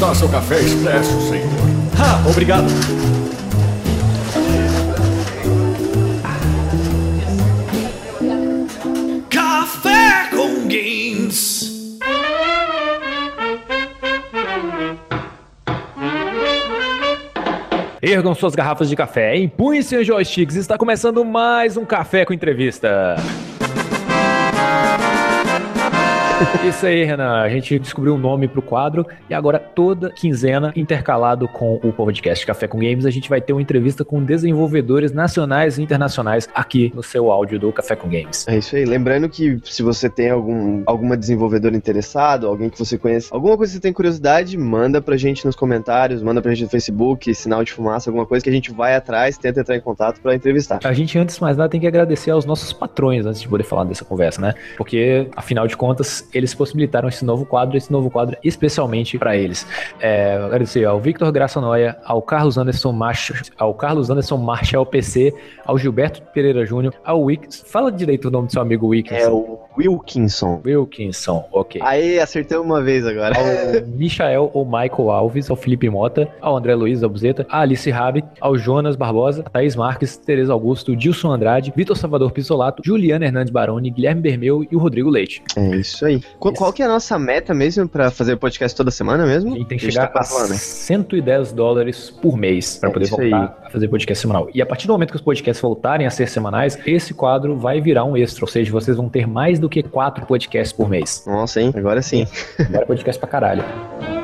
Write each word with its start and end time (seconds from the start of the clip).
Está 0.00 0.14
seu 0.14 0.30
café 0.30 0.58
expresso, 0.58 1.28
senhor. 1.28 1.44
Ah, 1.98 2.26
obrigado. 2.26 2.64
Café 9.28 10.30
com 10.30 10.66
Games. 10.66 11.98
Ergam 18.00 18.34
suas 18.34 18.54
garrafas 18.54 18.88
de 18.88 18.96
café, 18.96 19.36
empunhem 19.36 19.82
seus 19.82 20.06
joysticks. 20.06 20.56
Está 20.56 20.78
começando 20.78 21.22
mais 21.26 21.76
um 21.76 21.84
Café 21.84 22.24
com 22.24 22.32
Entrevista. 22.32 23.16
Isso 26.66 26.86
aí, 26.86 27.04
Renan. 27.04 27.40
A 27.40 27.48
gente 27.48 27.78
descobriu 27.78 28.14
um 28.14 28.18
nome 28.18 28.48
pro 28.48 28.62
quadro 28.62 29.06
e 29.28 29.34
agora 29.34 29.58
toda 29.58 30.10
quinzena, 30.10 30.72
intercalado 30.74 31.46
com 31.48 31.78
o 31.82 31.92
podcast 31.92 32.46
Café 32.46 32.66
com 32.66 32.78
Games, 32.78 33.04
a 33.04 33.10
gente 33.10 33.28
vai 33.28 33.40
ter 33.40 33.52
uma 33.52 33.60
entrevista 33.60 34.04
com 34.04 34.22
desenvolvedores 34.22 35.12
nacionais 35.12 35.78
e 35.78 35.82
internacionais 35.82 36.48
aqui 36.54 36.92
no 36.94 37.02
seu 37.02 37.30
áudio 37.30 37.58
do 37.58 37.72
Café 37.72 37.94
com 37.94 38.08
Games. 38.08 38.46
É 38.48 38.56
isso 38.56 38.74
aí. 38.74 38.84
Lembrando 38.84 39.28
que 39.28 39.58
se 39.64 39.82
você 39.82 40.08
tem 40.08 40.30
algum 40.30 40.82
alguma 40.86 41.16
desenvolvedora 41.16 41.76
interessado, 41.76 42.46
alguém 42.46 42.70
que 42.70 42.78
você 42.78 42.96
conhece, 42.96 43.28
alguma 43.30 43.56
coisa 43.56 43.72
que 43.72 43.76
você 43.76 43.82
tem 43.82 43.92
curiosidade, 43.92 44.56
manda 44.56 45.00
pra 45.00 45.16
gente 45.16 45.44
nos 45.44 45.54
comentários, 45.54 46.22
manda 46.22 46.40
pra 46.40 46.52
gente 46.52 46.64
no 46.64 46.70
Facebook, 46.70 47.34
sinal 47.34 47.62
de 47.62 47.72
fumaça, 47.72 48.08
alguma 48.08 48.24
coisa 48.24 48.42
que 48.42 48.50
a 48.50 48.52
gente 48.52 48.72
vai 48.72 48.94
atrás, 48.94 49.36
tenta 49.36 49.60
entrar 49.60 49.76
em 49.76 49.80
contato 49.80 50.20
pra 50.20 50.34
entrevistar. 50.34 50.80
A 50.84 50.92
gente, 50.92 51.18
antes 51.18 51.36
de 51.36 51.42
mais 51.42 51.56
nada, 51.56 51.68
tem 51.68 51.80
que 51.80 51.86
agradecer 51.86 52.30
aos 52.30 52.44
nossos 52.44 52.72
patrões 52.72 53.26
antes 53.26 53.42
de 53.42 53.48
poder 53.48 53.64
falar 53.64 53.84
dessa 53.84 54.04
conversa, 54.04 54.40
né? 54.40 54.54
Porque, 54.76 55.28
afinal 55.36 55.66
de 55.66 55.76
contas, 55.76 56.28
eles 56.32 56.54
possibilitaram 56.54 57.08
esse 57.08 57.24
novo 57.24 57.44
quadro, 57.44 57.76
esse 57.76 57.90
novo 57.90 58.10
quadro 58.10 58.36
especialmente 58.42 59.18
para 59.18 59.36
eles. 59.36 59.66
É, 60.00 60.34
agradecer 60.36 60.84
ao 60.84 61.00
Victor 61.00 61.30
Graça 61.32 61.60
Noia, 61.60 61.96
ao 62.04 62.22
Carlos 62.22 62.58
Anderson 62.58 62.92
Marcha, 62.92 63.34
ao 63.58 63.74
Carlos 63.74 64.10
Anderson 64.10 64.36
Marshall 64.36 64.86
PC, 64.86 65.34
ao 65.64 65.78
Gilberto 65.78 66.22
Pereira 66.32 66.64
Júnior, 66.64 66.94
ao 67.04 67.22
Wix. 67.22 67.64
Fala 67.66 67.90
direito 67.90 68.28
o 68.28 68.30
nome 68.30 68.46
do 68.46 68.52
seu 68.52 68.62
amigo 68.62 68.88
Wilkinson. 68.88 69.16
É 69.16 69.28
o 69.28 69.58
Wilkinson. 69.88 70.60
Wilkinson, 70.64 71.44
ok. 71.52 71.80
Aí, 71.84 72.18
acertei 72.18 72.58
uma 72.58 72.82
vez 72.82 73.06
agora. 73.06 73.34
Ao 73.38 73.86
Michael 73.86 74.50
ou 74.52 74.64
Michael 74.64 75.10
Alves, 75.10 75.50
ao 75.50 75.56
Felipe 75.56 75.88
Mota, 75.88 76.28
ao 76.40 76.56
André 76.56 76.74
Luiz 76.74 77.02
Albuzeta, 77.02 77.46
a 77.48 77.60
Alice 77.60 77.90
Rabi, 77.90 78.24
ao 78.40 78.56
Jonas 78.56 78.96
Barbosa, 78.96 79.42
a 79.46 79.50
Thaís 79.50 79.74
Marques, 79.76 80.16
Tereza 80.16 80.52
Augusto, 80.52 80.94
Dilson 80.94 81.30
Andrade, 81.32 81.72
Vitor 81.74 81.96
Salvador 81.96 82.30
Pisolato, 82.32 82.82
Juliana 82.84 83.24
Hernandes 83.26 83.52
Baroni, 83.52 83.90
Guilherme 83.90 84.20
Bermeu 84.20 84.66
e 84.70 84.76
o 84.76 84.78
Rodrigo 84.78 85.08
Leite. 85.10 85.42
É 85.56 85.76
isso 85.76 86.04
aí. 86.04 86.20
Qu- 86.38 86.52
Qual 86.52 86.72
que 86.72 86.82
é 86.82 86.86
a 86.86 86.88
nossa 86.88 87.18
meta 87.18 87.54
mesmo 87.54 87.88
pra 87.88 88.10
fazer 88.10 88.34
o 88.34 88.38
podcast 88.38 88.76
toda 88.76 88.90
semana 88.90 89.24
mesmo? 89.26 89.54
A 89.54 89.58
gente 89.58 89.68
tem 89.68 89.78
que 89.78 89.86
A 89.86 89.88
gente 89.88 89.94
chegar 89.94 90.08
tá 90.08 90.20
a 90.20 90.24
falando, 90.24 90.50
né? 90.50 90.56
110 90.56 91.52
dólares 91.52 92.10
por 92.10 92.36
mês 92.36 92.76
para 92.78 92.90
É 92.90 92.92
poder 92.92 93.08
voltar 93.08 93.58
a 93.64 93.69
fazer 93.70 93.88
podcast 93.88 94.20
semanal. 94.20 94.48
E 94.52 94.60
a 94.60 94.66
partir 94.66 94.86
do 94.86 94.92
momento 94.92 95.10
que 95.10 95.16
os 95.16 95.22
podcasts 95.22 95.60
voltarem 95.60 96.06
a 96.06 96.10
ser 96.10 96.28
semanais, 96.28 96.78
esse 96.86 97.14
quadro 97.14 97.56
vai 97.56 97.80
virar 97.80 98.04
um 98.04 98.16
extra, 98.16 98.44
ou 98.44 98.48
seja, 98.48 98.70
vocês 98.70 98.96
vão 98.96 99.08
ter 99.08 99.26
mais 99.26 99.58
do 99.58 99.68
que 99.68 99.82
quatro 99.82 100.26
podcasts 100.26 100.72
por 100.72 100.88
mês. 100.88 101.24
Nossa, 101.26 101.60
hein? 101.60 101.72
Agora 101.74 102.02
sim. 102.02 102.26
Agora 102.58 102.82
é 102.82 102.86
podcast 102.86 103.18
pra 103.18 103.28
caralho. 103.28 104.19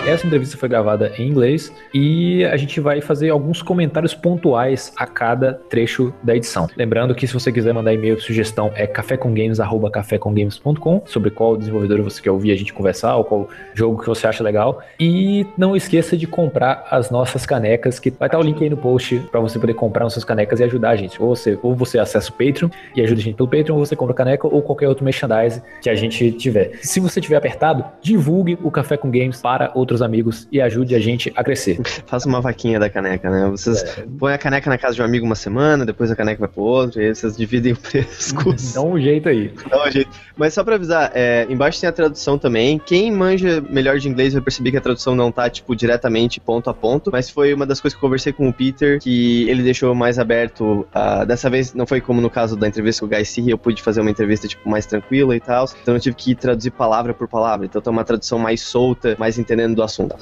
Essa 0.00 0.26
entrevista 0.26 0.56
foi 0.56 0.70
gravada 0.70 1.12
em 1.18 1.28
inglês 1.28 1.70
e 1.92 2.46
a 2.46 2.56
gente 2.56 2.80
vai 2.80 3.02
fazer 3.02 3.28
alguns 3.28 3.60
comentários 3.60 4.14
pontuais 4.14 4.90
a 4.96 5.06
cada 5.06 5.60
trecho 5.68 6.14
da 6.22 6.34
edição. 6.34 6.66
Lembrando 6.76 7.14
que 7.14 7.26
se 7.26 7.34
você 7.34 7.52
quiser 7.52 7.74
mandar 7.74 7.92
e-mail, 7.92 8.18
sugestão 8.20 8.72
é 8.74 8.86
cafécomgames@cafécomgames.com 8.86 11.02
sobre 11.04 11.30
qual 11.30 11.58
desenvolvedor 11.58 12.00
você 12.02 12.22
quer 12.22 12.30
ouvir 12.30 12.52
a 12.52 12.56
gente 12.56 12.72
conversar 12.72 13.16
ou 13.16 13.24
qual 13.24 13.50
jogo 13.74 14.00
que 14.00 14.08
você 14.08 14.26
acha 14.26 14.42
legal. 14.42 14.82
E 14.98 15.46
não 15.58 15.76
esqueça 15.76 16.16
de 16.16 16.26
comprar 16.26 16.86
as 16.90 17.10
nossas 17.10 17.44
canecas, 17.44 17.98
que 17.98 18.08
vai 18.10 18.28
estar 18.28 18.38
o 18.38 18.42
link 18.42 18.62
aí 18.62 18.70
no 18.70 18.78
post 18.78 19.18
para 19.30 19.40
você 19.40 19.58
poder 19.58 19.74
comprar 19.74 20.04
nossas 20.04 20.24
canecas 20.24 20.60
e 20.60 20.64
ajudar 20.64 20.88
a 20.90 20.96
gente. 20.96 21.22
Ou 21.22 21.36
você, 21.36 21.58
ou 21.62 21.74
você 21.74 21.98
acessa 21.98 22.30
o 22.30 22.32
Patreon 22.32 22.70
e 22.96 23.02
ajuda 23.02 23.20
a 23.20 23.24
gente 23.24 23.36
pelo 23.36 23.48
Patreon, 23.48 23.76
ou 23.76 23.84
você 23.84 23.94
compra 23.94 24.14
caneca 24.14 24.46
ou 24.46 24.62
qualquer 24.62 24.88
outro 24.88 25.04
merchandise 25.04 25.62
que 25.82 25.90
a 25.90 25.94
gente 25.94 26.32
tiver. 26.32 26.78
Se 26.80 26.98
você 26.98 27.20
tiver 27.20 27.36
apertado, 27.36 27.84
divulgue 28.00 28.58
o 28.62 28.70
Café 28.70 28.96
com 28.96 29.10
Games 29.10 29.38
para 29.40 29.70
outros 29.82 30.00
amigos 30.00 30.48
e 30.50 30.60
ajude 30.60 30.94
a 30.94 30.98
gente 30.98 31.32
a 31.36 31.44
crescer. 31.44 31.80
Faça 32.06 32.28
uma 32.28 32.40
vaquinha 32.40 32.78
da 32.78 32.88
caneca, 32.88 33.30
né? 33.30 33.48
Vocês 33.50 33.84
põem 34.18 34.34
a 34.34 34.38
caneca 34.38 34.70
na 34.70 34.78
casa 34.78 34.94
de 34.94 35.02
um 35.02 35.04
amigo 35.04 35.26
uma 35.26 35.34
semana, 35.34 35.84
depois 35.84 36.10
a 36.10 36.16
caneca 36.16 36.40
vai 36.40 36.48
pro 36.48 36.62
outro, 36.62 37.00
e 37.00 37.06
aí 37.06 37.14
vocês 37.14 37.36
dividem 37.36 37.72
o 37.72 37.76
preço. 37.76 38.34
Dá 38.74 38.82
um 38.82 38.98
jeito 38.98 39.28
aí. 39.28 39.52
Dá 39.68 39.86
um 39.86 39.90
jeito. 39.90 40.10
Mas 40.36 40.54
só 40.54 40.64
pra 40.64 40.76
avisar, 40.76 41.10
é, 41.14 41.46
embaixo 41.50 41.80
tem 41.80 41.88
a 41.88 41.92
tradução 41.92 42.38
também. 42.38 42.78
Quem 42.78 43.12
manja 43.12 43.62
melhor 43.68 43.98
de 43.98 44.08
inglês 44.08 44.32
vai 44.32 44.42
perceber 44.42 44.70
que 44.70 44.76
a 44.76 44.80
tradução 44.80 45.14
não 45.14 45.30
tá, 45.30 45.48
tipo, 45.50 45.74
diretamente 45.74 46.40
ponto 46.40 46.70
a 46.70 46.74
ponto. 46.74 47.10
Mas 47.12 47.28
foi 47.28 47.52
uma 47.52 47.66
das 47.66 47.80
coisas 47.80 47.98
que 47.98 48.04
eu 48.04 48.08
conversei 48.08 48.32
com 48.32 48.48
o 48.48 48.52
Peter, 48.52 49.00
que 49.00 49.48
ele 49.48 49.62
deixou 49.62 49.94
mais 49.94 50.18
aberto. 50.18 50.86
ah, 50.92 51.24
dessa 51.24 51.50
vez 51.50 51.74
não 51.74 51.86
foi 51.86 52.00
como 52.00 52.20
no 52.20 52.30
caso 52.30 52.56
da 52.56 52.66
entrevista 52.66 53.00
com 53.00 53.06
o 53.06 53.16
Guy 53.16 53.24
Seary, 53.24 53.50
eu 53.50 53.58
pude 53.58 53.82
fazer 53.82 54.00
uma 54.00 54.10
entrevista, 54.10 54.46
tipo, 54.48 54.68
mais 54.68 54.86
tranquila 54.86 55.36
e 55.36 55.40
tal. 55.40 55.66
Então 55.82 55.94
eu 55.94 56.00
tive 56.00 56.16
que 56.16 56.34
traduzir 56.34 56.70
palavra 56.70 57.12
por 57.12 57.28
palavra. 57.28 57.66
Então 57.66 57.80
tem 57.80 57.92
uma 57.92 58.04
tradução 58.04 58.38
mais 58.38 58.60
solta, 58.62 59.16
mais 59.18 59.38
entendendo 59.38 59.71
do 59.74 59.82
assunto. 59.82 60.16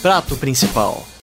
Prato 0.00 0.36
principal. 0.36 1.17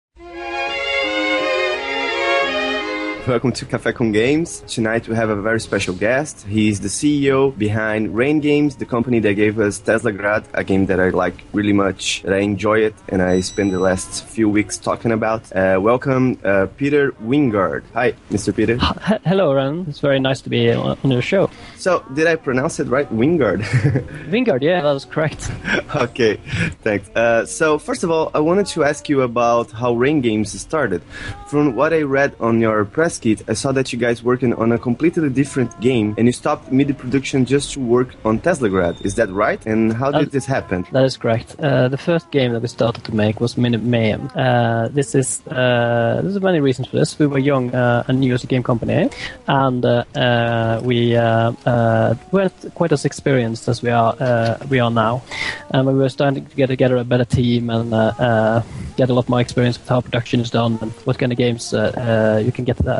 Welcome 3.27 3.53
to 3.53 3.65
Café 3.65 3.95
com 3.95 4.13
Games. 4.13 4.63
Tonight 4.67 5.09
we 5.09 5.17
have 5.17 5.31
a 5.31 5.41
very 5.41 5.59
special 5.59 5.95
guest. 5.95 6.45
He 6.47 6.69
is 6.69 6.81
the 6.81 6.89
CEO 6.89 7.57
behind 7.57 8.15
Rain 8.15 8.39
Games, 8.39 8.77
the 8.77 8.85
company 8.85 9.19
that 9.21 9.33
gave 9.33 9.59
us 9.59 9.79
Tesla 9.79 10.13
Grad, 10.13 10.45
a 10.53 10.63
game 10.63 10.85
that 10.87 11.01
I 11.01 11.09
like 11.09 11.43
really 11.55 11.73
much, 11.73 12.21
that 12.25 12.35
I 12.35 12.41
enjoy 12.41 12.81
it, 12.81 12.95
and 13.09 13.23
I 13.23 13.41
spent 13.41 13.73
the 13.73 13.79
last 13.79 14.27
few 14.27 14.51
weeks 14.51 14.77
talking 14.77 15.11
about. 15.11 15.51
Uh, 15.57 15.79
welcome, 15.81 16.39
uh, 16.45 16.67
Peter 16.77 17.13
Wingard. 17.13 17.85
Hi, 17.95 18.13
Mr. 18.31 18.55
Peter. 18.55 18.77
Hello, 19.25 19.55
Ron. 19.55 19.87
It's 19.89 20.01
very 20.01 20.21
nice 20.21 20.43
to 20.43 20.51
be 20.51 20.71
on 20.71 20.99
on 21.03 21.11
your 21.11 21.23
show. 21.23 21.49
So, 21.79 22.05
did 22.13 22.27
I 22.27 22.37
pronounce 22.37 22.79
it 22.79 22.89
right? 22.89 23.09
Wingard. 23.11 23.63
Wingard, 24.33 24.61
yeah, 24.61 24.83
that 24.83 24.93
was 24.93 25.07
correct. 25.07 25.51
okay, 25.97 26.37
thanks. 26.83 27.09
Uh, 27.17 27.47
so, 27.47 27.79
first 27.79 28.05
of 28.05 28.11
all, 28.11 28.31
I 28.35 28.41
wanted 28.41 28.67
to 28.75 28.85
ask 28.85 29.09
you 29.09 29.23
about 29.23 29.71
how 29.71 29.95
Rain 29.95 30.21
Games 30.21 30.53
started. 30.61 31.01
From 31.49 31.75
what 31.75 31.95
I 31.95 32.03
read 32.03 32.35
on 32.39 32.61
your 32.61 32.85
press 32.85 33.14
kit, 33.19 33.43
I 33.49 33.55
saw 33.55 33.73
that 33.73 33.93
you 33.93 33.99
guys 33.99 34.23
working 34.23 34.55
on 34.55 34.73
a 34.73 34.79
completely 34.79 35.29
different 35.31 35.79
game, 35.81 36.15
and 36.19 36.27
you 36.27 36.33
stopped 36.33 36.71
mid-production 36.73 37.45
just 37.45 37.73
to 37.75 37.81
work 37.81 38.15
on 38.25 38.39
Tesla 38.41 38.69
Grad. 38.69 38.97
Is 39.05 39.15
that 39.17 39.31
right? 39.31 39.65
And 39.67 39.93
how 39.93 40.11
did 40.11 40.23
Um, 40.23 40.29
this 40.33 40.47
happen? 40.47 40.85
That 40.93 41.05
is 41.05 41.17
correct. 41.17 41.57
Uh, 41.59 41.89
the 41.89 41.99
first 41.99 42.31
game 42.31 42.53
that 42.53 42.63
we 42.63 42.69
started 42.69 43.05
to 43.05 43.15
make 43.15 43.41
was 43.41 43.57
Minute 43.57 43.83
Mayhem. 43.83 44.31
Uh, 44.35 44.89
this 44.89 45.15
is 45.15 45.43
uh, 45.49 46.21
there's 46.23 46.41
many 46.41 46.61
reasons 46.61 46.89
for 46.89 46.97
this. 46.97 47.19
We 47.19 47.27
were 47.27 47.39
young 47.39 47.75
uh, 47.75 48.05
and 48.09 48.21
new 48.21 48.35
as 48.35 48.45
a 48.45 48.47
game 48.47 48.63
company, 48.63 49.11
and 49.47 49.85
uh, 49.85 50.05
uh, 50.15 50.81
we 50.83 51.17
uh, 51.17 51.53
uh, 51.67 52.15
weren't 52.33 52.75
quite 52.75 52.93
as 52.93 53.05
experienced 53.05 53.69
as 53.69 53.83
we 53.83 53.91
are 53.91 54.15
uh, 54.21 54.57
we 54.71 54.79
are 54.81 54.91
now. 54.91 55.23
And 55.71 55.87
we 55.87 55.95
were 55.95 56.09
starting 56.09 56.47
to 56.47 56.57
get 56.57 56.69
together 56.69 56.97
a 56.97 57.05
better 57.05 57.25
team 57.25 57.71
and 57.71 57.93
uh, 57.93 58.13
uh, 58.19 58.63
get 58.97 59.11
a 59.11 59.15
lot 59.15 59.29
more 59.29 59.41
experience 59.41 59.79
with 59.79 59.89
how 59.89 60.01
production 60.01 60.41
is 60.41 60.51
done 60.51 60.79
and 60.81 60.93
what 61.07 61.19
kind 61.19 61.33
of 61.33 61.39
games 61.39 61.75
uh, 61.75 61.79
uh, 61.79 62.43
you 62.45 62.53
can 62.53 62.65
get 62.65 62.79
uh, 62.87 62.91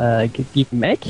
you 0.53 0.65
can 0.65 0.79
make. 0.79 1.05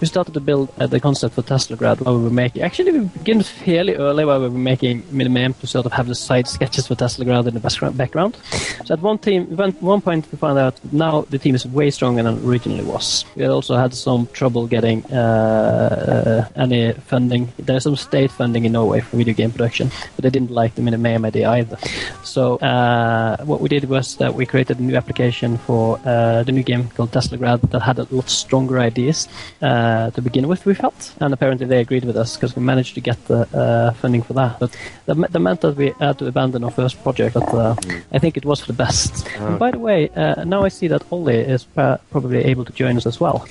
We 0.00 0.06
started 0.06 0.34
to 0.34 0.40
build 0.40 0.72
uh, 0.78 0.86
the 0.86 1.00
concept 1.00 1.34
for 1.34 1.42
Tesla 1.42 1.76
Grad 1.76 2.00
while 2.00 2.16
we 2.16 2.24
were 2.24 2.30
making. 2.30 2.62
Actually, 2.62 2.92
we 2.92 3.00
began 3.00 3.42
fairly 3.42 3.94
early 3.94 4.24
while 4.24 4.40
we 4.40 4.48
were 4.48 4.58
making 4.72 5.04
Minimum 5.10 5.54
to 5.54 5.66
sort 5.66 5.86
of 5.86 5.92
have 5.92 6.06
the 6.06 6.14
side 6.14 6.48
sketches 6.48 6.86
for 6.86 6.94
Tesla 6.94 7.24
Grad 7.24 7.46
in 7.46 7.54
the 7.54 7.92
background-. 7.96 8.36
So 8.84 8.94
at 8.94 9.00
one 9.00 9.18
team, 9.18 9.44
one, 9.80 10.00
point 10.00 10.26
we 10.32 10.38
found 10.38 10.58
out 10.58 10.80
now 10.92 11.22
the 11.28 11.38
team 11.38 11.54
is 11.54 11.66
way 11.66 11.90
stronger 11.90 12.22
than 12.22 12.42
originally 12.46 12.84
was. 12.84 13.24
We 13.36 13.44
also 13.44 13.76
had 13.76 13.92
some 13.92 14.26
trouble 14.32 14.66
getting 14.66 15.04
uh, 15.12 16.46
uh, 16.50 16.60
any 16.60 16.92
funding. 16.92 17.52
There's 17.58 17.84
some 17.84 17.96
state 17.96 18.30
funding 18.30 18.64
in 18.64 18.72
Norway 18.72 19.00
for 19.00 19.16
video 19.16 19.34
game 19.34 19.50
production, 19.50 19.90
but 20.16 20.22
they 20.22 20.30
didn't 20.30 20.50
like 20.50 20.74
the 20.76 20.82
Minimum 20.82 21.26
idea 21.26 21.50
either. 21.50 21.76
So 22.24 22.56
uh, 22.56 23.36
what 23.44 23.60
we 23.60 23.68
did 23.68 23.84
was 23.84 24.16
that 24.16 24.34
we 24.34 24.46
created 24.46 24.78
a 24.78 24.82
new 24.82 24.96
application 24.96 25.58
for 25.58 26.00
uh, 26.04 26.42
the 26.42 26.52
new 26.52 26.62
game 26.62 26.88
called 26.90 27.12
Tesla 27.12 27.36
Grad 27.36 27.60
that 27.62 27.82
had 27.82 27.98
a 27.98 28.06
lot 28.10 28.29
stronger 28.30 28.78
ideas 28.78 29.28
uh, 29.62 30.10
to 30.10 30.22
begin 30.22 30.48
with. 30.48 30.64
We 30.66 30.74
felt, 30.74 31.12
and 31.20 31.32
apparently 31.34 31.66
they 31.66 31.80
agreed 31.80 32.04
with 32.04 32.16
us 32.16 32.36
because 32.36 32.56
we 32.56 32.62
managed 32.62 32.94
to 32.94 33.00
get 33.00 33.22
the 33.26 33.40
uh, 33.56 33.92
funding 33.94 34.22
for 34.22 34.34
that. 34.34 34.58
But 34.58 34.76
that, 35.06 35.16
me- 35.16 35.28
that 35.30 35.40
meant 35.40 35.60
that 35.60 35.76
we 35.76 35.92
had 35.98 36.18
to 36.18 36.26
abandon 36.26 36.64
our 36.64 36.70
first 36.70 37.02
project. 37.02 37.34
But 37.34 37.48
uh, 37.54 37.74
I 38.12 38.18
think 38.18 38.36
it 38.36 38.44
was 38.44 38.60
for 38.60 38.66
the 38.72 38.78
best. 38.84 39.26
And 39.38 39.58
by 39.58 39.70
the 39.70 39.78
way, 39.78 40.08
uh, 40.10 40.44
now 40.44 40.62
I 40.64 40.68
see 40.68 40.88
that 40.88 41.02
Ollie 41.10 41.34
is 41.34 41.66
uh, 41.76 41.96
probably 42.10 42.38
able 42.44 42.64
to 42.64 42.72
join 42.72 42.96
us 42.96 43.06
as 43.06 43.20
well. 43.20 43.46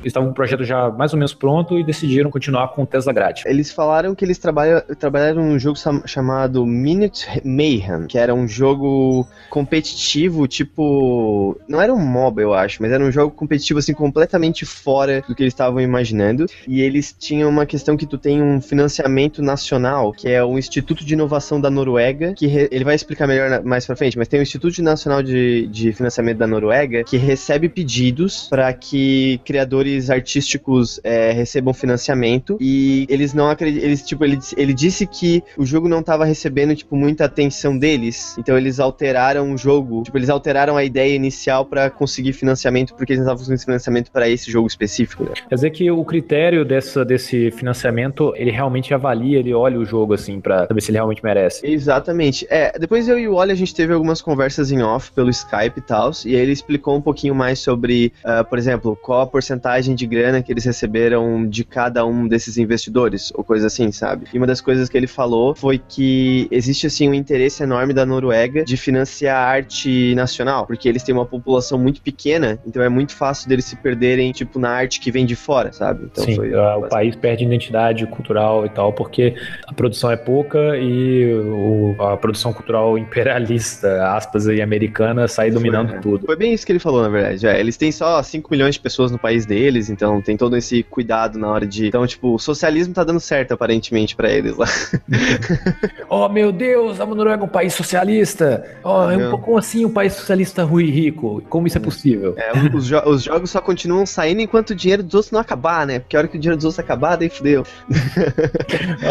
Eles 0.00 0.06
estavam 0.10 0.28
com 0.28 0.32
o 0.32 0.34
projeto 0.34 0.64
já 0.64 0.90
mais 0.90 1.12
ou 1.12 1.18
menos 1.18 1.34
pronto 1.34 1.78
e 1.78 1.84
decidiram 1.84 2.30
continuar 2.30 2.68
com 2.68 2.82
o 2.82 2.86
Tesla 2.86 3.12
grátis. 3.12 3.44
Eles 3.46 3.70
falaram 3.70 4.14
que 4.14 4.24
eles 4.24 4.38
trabalham, 4.38 4.80
trabalharam 4.98 5.44
num 5.44 5.58
jogo 5.58 5.76
chamado 6.06 6.64
Minute 6.64 7.26
Mayhem, 7.44 8.06
que 8.08 8.16
era 8.18 8.34
um 8.34 8.46
jogo 8.46 9.26
competitivo, 9.50 10.46
tipo. 10.46 11.58
Não 11.68 11.80
era 11.80 11.92
um 11.92 11.98
MOBA, 11.98 12.42
eu 12.42 12.54
acho, 12.54 12.80
mas 12.82 12.92
era 12.92 13.02
um 13.02 13.10
jogo 13.10 13.34
competitivo, 13.34 13.78
assim, 13.78 13.92
completamente 13.92 14.64
fora 14.64 15.22
do 15.28 15.34
que 15.34 15.42
eles 15.42 15.52
estavam 15.52 15.80
imaginando. 15.80 16.46
E 16.66 16.80
eles 16.80 17.14
tinham 17.18 17.48
uma 17.50 17.66
questão 17.66 17.96
que 17.96 18.06
tu 18.06 18.16
tem 18.16 18.42
um 18.42 18.60
financiamento 18.60 19.42
nacional, 19.42 20.12
que 20.12 20.28
é 20.28 20.42
o 20.44 20.58
Instituto 20.58 21.04
de 21.04 21.14
Inovação 21.14 21.60
da 21.60 21.70
Noruega, 21.70 22.34
que 22.34 22.46
re- 22.46 22.68
ele 22.70 22.84
vai 22.84 22.94
explicar 22.94 23.26
melhor 23.26 23.50
na- 23.50 23.60
mais 23.62 23.84
pra 23.86 23.96
frente, 23.96 24.16
mas 24.16 24.28
tem 24.28 24.40
o 24.40 24.42
Instituto 24.42 24.82
Nacional 24.82 25.22
de, 25.22 25.66
de 25.66 25.92
Financiamento 25.92 26.38
da 26.38 26.46
Noruega, 26.46 27.02
que 27.04 27.16
recebe 27.16 27.68
pedidos 27.68 28.46
para 28.48 28.72
que 28.72 29.40
criadores 29.44 29.87
artísticos 30.10 31.00
é, 31.02 31.32
recebam 31.32 31.72
financiamento 31.72 32.56
e 32.60 33.06
eles 33.08 33.34
não 33.34 33.50
acreditam, 33.50 33.86
eles 33.86 34.02
tipo 34.06 34.24
ele, 34.24 34.38
ele 34.56 34.74
disse 34.74 35.06
que 35.06 35.42
o 35.56 35.64
jogo 35.64 35.88
não 35.88 36.00
estava 36.00 36.24
recebendo 36.24 36.74
tipo 36.74 36.96
muita 36.96 37.24
atenção 37.24 37.76
deles, 37.76 38.36
então 38.38 38.56
eles 38.56 38.80
alteraram 38.80 39.52
o 39.52 39.56
jogo, 39.56 40.02
tipo 40.02 40.16
eles 40.18 40.30
alteraram 40.30 40.76
a 40.76 40.84
ideia 40.84 41.14
inicial 41.14 41.64
para 41.64 41.90
conseguir 41.90 42.32
financiamento 42.32 42.94
porque 42.94 43.12
eles 43.12 43.24
não 43.24 43.32
estavam 43.32 43.38
conseguindo 43.38 43.64
financiamento 43.64 44.10
para 44.10 44.28
esse 44.28 44.50
jogo 44.50 44.66
específico. 44.66 45.24
Né? 45.24 45.30
Quer 45.48 45.54
dizer 45.54 45.70
que 45.70 45.90
o 45.90 46.04
critério 46.04 46.64
dessa, 46.64 47.04
desse 47.04 47.50
financiamento, 47.50 48.32
ele 48.36 48.50
realmente 48.50 48.92
avalia, 48.92 49.38
ele 49.38 49.54
olha 49.54 49.78
o 49.78 49.84
jogo 49.84 50.14
assim, 50.14 50.40
pra 50.40 50.66
saber 50.66 50.80
se 50.80 50.90
ele 50.90 50.98
realmente 50.98 51.22
merece. 51.22 51.66
Exatamente. 51.66 52.46
É, 52.50 52.78
depois 52.78 53.08
eu 53.08 53.18
e 53.18 53.28
o 53.28 53.34
Oli 53.34 53.52
a 53.52 53.54
gente 53.54 53.74
teve 53.74 53.92
algumas 53.92 54.20
conversas 54.20 54.70
em 54.70 54.82
off 54.82 55.12
pelo 55.12 55.30
Skype 55.30 55.78
e 55.78 55.80
tal, 55.80 56.10
e 56.24 56.34
aí 56.34 56.42
ele 56.42 56.52
explicou 56.52 56.96
um 56.96 57.00
pouquinho 57.00 57.34
mais 57.34 57.58
sobre, 57.58 58.12
ah, 58.24 58.44
por 58.44 58.58
exemplo, 58.58 58.96
qual 58.96 59.22
a 59.22 59.26
porcentagem 59.26 59.77
de 59.82 60.06
grana 60.06 60.42
que 60.42 60.52
eles 60.52 60.64
receberam 60.64 61.46
de 61.48 61.64
cada 61.64 62.04
um 62.06 62.26
desses 62.26 62.58
investidores, 62.58 63.30
ou 63.34 63.44
coisa 63.44 63.66
assim, 63.66 63.90
sabe? 63.92 64.26
E 64.32 64.38
uma 64.38 64.46
das 64.46 64.60
coisas 64.60 64.88
que 64.88 64.96
ele 64.96 65.06
falou 65.06 65.54
foi 65.54 65.78
que 65.78 66.48
existe 66.50 66.86
assim 66.86 67.08
um 67.08 67.14
interesse 67.14 67.62
enorme 67.62 67.92
da 67.92 68.04
Noruega 68.06 68.64
de 68.64 68.76
financiar 68.76 69.36
a 69.36 69.46
arte 69.48 70.14
nacional, 70.14 70.66
porque 70.66 70.88
eles 70.88 71.02
têm 71.02 71.14
uma 71.14 71.26
população 71.26 71.78
muito 71.78 72.00
pequena, 72.00 72.58
então 72.66 72.82
é 72.82 72.88
muito 72.88 73.14
fácil 73.14 73.48
deles 73.48 73.64
se 73.64 73.76
perderem, 73.76 74.32
tipo, 74.32 74.58
na 74.58 74.70
arte 74.70 75.00
que 75.00 75.10
vem 75.10 75.24
de 75.26 75.36
fora, 75.36 75.72
sabe? 75.72 76.04
Então 76.10 76.24
Sim, 76.24 76.34
foi 76.36 76.54
ah, 76.54 76.76
o 76.78 76.88
país 76.88 77.14
perde 77.16 77.44
identidade 77.44 78.06
cultural 78.06 78.64
e 78.66 78.68
tal, 78.70 78.92
porque 78.92 79.34
a 79.66 79.72
produção 79.72 80.10
é 80.10 80.16
pouca 80.16 80.76
e 80.76 81.32
o- 81.34 81.94
a 81.98 82.16
produção 82.16 82.52
cultural 82.52 82.96
imperialista, 82.98 84.04
aspas 84.14 84.46
aí, 84.48 84.60
americana, 84.60 85.28
sai 85.28 85.50
dominando 85.50 85.88
Foi, 85.90 85.98
é. 85.98 86.00
tudo. 86.00 86.26
Foi 86.26 86.36
bem 86.36 86.52
isso 86.52 86.64
que 86.66 86.72
ele 86.72 86.78
falou, 86.78 87.02
na 87.02 87.08
verdade. 87.08 87.46
É, 87.46 87.58
eles 87.60 87.76
têm 87.76 87.92
só 87.92 88.22
5 88.22 88.48
milhões 88.50 88.74
de 88.74 88.80
pessoas 88.80 89.10
no 89.10 89.18
país 89.18 89.46
deles, 89.58 89.90
então 89.90 90.20
tem 90.22 90.36
todo 90.36 90.56
esse 90.56 90.82
cuidado 90.84 91.38
na 91.38 91.48
hora 91.48 91.66
de. 91.66 91.88
Então, 91.88 92.06
tipo, 92.06 92.34
o 92.34 92.38
socialismo 92.38 92.94
tá 92.94 93.02
dando 93.02 93.18
certo, 93.20 93.52
aparentemente, 93.52 94.14
pra 94.14 94.30
eles 94.30 94.56
lá. 94.56 94.66
Oh, 96.10 96.26
meu 96.28 96.50
Deus, 96.52 97.00
a 97.00 97.06
Noruega 97.06 97.42
é 97.42 97.44
um 97.44 97.48
país 97.48 97.74
socialista. 97.74 98.64
Oh, 98.82 99.10
é 99.10 99.16
um 99.16 99.30
pouco 99.30 99.58
assim 99.58 99.84
um 99.84 99.90
país 99.90 100.14
socialista 100.14 100.64
ruim 100.64 100.86
e 100.86 100.90
rico. 100.90 101.42
Como 101.50 101.66
isso 101.66 101.76
é 101.76 101.80
possível? 101.80 102.34
É, 102.38 102.50
os, 102.74 102.86
jo- 102.86 103.02
os 103.04 103.22
jogos 103.24 103.50
só 103.50 103.60
continuam 103.60 104.06
saindo 104.06 104.40
enquanto 104.40 104.70
o 104.70 104.74
dinheiro 104.74 105.02
dos 105.02 105.14
outros 105.14 105.32
não 105.32 105.40
acabar, 105.40 105.86
né? 105.86 105.98
Porque 105.98 106.16
a 106.16 106.20
hora 106.20 106.28
que 106.28 106.36
o 106.36 106.40
dinheiro 106.40 106.56
dos 106.56 106.64
outros 106.64 106.78
acabar, 106.78 107.16
daí 107.16 107.28
fudeu. 107.28 107.64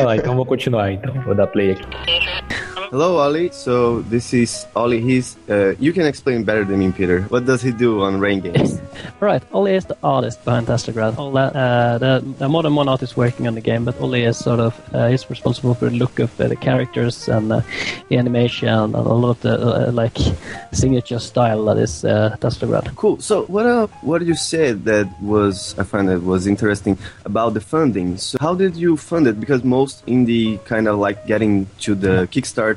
Ah, 0.08 0.16
então 0.16 0.36
vou 0.36 0.46
continuar, 0.46 0.92
então. 0.92 1.14
Vou 1.22 1.36
dar 1.36 1.48
play 1.48 1.72
aqui. 1.72 1.84
Hello, 2.90 3.18
Ollie. 3.18 3.52
So 3.52 4.00
this 4.04 4.34
is 4.34 4.66
Ollie. 4.74 5.02
He's 5.02 5.36
uh, 5.50 5.76
you 5.78 5.92
can 5.92 6.06
explain 6.06 6.46
better 6.46 6.64
than 6.64 6.80
me, 6.80 6.90
Peter. 6.94 7.24
What 7.24 7.46
does 7.46 7.62
he 7.62 7.74
do 7.74 8.02
on 8.02 8.20
Rain 8.20 8.40
Games? 8.40 8.80
Right, 9.20 9.42
Ollie 9.52 9.76
is 9.76 9.86
the 9.86 9.98
artist 10.04 10.44
behind 10.46 10.68
Tastrograd. 10.68 11.18
All 11.18 11.32
that, 11.32 11.56
uh, 11.56 11.98
the, 11.98 12.24
the 12.38 12.48
more 12.48 12.62
than 12.62 12.76
one 12.76 12.88
artist 12.88 13.18
working 13.18 13.48
on 13.48 13.56
the 13.56 13.62
game, 13.62 13.84
but 13.84 14.00
Ollie 14.00 14.24
is 14.24 14.38
sort 14.38 14.60
of 14.60 14.74
uh, 14.94 15.08
he's 15.08 15.28
responsible 15.30 15.74
for 15.74 15.90
the 15.90 15.96
look 15.96 16.20
of 16.20 16.40
uh, 16.40 16.48
the 16.48 16.56
characters 16.56 17.28
and 17.28 17.52
uh, 17.52 17.62
the 18.10 18.18
animation 18.18 18.70
and 18.70 18.94
a 18.94 19.02
lot 19.02 19.30
of 19.30 19.42
the 19.42 19.88
uh, 19.88 19.92
like 19.92 20.18
signature 20.72 21.20
style 21.20 21.66
that 21.66 21.78
is 21.78 22.06
uh. 22.06 22.36
Cool. 22.96 23.20
So 23.20 23.46
what 23.46 23.66
uh, 23.66 23.88
what 24.02 24.22
you 24.22 24.36
said 24.36 24.86
that 24.86 25.08
was 25.22 25.76
I 25.80 25.84
find 25.84 26.08
that 26.10 26.22
was 26.22 26.46
interesting 26.46 26.98
about 27.26 27.54
the 27.54 27.62
funding. 27.62 28.18
So 28.18 28.38
how 28.40 28.54
did 28.54 28.76
you 28.76 28.98
fund 28.98 29.28
it? 29.28 29.40
Because 29.40 29.64
most 29.64 30.06
indie 30.06 30.64
kind 30.66 30.88
of 30.88 31.00
like 31.00 31.26
getting 31.26 31.68
to 31.80 31.96
the 31.96 32.28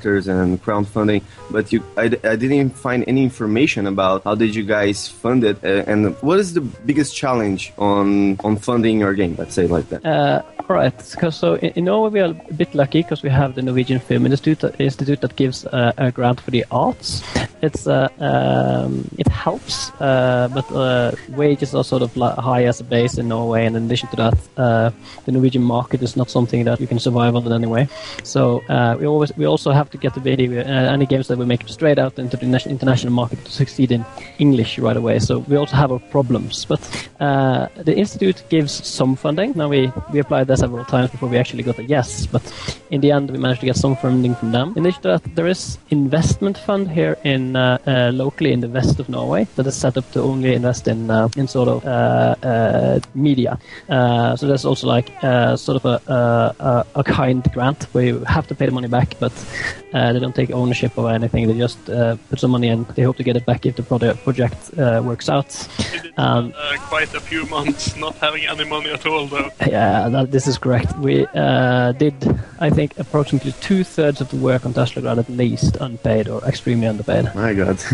Kickstarters 0.00 0.28
and 0.28 0.62
crowdfunding, 0.62 1.22
but 1.50 1.72
you 1.72 1.82
I, 1.96 2.04
I 2.04 2.36
didn't 2.36 2.70
find 2.70 3.04
any 3.06 3.22
information 3.22 3.86
about 3.86 4.24
how 4.24 4.34
did 4.34 4.54
you 4.54 4.64
guys 4.64 5.08
fund 5.08 5.44
it 5.44 5.62
uh, 5.64 5.84
and 5.86 6.14
what 6.22 6.38
is 6.38 6.54
the 6.54 6.60
biggest 6.60 7.14
challenge 7.14 7.72
on 7.78 8.38
on 8.44 8.56
funding 8.56 9.00
your 9.00 9.14
game? 9.14 9.36
Let's 9.38 9.54
say 9.54 9.66
like 9.66 9.88
that. 9.90 10.04
Uh, 10.04 10.42
right, 10.68 11.16
'cause 11.18 11.36
so 11.36 11.54
in, 11.54 11.70
in 11.76 11.84
Norway 11.84 12.10
we 12.10 12.20
are 12.20 12.34
a 12.50 12.54
bit 12.54 12.74
lucky 12.74 13.02
because 13.02 13.22
we 13.22 13.30
have 13.30 13.54
the 13.54 13.62
Norwegian 13.62 13.98
Film 14.00 14.26
Institute, 14.26 14.64
uh, 14.64 14.70
Institute 14.78 15.20
that 15.20 15.36
gives 15.36 15.66
uh, 15.66 15.92
a 15.98 16.10
grant 16.10 16.40
for 16.40 16.50
the 16.50 16.64
arts. 16.70 17.22
It's 17.62 17.86
uh, 17.86 18.08
um, 18.20 19.04
it 19.18 19.28
helps, 19.28 19.90
but 19.98 20.64
wages 21.36 21.74
are 21.74 21.84
sort 21.84 22.02
of 22.02 22.14
high 22.14 22.64
as 22.64 22.80
a 22.80 22.84
base 22.84 23.18
in 23.18 23.28
Norway, 23.28 23.66
and 23.66 23.76
in 23.76 23.84
addition 23.84 24.08
to 24.10 24.16
that, 24.16 24.34
the 25.26 25.32
Norwegian 25.32 25.62
market 25.62 26.02
is 26.02 26.16
not 26.16 26.30
something 26.30 26.64
that 26.64 26.80
you 26.80 26.86
can 26.86 26.98
survive 26.98 27.36
on 27.36 27.44
in 27.46 27.52
any 27.52 27.66
way. 27.66 27.86
So 28.22 28.62
we 28.98 29.06
always 29.06 29.30
we 29.36 29.44
also 29.44 29.72
have 29.72 29.89
to 29.90 29.98
get 29.98 30.14
the 30.14 30.20
video 30.20 30.60
uh, 30.60 30.92
any 30.92 31.06
games 31.06 31.28
that 31.28 31.38
we 31.38 31.44
make 31.44 31.66
straight 31.68 31.98
out 31.98 32.18
into 32.18 32.36
the 32.36 32.46
nation- 32.46 32.70
international 32.70 33.12
market 33.12 33.44
to 33.44 33.50
succeed 33.50 33.92
in 33.92 34.04
English 34.38 34.78
right 34.78 34.96
away. 34.96 35.18
So 35.18 35.38
we 35.48 35.56
also 35.56 35.76
have 35.76 35.92
our 35.92 35.98
problems, 36.10 36.64
but 36.64 36.80
uh, 37.20 37.68
the 37.76 37.96
institute 37.96 38.42
gives 38.48 38.72
some 38.86 39.16
funding. 39.16 39.52
Now 39.56 39.68
we 39.68 39.92
we 40.12 40.20
applied 40.20 40.46
there 40.46 40.56
several 40.56 40.84
times 40.84 41.10
before 41.10 41.28
we 41.28 41.38
actually 41.38 41.62
got 41.62 41.78
a 41.78 41.84
yes, 41.84 42.26
but 42.26 42.42
in 42.90 43.00
the 43.00 43.12
end 43.12 43.30
we 43.30 43.38
managed 43.38 43.60
to 43.60 43.66
get 43.66 43.76
some 43.76 43.96
funding 43.96 44.34
from 44.34 44.52
them. 44.52 44.72
In 44.76 44.82
that, 44.82 45.22
there 45.34 45.46
is 45.46 45.78
investment 45.90 46.58
fund 46.58 46.90
here 46.90 47.16
in 47.24 47.56
uh, 47.56 47.78
uh, 47.86 48.10
locally 48.12 48.52
in 48.52 48.60
the 48.60 48.68
west 48.68 49.00
of 49.00 49.08
Norway 49.08 49.46
that 49.56 49.66
is 49.66 49.74
set 49.74 49.96
up 49.96 50.10
to 50.12 50.22
only 50.22 50.54
invest 50.54 50.88
in 50.88 51.10
uh, 51.10 51.28
in 51.36 51.48
sort 51.48 51.68
of 51.68 51.84
uh, 51.84 53.00
media. 53.14 53.58
So 53.88 54.46
there's 54.46 54.64
also 54.64 54.86
like 54.86 55.08
sort 55.56 55.76
of 55.76 55.84
a, 55.84 56.00
a, 56.06 56.64
a 56.64 56.86
a 57.00 57.04
kind 57.04 57.42
grant 57.52 57.84
where 57.92 58.04
you 58.04 58.24
have 58.24 58.46
to 58.48 58.54
pay 58.54 58.66
the 58.66 58.72
money 58.72 58.88
back, 58.88 59.16
but 59.18 59.32
uh, 59.92 60.12
they 60.12 60.18
don't 60.18 60.34
take 60.34 60.50
ownership 60.50 60.96
of 60.98 61.06
anything. 61.06 61.46
They 61.48 61.58
just 61.58 61.88
uh, 61.90 62.16
put 62.28 62.40
some 62.40 62.50
money 62.50 62.68
in. 62.68 62.86
They 62.94 63.02
hope 63.02 63.16
to 63.16 63.22
get 63.22 63.36
it 63.36 63.46
back 63.46 63.66
if 63.66 63.76
the 63.76 63.82
project 63.82 64.22
project 64.24 64.78
uh, 64.78 65.02
works 65.04 65.28
out. 65.28 65.50
Um, 66.16 66.52
uh, 66.56 66.76
quite 66.88 67.14
a 67.14 67.20
few 67.20 67.46
months 67.46 67.96
not 67.96 68.14
having 68.16 68.46
any 68.46 68.64
money 68.64 68.90
at 68.90 69.06
all, 69.06 69.26
though. 69.26 69.50
yeah, 69.66 70.08
that, 70.08 70.30
this 70.30 70.46
is 70.46 70.58
correct. 70.58 70.96
We 70.98 71.26
uh, 71.34 71.92
did, 71.92 72.14
I 72.58 72.70
think, 72.70 72.98
approximately 72.98 73.52
two 73.60 73.84
thirds 73.84 74.20
of 74.20 74.28
the 74.30 74.36
work 74.36 74.66
on 74.66 74.74
Teslagrad 74.74 75.18
at 75.18 75.28
least 75.28 75.76
unpaid 75.80 76.28
or 76.28 76.42
extremely 76.44 76.86
underpaid. 76.86 77.34
My 77.34 77.54
God. 77.54 77.78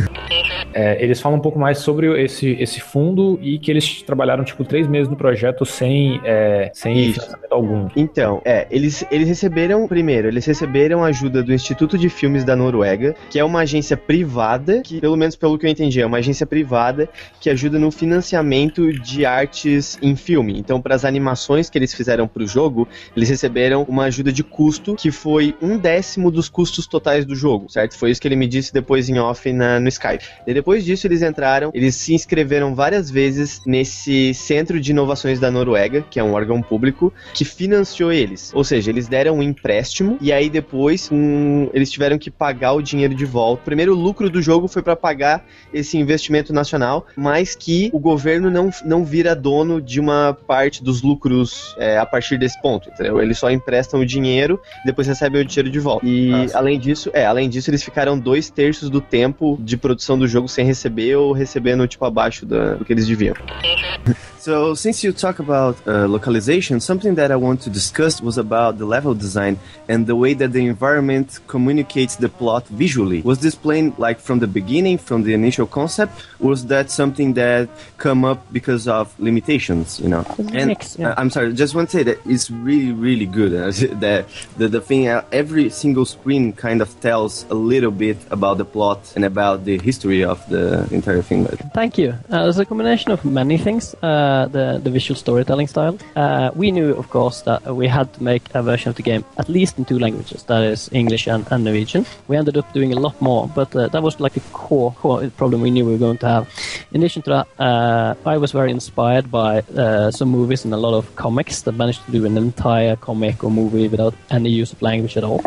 É, 0.77 1.03
eles 1.03 1.21
falam 1.23 1.39
um 1.39 1.41
pouco 1.41 1.59
mais 1.59 1.79
sobre 1.79 2.23
esse, 2.23 2.51
esse 2.61 2.81
fundo 2.81 3.39
e 3.41 3.59
que 3.59 3.71
eles 3.71 4.03
trabalharam, 4.03 4.45
tipo, 4.45 4.63
três 4.63 4.87
meses 4.87 5.09
no 5.09 5.17
projeto 5.17 5.65
sem, 5.65 6.21
é, 6.23 6.71
sem 6.75 6.99
Isso. 6.99 7.21
financiamento 7.21 7.53
algum. 7.53 7.89
Então, 7.97 8.43
é, 8.45 8.67
eles, 8.71 9.03
eles 9.11 9.27
receberam, 9.27 9.89
primeiro, 9.89 10.29
eles 10.29 10.45
receberam 10.45 11.03
ajuda 11.03 11.43
do 11.43 11.53
Instituto 11.55 11.86
de 11.87 12.09
Filmes 12.09 12.43
da 12.43 12.57
Noruega, 12.57 13.15
que 13.29 13.39
é 13.39 13.45
uma 13.45 13.61
agência 13.61 13.97
privada, 13.97 14.81
que, 14.81 14.99
pelo 15.01 15.17
menos 15.17 15.37
pelo 15.37 15.59
que 15.59 15.67
eu 15.67 15.71
entendi, 15.71 16.01
é 16.01 16.07
uma 16.07 16.19
agência 16.19 16.47
privada 16.47 17.09
que 17.39 17.51
ajuda 17.51 17.79
no 17.79 17.91
financiamento 17.91 18.91
de 18.93 19.27
artes 19.27 19.99
em 20.01 20.17
filme. 20.17 20.59
Então, 20.59 20.81
para 20.81 20.95
as 20.95 21.05
animações 21.05 21.69
que 21.69 21.77
eles 21.77 21.93
fizeram 21.93 22.27
para 22.27 22.43
o 22.43 22.47
jogo, 22.47 22.89
eles 23.15 23.29
receberam 23.29 23.85
uma 23.89 24.05
ajuda 24.05 24.33
de 24.33 24.43
custo 24.43 24.95
que 24.95 25.11
foi 25.11 25.55
um 25.61 25.77
décimo 25.77 26.31
dos 26.31 26.49
custos 26.49 26.87
totais 26.87 27.27
do 27.27 27.35
jogo, 27.35 27.71
certo? 27.71 27.97
Foi 27.97 28.11
isso 28.11 28.21
que 28.21 28.29
ele 28.29 28.37
me 28.37 28.47
disse 28.47 28.73
depois 28.73 29.09
em 29.09 29.19
off 29.19 29.53
na, 29.53 29.79
no 29.79 29.89
Skype. 29.89 30.25
E 30.47 30.55
depois 30.55 30.85
disso, 30.85 31.07
eles 31.07 31.21
entraram, 31.21 31.71
eles 31.75 31.95
se 31.95 32.15
inscreveram 32.15 32.75
várias 32.75 33.11
vezes 33.11 33.61
nesse 33.67 34.33
Centro 34.33 34.81
de 34.81 34.93
Inovações 34.93 35.39
da 35.39 35.51
Noruega, 35.51 36.05
que 36.11 36.19
é 36.19 36.25
um 36.25 36.33
órgão 36.33 36.63
público, 36.63 37.13
que 37.35 37.45
financiou 37.45 38.13
eles. 38.13 38.53
Ou 38.55 38.65
seja, 38.65 38.91
eles 38.91 39.09
deram 39.09 39.37
um 39.39 39.43
empréstimo 39.43 40.17
e 40.21 40.33
aí 40.33 40.49
depois 40.49 41.11
um, 41.11 41.69
eles 41.77 41.91
tiveram 41.93 42.17
que 42.17 42.31
pagar 42.31 42.73
o 42.73 42.81
dinheiro 42.81 43.15
de 43.15 43.27
volta. 43.27 43.61
O 43.61 43.65
primeiro 43.67 43.95
lucro 43.95 44.31
do 44.31 44.41
jogo 44.41 44.67
foi 44.67 44.81
para 44.81 44.97
pagar 44.97 45.45
esse 45.75 45.99
investimento 45.99 46.51
nacional, 46.51 47.07
mas 47.15 47.55
que 47.55 47.91
o 47.93 47.99
governo 47.99 48.51
não, 48.51 48.71
não 48.83 49.05
vira 49.05 49.37
dono 49.37 49.79
de 49.79 50.01
uma 50.01 50.35
parte 50.47 50.83
dos 50.83 51.03
lucros 51.03 51.77
é, 51.77 51.99
a 51.99 52.07
partir 52.07 52.39
desse 52.39 52.59
ponto, 52.63 52.89
entendeu? 52.89 53.21
Eles 53.21 53.37
só 53.39 53.51
emprestam 53.51 54.01
o 54.01 54.07
dinheiro 54.07 54.59
e 54.83 54.87
depois 54.87 55.07
recebem 55.07 55.43
o 55.43 55.45
dinheiro 55.45 55.69
de 55.71 55.79
volta. 55.79 56.07
E 56.07 56.31
Nossa. 56.31 56.57
além 56.57 56.81
disso, 56.81 57.11
é, 57.13 57.27
além 57.27 57.47
disso, 57.51 57.69
eles 57.69 57.83
ficaram 57.83 58.19
dois 58.19 58.49
terços 58.49 58.89
do 58.89 59.03
tempo 59.03 59.59
de 59.61 59.77
produção 59.77 60.19
do 60.19 60.27
jogo 60.27 60.49
sem 60.49 60.65
receber 60.65 61.17
ou 61.17 61.33
recebendo, 61.33 61.87
tipo, 61.87 62.07
abaixo 62.07 62.47
da- 62.47 62.77
do 62.77 62.87
que 62.87 62.93
eles 62.95 63.07
deviam. 63.07 63.35
So, 64.47 64.75
since 64.75 65.03
you 65.03 65.11
talk 65.11 65.41
about 65.41 65.77
uh, 65.89 66.07
localization, 66.07 66.79
something 66.79 67.17
that 67.17 67.33
I 67.33 67.37
want 67.37 67.63
to 67.63 67.69
discuss 67.69 68.21
was 68.21 68.39
about 68.39 68.79
the 68.79 68.87
level 68.87 69.13
design 69.13 69.59
and 69.89 70.07
the 70.07 70.15
way 70.15 70.35
that 70.35 70.53
the 70.53 70.65
environment 70.67 71.41
communicates 71.49 72.15
the 72.15 72.29
plot 72.29 72.65
visually. 72.69 73.23
Was 73.23 73.41
this 73.41 73.57
planned 73.57 73.99
like 73.99 74.21
from 74.21 74.39
the 74.39 74.47
beginning, 74.47 74.99
from 74.99 75.25
the 75.25 75.35
initial 75.35 75.67
concept? 75.67 76.13
Was 76.39 76.67
that 76.67 76.93
something 76.93 77.35
that 77.35 77.69
come 77.99 78.25
up 78.25 78.41
because 78.53 78.87
of 78.87 79.19
limitations? 79.19 79.99
You 79.99 80.11
know, 80.11 80.25
and 80.39 80.69
mix, 80.69 80.97
yeah. 80.97 81.09
uh, 81.11 81.15
I'm 81.21 81.31
sorry, 81.31 81.53
just 81.53 81.75
want 81.75 81.91
to 81.91 81.97
say 81.97 82.05
that 82.05 82.19
it's 82.25 82.49
really, 82.49 82.93
really 82.93 83.27
good. 83.27 83.53
Uh, 83.53 83.73
that 83.99 84.29
the 84.59 84.69
the 84.69 84.81
thing, 84.81 85.09
uh, 85.09 85.25
every 85.33 85.71
single 85.71 86.05
screen 86.05 86.53
kind 86.53 86.81
of 86.81 86.89
tells 87.01 87.47
a 87.51 87.55
little 87.55 87.91
bit 87.91 88.19
about 88.31 88.59
the 88.59 88.65
plot 88.65 89.13
and 89.17 89.25
about 89.25 89.65
the 89.65 89.79
history 89.79 90.23
of 90.23 90.39
the 90.49 90.87
entire 90.93 91.23
thing. 91.23 91.47
Thank 91.75 91.99
you. 91.99 92.15
Uh, 92.31 92.47
it's 92.49 92.59
a 92.59 92.65
combination 92.65 93.11
of 93.11 93.25
many 93.25 93.59
things. 93.59 93.93
Uh, 94.03 94.36
the 94.45 94.81
the 94.85 94.91
visual 94.91 95.17
storytelling 95.17 95.69
style. 95.69 95.97
Uh, 96.15 96.51
we 96.55 96.71
knew, 96.71 96.91
of 96.95 97.09
course, 97.09 97.41
that 97.43 97.61
we 97.81 97.89
had 97.89 98.13
to 98.15 98.23
make 98.23 98.43
a 98.55 98.63
version 98.63 98.91
of 98.91 98.97
the 98.97 99.03
game 99.03 99.25
at 99.39 99.49
least 99.49 99.79
in 99.79 99.85
two 99.85 99.99
languages. 99.99 100.43
That 100.45 100.63
is 100.65 100.91
English 100.93 101.27
and, 101.27 101.47
and 101.51 101.65
Norwegian. 101.65 102.05
We 102.29 102.37
ended 102.37 102.57
up 102.57 102.73
doing 102.73 102.93
a 102.93 103.01
lot 103.07 103.21
more, 103.21 103.49
but 103.55 103.75
uh, 103.75 103.89
that 103.89 104.03
was 104.03 104.21
like 104.21 104.37
a 104.37 104.45
core 104.53 104.93
core 104.93 105.31
problem 105.37 105.61
we 105.63 105.71
knew 105.71 105.85
we 105.87 105.93
were 105.93 106.07
going 106.07 106.19
to 106.19 106.29
have. 106.29 106.45
In 106.93 107.01
addition 107.01 107.23
to 107.23 107.31
that, 107.31 107.47
uh, 107.59 108.15
I 108.27 108.37
was 108.37 108.53
very 108.53 108.71
inspired 108.71 109.31
by 109.31 109.61
uh, 109.61 110.11
some 110.11 110.29
movies 110.29 110.65
and 110.65 110.75
a 110.75 110.77
lot 110.77 110.95
of 110.95 111.05
comics 111.17 111.63
that 111.63 111.73
managed 111.73 112.05
to 112.07 112.13
do 112.13 112.27
an 112.27 112.37
entire 112.37 112.97
comic 112.97 113.45
or 113.45 113.51
movie 113.51 113.89
without 113.89 114.15
any 114.31 114.51
use 114.51 114.73
of 114.73 114.83
language 114.83 115.17
at 115.17 115.25
all. 115.25 115.41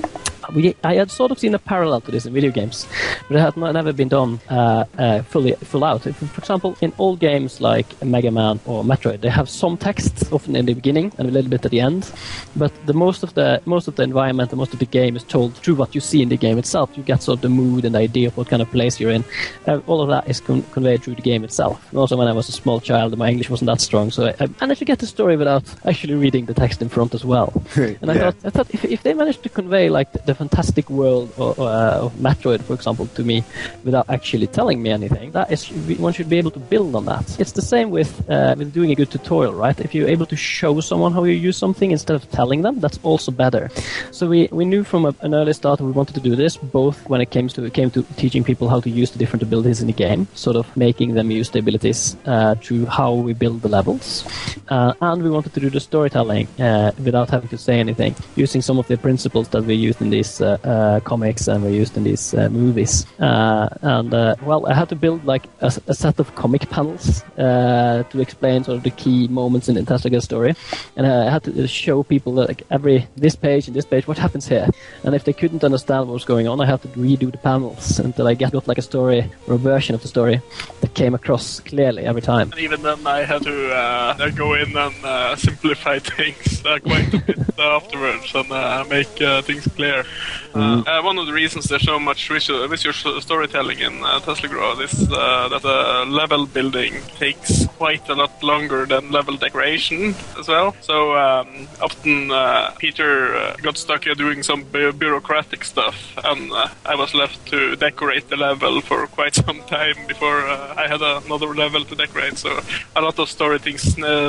We, 0.53 0.75
I 0.83 0.95
had 0.95 1.11
sort 1.11 1.31
of 1.31 1.39
seen 1.39 1.53
a 1.55 1.59
parallel 1.59 2.01
to 2.01 2.11
this 2.11 2.25
in 2.25 2.33
video 2.33 2.51
games, 2.51 2.87
but 3.27 3.37
it 3.37 3.39
had 3.41 3.55
not, 3.57 3.73
never 3.73 3.93
been 3.93 4.07
done 4.09 4.39
uh, 4.49 4.85
uh, 4.97 5.21
fully 5.23 5.53
full 5.53 5.83
out. 5.83 6.07
If, 6.07 6.15
for 6.17 6.39
example, 6.39 6.75
in 6.81 6.91
old 6.97 7.19
games 7.19 7.61
like 7.61 7.85
Mega 8.03 8.31
Man 8.31 8.59
or 8.65 8.83
Metroid, 8.83 9.21
they 9.21 9.29
have 9.29 9.49
some 9.49 9.77
text 9.77 10.31
often 10.31 10.55
in 10.55 10.65
the 10.65 10.73
beginning 10.73 11.11
and 11.17 11.27
a 11.27 11.31
little 11.31 11.49
bit 11.49 11.65
at 11.65 11.71
the 11.71 11.79
end, 11.79 12.11
but 12.55 12.71
the 12.85 12.93
most 12.93 13.23
of 13.23 13.33
the 13.35 13.61
most 13.65 13.87
of 13.87 13.95
the 13.95 14.03
environment 14.03 14.51
and 14.51 14.57
most 14.59 14.73
of 14.73 14.79
the 14.79 14.85
game 14.85 15.15
is 15.15 15.23
told 15.23 15.53
through 15.55 15.75
what 15.75 15.93
you 15.95 16.01
see 16.01 16.21
in 16.21 16.29
the 16.29 16.37
game 16.37 16.57
itself. 16.57 16.89
You 16.95 17.03
get 17.03 17.21
sort 17.21 17.37
of 17.37 17.41
the 17.41 17.49
mood 17.49 17.85
and 17.85 17.95
the 17.95 17.99
idea 17.99 18.27
of 18.27 18.37
what 18.37 18.47
kind 18.49 18.61
of 18.61 18.69
place 18.71 18.99
you're 18.99 19.11
in. 19.11 19.23
Uh, 19.67 19.79
all 19.87 20.01
of 20.01 20.09
that 20.09 20.27
is 20.27 20.39
con- 20.39 20.63
conveyed 20.71 21.03
through 21.03 21.15
the 21.15 21.21
game 21.21 21.43
itself. 21.43 21.85
And 21.91 21.99
also, 21.99 22.17
when 22.17 22.27
I 22.27 22.33
was 22.33 22.49
a 22.49 22.53
small 22.53 22.79
child, 22.79 23.17
my 23.17 23.29
English 23.29 23.49
wasn't 23.49 23.67
that 23.67 23.81
strong, 23.81 24.11
so 24.11 24.27
I, 24.27 24.35
I 24.43 24.47
managed 24.61 24.79
to 24.79 24.85
get 24.85 24.99
the 24.99 25.07
story 25.07 25.37
without 25.37 25.63
actually 25.85 26.15
reading 26.15 26.45
the 26.45 26.53
text 26.53 26.81
in 26.81 26.89
front 26.89 27.13
as 27.13 27.23
well. 27.25 27.51
And 28.01 28.11
I 28.11 28.13
Yeah. 28.15 28.31
thought, 28.31 28.35
I 28.45 28.49
thought 28.49 28.67
if, 28.73 28.85
if 28.85 29.03
they 29.03 29.13
managed 29.13 29.43
to 29.43 29.49
convey 29.49 29.89
like 29.89 30.11
the, 30.13 30.19
the 30.19 30.33
fantastic 30.43 30.85
world 30.89 31.27
or, 31.41 31.51
or, 31.59 31.67
uh, 31.67 32.05
of 32.05 32.11
Metroid, 32.27 32.61
for 32.67 32.73
example, 32.79 33.05
to 33.17 33.21
me 33.29 33.37
without 33.87 34.05
actually 34.15 34.47
telling 34.47 34.77
me 34.85 34.89
anything, 34.99 35.27
that 35.37 35.47
is 35.55 35.61
one 36.05 36.13
should 36.17 36.29
be 36.35 36.39
able 36.43 36.53
to 36.59 36.63
build 36.73 36.91
on 36.99 37.03
that. 37.11 37.25
It's 37.41 37.55
the 37.59 37.67
same 37.73 37.87
with 37.97 38.11
uh, 38.35 38.55
with 38.59 38.69
doing 38.79 38.89
a 38.95 38.95
good 38.99 39.11
tutorial, 39.15 39.53
right? 39.65 39.77
If 39.87 39.91
you're 39.95 40.11
able 40.15 40.27
to 40.33 40.37
show 40.59 40.73
someone 40.91 41.11
how 41.17 41.23
you 41.31 41.37
use 41.49 41.57
something 41.65 41.89
instead 41.97 42.15
of 42.19 42.23
telling 42.39 42.59
them, 42.65 42.79
that's 42.83 42.99
also 43.09 43.29
better. 43.43 43.63
So 44.17 44.21
we, 44.33 44.39
we 44.59 44.65
knew 44.71 44.83
from 44.91 45.01
a, 45.09 45.13
an 45.27 45.33
early 45.39 45.53
start 45.53 45.81
we 45.81 45.91
wanted 46.01 46.15
to 46.19 46.23
do 46.29 46.33
this, 46.43 46.53
both 46.79 46.97
when 47.11 47.21
it 47.25 47.29
came 47.35 47.47
to 47.55 47.59
it 47.69 47.73
came 47.79 47.89
to 47.95 48.01
teaching 48.23 48.43
people 48.49 48.65
how 48.73 48.79
to 48.85 48.89
use 49.01 49.09
the 49.13 49.19
different 49.21 49.43
abilities 49.43 49.79
in 49.83 49.87
the 49.91 49.97
game, 50.05 50.21
sort 50.45 50.55
of 50.61 50.65
making 50.85 51.09
them 51.17 51.27
use 51.39 51.49
the 51.53 51.59
abilities 51.65 51.99
uh, 52.25 52.55
through 52.63 52.85
how 52.97 53.11
we 53.27 53.33
build 53.43 53.61
the 53.65 53.71
levels, 53.77 54.07
uh, 54.75 55.07
and 55.07 55.17
we 55.25 55.29
wanted 55.29 55.53
to 55.53 55.59
do 55.59 55.69
the 55.69 55.79
storytelling 55.79 56.47
uh, 56.59 56.91
without 57.07 57.29
having 57.35 57.49
to 57.49 57.57
say 57.57 57.75
anything, 57.85 58.13
using 58.35 58.61
some 58.61 58.77
of 58.81 58.87
the 58.87 58.97
principles 58.97 59.47
that 59.49 59.63
we 59.63 59.75
used 59.87 60.01
in 60.01 60.09
these 60.09 60.28
uh, 60.41 60.57
uh, 60.63 60.99
comics 61.11 61.47
and 61.47 61.63
were 61.63 61.75
used 61.81 61.97
in 61.97 62.03
these 62.03 62.33
uh, 62.33 62.49
movies. 62.49 63.05
And 63.19 64.11
well, 64.47 64.61
I 64.71 64.73
had 64.73 64.89
to 64.89 64.95
build 64.95 65.25
like 65.25 65.45
a, 65.61 65.71
a 65.87 65.93
set 65.93 66.19
of 66.19 66.27
comic 66.35 66.69
panels 66.69 67.23
to 67.37 68.19
explain 68.19 68.63
sort 68.63 68.77
of 68.77 68.83
the 68.83 68.95
key 69.03 69.27
moments 69.27 69.69
in 69.69 69.75
the 69.75 69.81
Testaga 69.81 70.21
story, 70.21 70.53
and 70.95 71.03
I 71.05 71.29
had 71.35 71.43
to 71.43 71.67
show 71.67 72.03
people 72.03 72.33
like 72.33 72.63
every 72.69 73.07
this 73.15 73.35
page 73.35 73.67
and 73.67 73.75
this 73.75 73.85
page 73.85 74.07
what 74.07 74.17
happens 74.17 74.47
here, 74.47 74.67
and 75.03 75.15
if 75.15 75.23
they 75.23 75.33
couldn't 75.33 75.63
understand 75.63 76.07
what 76.07 76.13
was 76.13 76.25
going 76.25 76.47
on, 76.47 76.61
I 76.61 76.65
had 76.65 76.81
to 76.83 76.89
redo 76.89 77.31
the 77.31 77.37
panels 77.37 77.99
until 77.99 78.27
I 78.27 78.33
got 78.33 78.67
like 78.67 78.77
a 78.77 78.87
story 78.93 79.21
or 79.47 79.55
a 79.55 79.57
version 79.57 79.95
of 79.95 80.01
the 80.01 80.07
story 80.07 80.41
that 80.81 80.93
came 80.93 81.13
across 81.13 81.59
clearly 81.59 82.03
every 82.05 82.21
time. 82.21 82.51
And 82.51 82.61
even 82.61 82.81
then, 82.81 83.05
I 83.05 83.23
had 83.23 83.43
to 83.43 83.57
uh, 83.73 84.29
go 84.31 84.53
in 84.53 84.75
and 84.75 84.95
uh, 85.03 85.35
simplify 85.35 85.99
things 86.15 86.65
uh, 86.65 86.79
quite 86.79 87.13
a 87.13 87.19
bit 87.19 87.59
afterwards 87.59 88.33
and 88.35 88.89
make 88.89 89.07
things 89.45 89.67
clear. 89.75 90.05
Uh, 90.55 90.81
uh, 90.87 91.01
one 91.03 91.17
of 91.19 91.27
the 91.27 91.33
reasons 91.33 91.65
there's 91.65 91.83
so 91.83 91.99
much 91.99 92.27
visual, 92.27 92.67
visual 92.67 93.21
storytelling 93.21 93.79
in 93.79 94.03
uh, 94.03 94.19
Tesla 94.19 94.49
Grow 94.49 94.79
is 94.79 95.11
uh, 95.11 95.47
that 95.49 95.63
uh, 95.63 96.05
level 96.05 96.47
building 96.47 97.01
takes 97.19 97.65
quite 97.77 98.07
a 98.09 98.15
lot 98.15 98.41
longer 98.41 98.85
than 98.85 99.11
level 99.11 99.37
decoration 99.37 100.15
as 100.39 100.47
well. 100.47 100.75
So 100.81 101.15
um, 101.15 101.67
often 101.81 102.31
uh, 102.31 102.71
Peter 102.79 103.35
uh, 103.35 103.55
got 103.61 103.77
stuck 103.77 104.05
doing 104.17 104.41
some 104.41 104.63
bu- 104.63 104.93
bureaucratic 104.93 105.63
stuff, 105.63 106.17
and 106.23 106.51
I 106.85 106.95
was 106.95 107.13
left 107.13 107.45
to 107.47 107.75
decorate 107.75 108.29
the 108.29 108.37
level 108.37 108.81
for 108.81 109.05
quite 109.07 109.35
some 109.45 109.61
time 109.63 109.95
before 110.07 110.47
I 110.47 110.87
had 110.87 111.01
another 111.01 111.53
level 111.53 111.85
to 111.85 111.95
decorate. 111.95 112.37
So 112.37 112.59
a 112.95 113.01
lot 113.01 113.19
of 113.19 113.29
story 113.29 113.59
things 113.59 113.81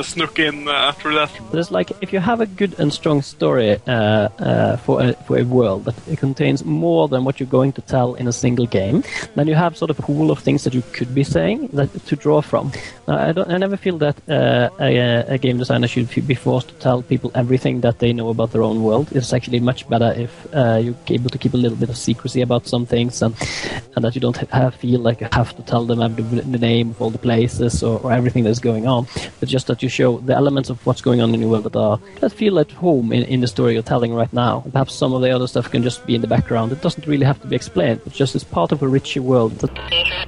snuck 0.07 0.39
in 0.39 0.67
through 0.97 1.15
that. 1.15 1.31
It's 1.55 1.71
like 1.71 1.93
if 2.03 2.13
you 2.13 2.21
have 2.21 2.41
a 2.41 2.47
good 2.47 2.79
and 2.79 2.93
strong 2.93 3.23
story 3.23 3.77
for 3.87 5.01
a, 5.01 5.15
for 5.27 5.39
a 5.39 5.45
world 5.45 5.70
that 5.79 5.95
it 6.09 6.19
contains 6.19 6.65
more 6.65 7.09
than 7.09 7.25
what 7.25 7.41
you're 7.41 7.49
going 7.49 7.73
to 7.73 7.83
tell 7.83 8.15
in 8.15 8.29
a 8.29 8.33
single 8.33 8.67
game, 8.67 9.03
then 9.35 9.47
you 9.47 9.55
have 9.55 9.77
sort 9.77 9.91
of 9.91 9.99
a 9.99 10.03
pool 10.03 10.31
of 10.31 10.39
things 10.39 10.65
that 10.65 10.75
you 10.75 10.83
could 10.93 11.15
be 11.15 11.25
saying 11.25 11.69
that 11.73 11.89
to 12.07 12.17
draw 12.17 12.41
from. 12.41 12.73
Now, 13.07 13.29
I 13.29 13.33
don't. 13.33 13.51
I 13.51 13.57
never 13.57 13.77
feel 13.77 13.99
that 13.99 14.17
uh, 14.29 14.71
a, 14.81 15.35
a 15.35 15.39
game 15.39 15.59
designer 15.59 15.87
should 15.87 16.09
be 16.27 16.35
forced 16.35 16.69
to 16.69 16.75
tell 16.75 17.03
people 17.03 17.31
everything 17.35 17.81
that 17.81 17.99
they 17.99 18.13
know 18.13 18.29
about 18.29 18.53
their 18.53 18.63
own 18.63 18.83
world. 18.83 19.09
It's 19.13 19.33
actually 19.33 19.61
much 19.61 19.89
better 19.89 20.13
if 20.17 20.47
uh, 20.55 20.81
you're 20.83 20.97
able 21.09 21.31
to 21.31 21.39
keep 21.39 21.55
a 21.55 21.57
little 21.57 21.77
bit 21.77 21.89
of 21.89 21.97
secrecy 21.97 22.41
about 22.43 22.67
some 22.67 22.87
things, 22.87 23.23
and 23.23 23.35
and 23.95 24.05
that 24.05 24.15
you 24.15 24.21
don't 24.21 24.37
have 24.37 24.75
feel 24.81 25.01
like 25.01 25.21
you 25.21 25.29
have 25.33 25.55
to 25.57 25.63
tell 25.63 25.85
them 25.85 26.01
every, 26.01 26.23
the 26.23 26.59
name 26.59 26.91
of 26.91 27.03
all 27.03 27.11
the 27.11 27.19
places 27.19 27.83
or, 27.83 28.01
or 28.01 28.13
everything 28.13 28.45
that's 28.45 28.59
going 28.59 28.87
on, 28.87 29.07
but 29.39 29.49
just 29.49 29.67
that 29.67 29.83
you 29.83 29.89
show 29.89 30.19
the 30.19 30.35
elements 30.35 30.71
of 30.71 30.85
what's 30.87 31.03
going 31.03 31.21
on 31.21 31.35
in 31.35 31.41
your 31.41 31.51
world 31.51 31.65
that 31.65 31.77
are 31.77 31.99
that 32.21 32.33
feel 32.33 32.59
at 32.59 32.71
home 32.71 33.13
in, 33.13 33.25
in 33.25 33.41
the 33.41 33.47
story 33.47 33.75
you're 33.75 33.83
telling 33.83 34.15
right 34.15 34.33
now. 34.33 34.65
Perhaps 34.73 34.95
some 34.95 35.13
of 35.13 35.21
the 35.21 35.31
other 35.31 35.47
stuff 35.61 35.71
can 35.71 35.83
just 35.83 36.05
be 36.07 36.15
in 36.17 36.21
the 36.21 36.27
background. 36.27 36.73
It 36.73 36.81
doesn't 36.83 37.07
really 37.07 37.25
have 37.25 37.39
to 37.41 37.47
be 37.47 37.55
explained, 37.57 38.01
but 38.05 38.15
just 38.17 38.35
as 38.37 38.45
part 38.45 38.73
of 38.75 38.85
a 38.85 38.89
richer 38.89 39.21
world. 39.23 39.57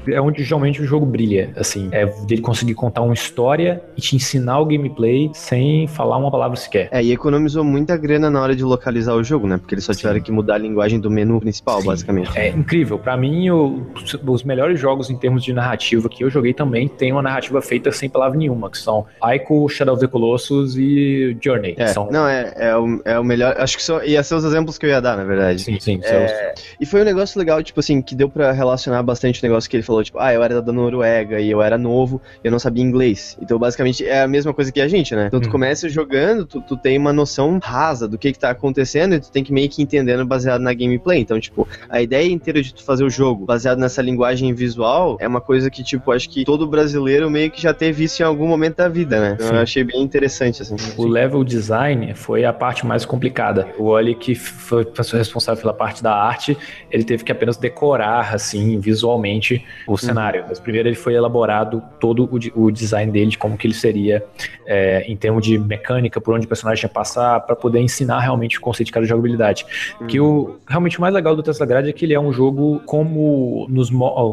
É 0.06 0.20
onde 0.20 0.42
geralmente 0.42 0.82
o 0.82 0.84
jogo 0.86 1.06
brilha, 1.06 1.52
assim, 1.56 1.88
é 1.92 2.06
dele 2.26 2.40
conseguir 2.42 2.74
contar 2.74 3.02
uma 3.02 3.14
história 3.14 3.82
e 3.96 4.00
te 4.00 4.16
ensinar 4.16 4.58
o 4.60 4.66
gameplay 4.66 5.30
sem 5.32 5.86
falar 5.86 6.16
uma 6.16 6.30
palavra 6.30 6.56
sequer. 6.56 6.88
É, 6.90 7.02
e 7.02 7.12
economizou 7.12 7.62
muita 7.64 7.96
grana 7.96 8.28
na 8.30 8.40
hora 8.42 8.54
de 8.56 8.64
localizar 8.64 9.14
o 9.14 9.22
jogo, 9.22 9.46
né? 9.46 9.58
Porque 9.58 9.74
eles 9.74 9.84
só 9.84 9.94
tiveram 9.94 10.20
que 10.20 10.32
mudar 10.32 10.54
a 10.54 10.58
linguagem 10.58 10.98
do 10.98 11.10
menu 11.10 11.40
principal, 11.40 11.80
Sim. 11.80 11.86
basicamente. 11.86 12.36
É 12.36 12.48
incrível. 12.48 12.98
Pra 12.98 13.16
mim, 13.16 13.48
o- 13.50 13.86
os 14.26 14.42
melhores 14.42 14.80
jogos 14.80 15.08
em 15.10 15.16
termos 15.16 15.44
de 15.44 15.52
narrativa 15.52 16.08
que 16.08 16.24
eu 16.24 16.30
joguei 16.30 16.52
também 16.52 16.88
tem 16.88 17.12
uma 17.12 17.22
narrativa 17.22 17.62
feita 17.62 17.92
sem 17.92 18.08
palavra 18.10 18.36
nenhuma, 18.36 18.70
que 18.70 18.78
são 18.78 19.06
Ico, 19.34 19.68
Shadow 19.68 19.94
of 19.94 20.00
the 20.04 20.10
Colossus 20.10 20.76
e 20.76 21.36
Journey. 21.40 21.74
É, 21.78 21.86
São, 21.88 22.08
não, 22.10 22.26
é, 22.26 22.52
é, 22.56 22.76
o, 22.76 23.00
é 23.04 23.18
o 23.18 23.24
melhor. 23.24 23.54
Acho 23.58 23.76
que 23.76 23.82
só 23.82 24.02
ia 24.02 24.22
ser 24.22 24.34
os 24.34 24.44
exemplos 24.44 24.78
que 24.78 24.86
eu 24.86 24.90
ia 24.90 25.00
dar, 25.00 25.16
na 25.22 25.28
verdade. 25.28 25.62
Sim, 25.62 25.78
sim. 25.80 26.00
É, 26.02 26.54
e 26.80 26.84
foi 26.86 27.00
um 27.00 27.04
negócio 27.04 27.38
legal, 27.38 27.62
tipo 27.62 27.80
assim, 27.80 28.02
que 28.02 28.14
deu 28.14 28.28
pra 28.28 28.52
relacionar 28.52 29.02
bastante 29.02 29.40
o 29.42 29.46
negócio 29.46 29.68
que 29.70 29.76
ele 29.76 29.82
falou, 29.82 30.02
tipo, 30.02 30.18
ah, 30.18 30.32
eu 30.32 30.42
era 30.42 30.60
da 30.60 30.72
Noruega 30.72 31.40
e 31.40 31.50
eu 31.50 31.62
era 31.62 31.78
novo 31.78 32.20
e 32.42 32.46
eu 32.48 32.52
não 32.52 32.58
sabia 32.58 32.82
inglês. 32.82 33.36
Então, 33.40 33.58
basicamente, 33.58 34.06
é 34.06 34.22
a 34.22 34.28
mesma 34.28 34.52
coisa 34.52 34.70
que 34.72 34.80
a 34.80 34.88
gente, 34.88 35.14
né? 35.14 35.26
Então, 35.28 35.40
tu 35.40 35.48
Hum. 35.48 35.52
começa 35.52 35.88
jogando, 35.88 36.44
tu, 36.44 36.60
tu 36.60 36.76
tem 36.76 36.98
uma 36.98 37.12
noção 37.12 37.58
rasa 37.62 38.06
do 38.08 38.18
que 38.18 38.32
que 38.32 38.38
tá 38.38 38.50
acontecendo 38.50 39.14
e 39.14 39.20
tu 39.20 39.30
tem 39.30 39.44
que 39.44 39.52
meio 39.52 39.68
que 39.68 39.82
entendendo 39.82 40.24
baseado 40.24 40.60
na 40.60 40.72
gameplay. 40.74 41.20
Então, 41.20 41.38
tipo, 41.38 41.66
a 41.88 42.00
ideia 42.02 42.30
inteira 42.30 42.60
de 42.62 42.74
tu 42.74 42.82
fazer 42.84 43.04
o 43.04 43.10
jogo 43.10 43.44
baseado 43.44 43.78
nessa 43.78 44.02
linguagem 44.02 44.52
visual 44.54 45.16
é 45.20 45.28
uma 45.28 45.40
coisa 45.40 45.70
que, 45.70 45.82
tipo, 45.82 46.10
acho 46.12 46.28
que 46.28 46.44
todo 46.44 46.66
brasileiro 46.66 47.30
meio 47.30 47.50
que 47.50 47.60
já 47.60 47.72
teve 47.72 48.04
isso 48.04 48.22
em 48.22 48.24
algum 48.26 48.46
momento 48.46 48.76
da 48.76 48.88
vida, 48.88 49.20
né? 49.20 49.32
Então, 49.34 49.48
Sim. 49.48 49.54
eu 49.54 49.60
achei 49.60 49.84
bem 49.84 50.02
interessante, 50.02 50.62
assim. 50.62 50.74
O 50.96 51.06
level 51.06 51.44
design 51.44 52.14
foi 52.14 52.44
a 52.44 52.52
parte 52.52 52.86
mais 52.86 53.04
complicada. 53.04 53.68
O 53.78 53.84
Oli, 53.84 54.14
que 54.14 54.34
foi 54.34 54.84
responsável 55.18 55.60
pela 55.60 55.74
parte 55.74 56.02
da 56.02 56.14
arte, 56.14 56.56
ele 56.90 57.04
teve 57.04 57.24
que 57.24 57.32
apenas 57.32 57.56
decorar, 57.56 58.34
assim, 58.34 58.78
visualmente 58.78 59.64
o 59.86 59.96
cenário. 59.96 60.44
Mas 60.48 60.58
primeiro 60.58 60.88
ele 60.88 60.96
foi 60.96 61.14
elaborado 61.14 61.82
todo 62.00 62.24
o, 62.24 62.64
o 62.64 62.70
design 62.70 63.10
dele, 63.10 63.30
de 63.30 63.38
como 63.38 63.56
que 63.56 63.66
ele 63.66 63.74
seria 63.74 64.24
é, 64.66 65.04
em 65.06 65.16
termos 65.16 65.44
de 65.44 65.58
mecânica, 65.58 66.20
por 66.20 66.34
onde 66.34 66.46
o 66.46 66.48
personagem 66.48 66.84
ia 66.84 66.88
passar, 66.88 67.40
para 67.40 67.56
poder 67.56 67.80
ensinar 67.80 68.20
realmente 68.20 68.58
o 68.58 68.60
conceito 68.60 68.86
de 68.86 68.92
cada 68.92 69.06
jogabilidade. 69.06 69.66
Que 70.08 70.20
o 70.20 70.56
realmente 70.68 70.98
o 70.98 71.00
mais 71.00 71.14
legal 71.14 71.34
do 71.34 71.42
Tesla 71.42 71.66
Grade 71.66 71.90
é 71.90 71.92
que 71.92 72.04
ele 72.04 72.14
é 72.14 72.20
um 72.20 72.32
jogo 72.32 72.80
como 72.86 73.66
nos 73.68 73.90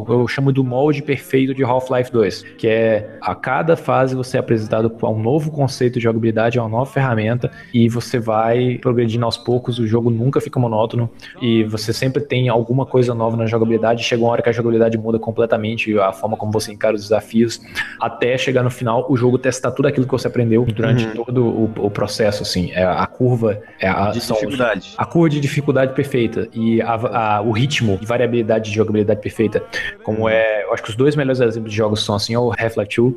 eu 0.08 0.26
chamo 0.28 0.52
do 0.52 0.64
molde 0.64 1.02
perfeito 1.02 1.54
de 1.54 1.62
Half-Life 1.62 2.10
2, 2.10 2.42
que 2.58 2.68
é 2.68 3.18
a 3.20 3.34
cada 3.34 3.76
fase 3.76 4.14
você 4.14 4.36
é 4.36 4.40
apresentado 4.40 4.92
a 5.00 5.08
um 5.08 5.20
novo 5.20 5.50
conceito 5.50 5.94
de 5.94 6.00
jogabilidade, 6.00 6.58
a 6.58 6.62
uma 6.62 6.68
nova 6.68 6.90
ferramenta 6.90 7.50
e 7.72 7.88
você 7.88 8.18
vai 8.18 8.78
progredindo 8.78 9.24
aos 9.24 9.36
poucos, 9.36 9.78
o 9.78 9.86
jogo 9.86 10.10
nunca 10.10 10.40
fica 10.40 10.58
monótono 10.70 11.10
e 11.42 11.64
você 11.64 11.92
sempre 11.92 12.22
tem 12.22 12.48
alguma 12.48 12.86
coisa 12.86 13.14
nova 13.14 13.36
na 13.36 13.46
jogabilidade. 13.46 14.02
Chega 14.04 14.22
uma 14.22 14.30
hora 14.30 14.42
que 14.42 14.48
a 14.48 14.52
jogabilidade 14.52 14.96
muda 14.96 15.18
completamente, 15.18 15.98
a 15.98 16.12
forma 16.12 16.36
como 16.36 16.52
você 16.52 16.72
encara 16.72 16.94
os 16.94 17.02
desafios, 17.02 17.60
até 18.00 18.36
chegar 18.38 18.62
no 18.62 18.70
final, 18.70 19.06
o 19.10 19.16
jogo 19.16 19.38
testar 19.38 19.70
tudo 19.72 19.88
aquilo 19.88 20.06
que 20.06 20.12
você 20.12 20.28
aprendeu 20.28 20.64
durante 20.64 21.06
todo 21.08 21.44
o, 21.44 21.64
o 21.86 21.90
processo, 21.90 22.42
assim. 22.42 22.70
É, 22.72 22.84
a 22.84 23.06
curva 23.06 23.60
é 23.80 23.88
a, 23.88 24.10
De 24.10 24.20
são 24.20 24.36
dificuldade. 24.36 24.94
a 24.96 25.04
curva 25.04 25.28
de 25.30 25.40
dificuldade 25.40 25.94
perfeita 25.94 26.48
e 26.54 26.80
a- 26.82 27.36
a- 27.38 27.40
o 27.42 27.50
ritmo 27.52 27.96
de 27.98 28.06
variabilidade 28.06 28.70
de 28.70 28.76
jogabilidade 28.76 29.20
perfeita. 29.20 29.62
Como 30.04 30.28
é. 30.28 30.64
Eu 30.64 30.72
acho 30.74 30.82
que 30.82 30.90
os 30.90 30.96
dois 30.96 31.16
melhores 31.16 31.40
exemplos 31.40 31.70
de 31.72 31.76
jogos 31.76 32.04
são 32.04 32.14
assim: 32.14 32.34
é 32.34 32.38
o 32.38 32.50
Half-Life 32.58 32.96
2 32.96 33.14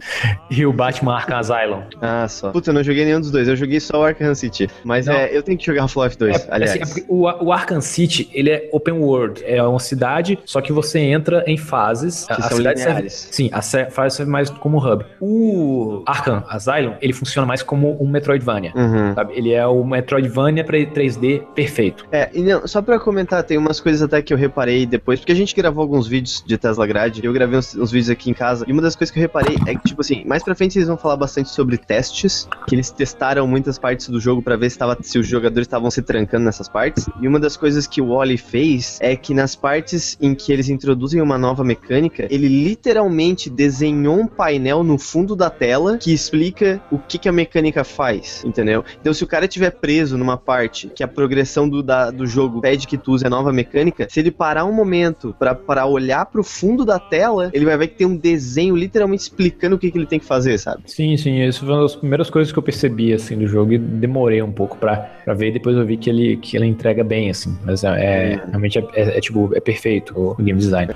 e 0.49 0.65
o 0.65 0.73
Batman 0.73 1.15
Arkham 1.15 1.37
Asylum. 1.37 1.81
Ah, 2.01 2.27
só. 2.27 2.51
Puta, 2.51 2.69
eu 2.71 2.73
não 2.73 2.83
joguei 2.83 3.05
nenhum 3.05 3.19
dos 3.21 3.31
dois. 3.31 3.47
Eu 3.47 3.55
joguei 3.55 3.79
só 3.79 3.99
o 4.01 4.03
Arkham 4.03 4.33
City. 4.35 4.69
Mas 4.83 5.05
Não. 5.05 5.13
é, 5.13 5.35
eu 5.35 5.43
tenho 5.43 5.57
que 5.57 5.65
jogar 5.65 5.83
Half-Life 5.83 6.17
2, 6.17 6.35
É, 6.35 6.47
aliás. 6.49 6.81
assim, 6.81 7.01
é 7.01 7.05
o, 7.07 7.27
o 7.43 7.51
Arkham 7.51 7.81
City, 7.81 8.29
ele 8.33 8.49
é 8.49 8.69
open 8.71 8.93
world. 8.95 9.43
É 9.45 9.61
uma 9.63 9.79
cidade, 9.79 10.39
só 10.45 10.61
que 10.61 10.71
você 10.71 10.99
entra 10.99 11.43
em 11.47 11.57
fases. 11.57 12.25
Que 12.25 12.33
a 12.33 12.41
são 12.41 12.57
cidade 12.57 12.79
serve, 12.79 13.09
sim, 13.09 13.49
a 13.51 13.61
se- 13.61 13.85
fase 13.91 14.15
serve 14.17 14.31
mais 14.31 14.49
como 14.49 14.77
hub. 14.77 15.05
O 15.19 16.03
Arkham 16.05 16.43
Asylum, 16.47 16.93
ele 17.01 17.13
funciona 17.13 17.45
mais 17.45 17.61
como 17.61 18.01
um 18.01 18.07
Metroidvania. 18.07 18.71
Uhum. 18.75 19.13
Sabe? 19.13 19.33
Ele 19.35 19.51
é 19.53 19.65
o 19.65 19.83
Metroidvania 19.83 20.63
pra 20.63 20.77
3D 20.77 21.41
perfeito. 21.55 22.05
É, 22.11 22.29
e 22.33 22.41
não, 22.41 22.67
só 22.67 22.81
pra 22.81 22.99
comentar, 22.99 23.43
tem 23.43 23.57
umas 23.57 23.79
coisas 23.79 24.01
até 24.01 24.21
que 24.21 24.33
eu 24.33 24.37
reparei 24.37 24.85
depois, 24.85 25.19
porque 25.19 25.31
a 25.31 25.35
gente 25.35 25.55
gravou 25.55 25.81
alguns 25.81 26.07
vídeos 26.07 26.43
de 26.45 26.57
Tesla 26.57 26.85
Grade, 26.87 27.23
eu 27.25 27.33
gravei 27.33 27.57
uns, 27.57 27.75
uns 27.75 27.91
vídeos 27.91 28.09
aqui 28.09 28.29
em 28.29 28.33
casa, 28.33 28.65
e 28.67 28.71
uma 28.71 28.81
das 28.81 28.95
coisas 28.95 29.11
que 29.11 29.19
eu 29.19 29.21
reparei 29.21 29.55
é 29.67 29.75
que, 29.75 29.83
tipo 29.83 30.01
assim, 30.01 30.23
mais 30.25 30.43
pra 30.43 30.55
frente 30.55 30.77
eles 30.77 30.87
vão 30.87 30.97
falar 30.97 31.17
bastante 31.17 31.49
sobre 31.49 31.77
testes, 31.77 32.47
que 32.67 32.75
eles 32.75 32.89
testaram 32.91 33.47
muitas 33.47 33.77
partes 33.77 34.09
do 34.09 34.19
jogo 34.19 34.41
pra 34.41 34.55
ver 34.55 34.69
se, 34.69 34.77
tava, 34.77 34.97
se 35.01 35.17
os 35.17 35.27
jogadores 35.27 35.67
estavam 35.67 35.89
se 35.91 36.01
trancando 36.01 36.45
nessas 36.45 36.67
partes, 36.69 37.07
e 37.21 37.27
uma 37.33 37.39
das 37.39 37.57
coisas 37.57 37.87
que 37.87 37.99
o 37.99 38.09
Wally 38.09 38.37
fez 38.37 38.99
é 39.01 39.15
que 39.15 39.33
nas 39.33 39.55
partes 39.55 40.15
em 40.21 40.35
que 40.35 40.53
eles 40.53 40.69
introduzem 40.69 41.19
uma 41.19 41.35
nova 41.35 41.63
mecânica, 41.63 42.27
ele 42.29 42.47
literalmente 42.47 43.49
desenhou 43.49 44.19
um 44.19 44.27
painel 44.27 44.83
no 44.83 44.99
fundo 44.99 45.35
da 45.35 45.49
tela 45.49 45.97
que 45.97 46.13
explica 46.13 46.79
o 46.91 46.99
que, 46.99 47.17
que 47.17 47.27
a 47.27 47.31
mecânica 47.31 47.83
faz, 47.83 48.43
entendeu? 48.45 48.83
Então, 49.01 49.11
se 49.15 49.23
o 49.23 49.27
cara 49.27 49.45
estiver 49.45 49.71
preso 49.71 50.15
numa 50.15 50.37
parte 50.37 50.91
que 50.95 51.03
a 51.03 51.07
progressão 51.07 51.67
do, 51.67 51.81
da- 51.81 52.11
do 52.11 52.27
jogo 52.27 52.61
pede 52.61 52.85
que 52.85 52.99
tu 52.99 53.13
use 53.13 53.25
a 53.25 53.29
nova 53.31 53.51
mecânica, 53.51 54.05
se 54.07 54.19
ele 54.19 54.29
parar 54.29 54.65
um 54.65 54.71
momento 54.73 55.35
pra 55.39 55.85
olhar 55.87 56.27
pro 56.27 56.43
fundo 56.43 56.85
da 56.85 56.99
tela, 56.99 57.49
ele 57.51 57.65
vai 57.65 57.75
ver 57.75 57.87
que 57.87 57.95
tem 57.95 58.05
um 58.05 58.15
desenho 58.15 58.75
literalmente 58.75 59.23
explicando 59.23 59.75
o 59.75 59.79
que, 59.79 59.89
que 59.89 59.97
ele 59.97 60.05
tem 60.05 60.19
que 60.19 60.25
fazer, 60.25 60.59
sabe? 60.59 60.83
Sim, 60.85 61.17
sim, 61.17 61.41
isso 61.41 61.65
foi 61.65 61.73
uma 61.73 61.81
das 61.81 61.95
primeiras 61.95 62.29
coisas 62.29 62.53
que 62.53 62.59
eu 62.59 62.63
percebi, 62.63 63.11
assim, 63.11 63.35
do 63.35 63.47
jogo 63.47 63.73
e 63.73 63.79
demorei 63.79 64.39
um 64.43 64.51
pouco 64.51 64.77
pra, 64.77 65.09
ver 65.35 65.47
e 65.47 65.51
depois 65.53 65.75
eu 65.75 65.83
vi 65.83 65.97
que 65.97 66.11
ele, 66.11 66.37
que 66.37 66.55
ele 66.55 66.67
entrega 66.67 67.03
bem, 67.03 67.22
assim, 67.29 67.57
mas 67.63 67.83
é, 67.83 67.87
é- 68.33 68.41
realmente 68.47 68.79
é, 68.79 68.85
é- 68.95 69.17
é, 69.17 69.21
tipo, 69.21 69.51
é 69.55 69.59
perfeito 69.59 70.13
o 70.15 70.35
game 70.35 70.59
design. 70.59 70.89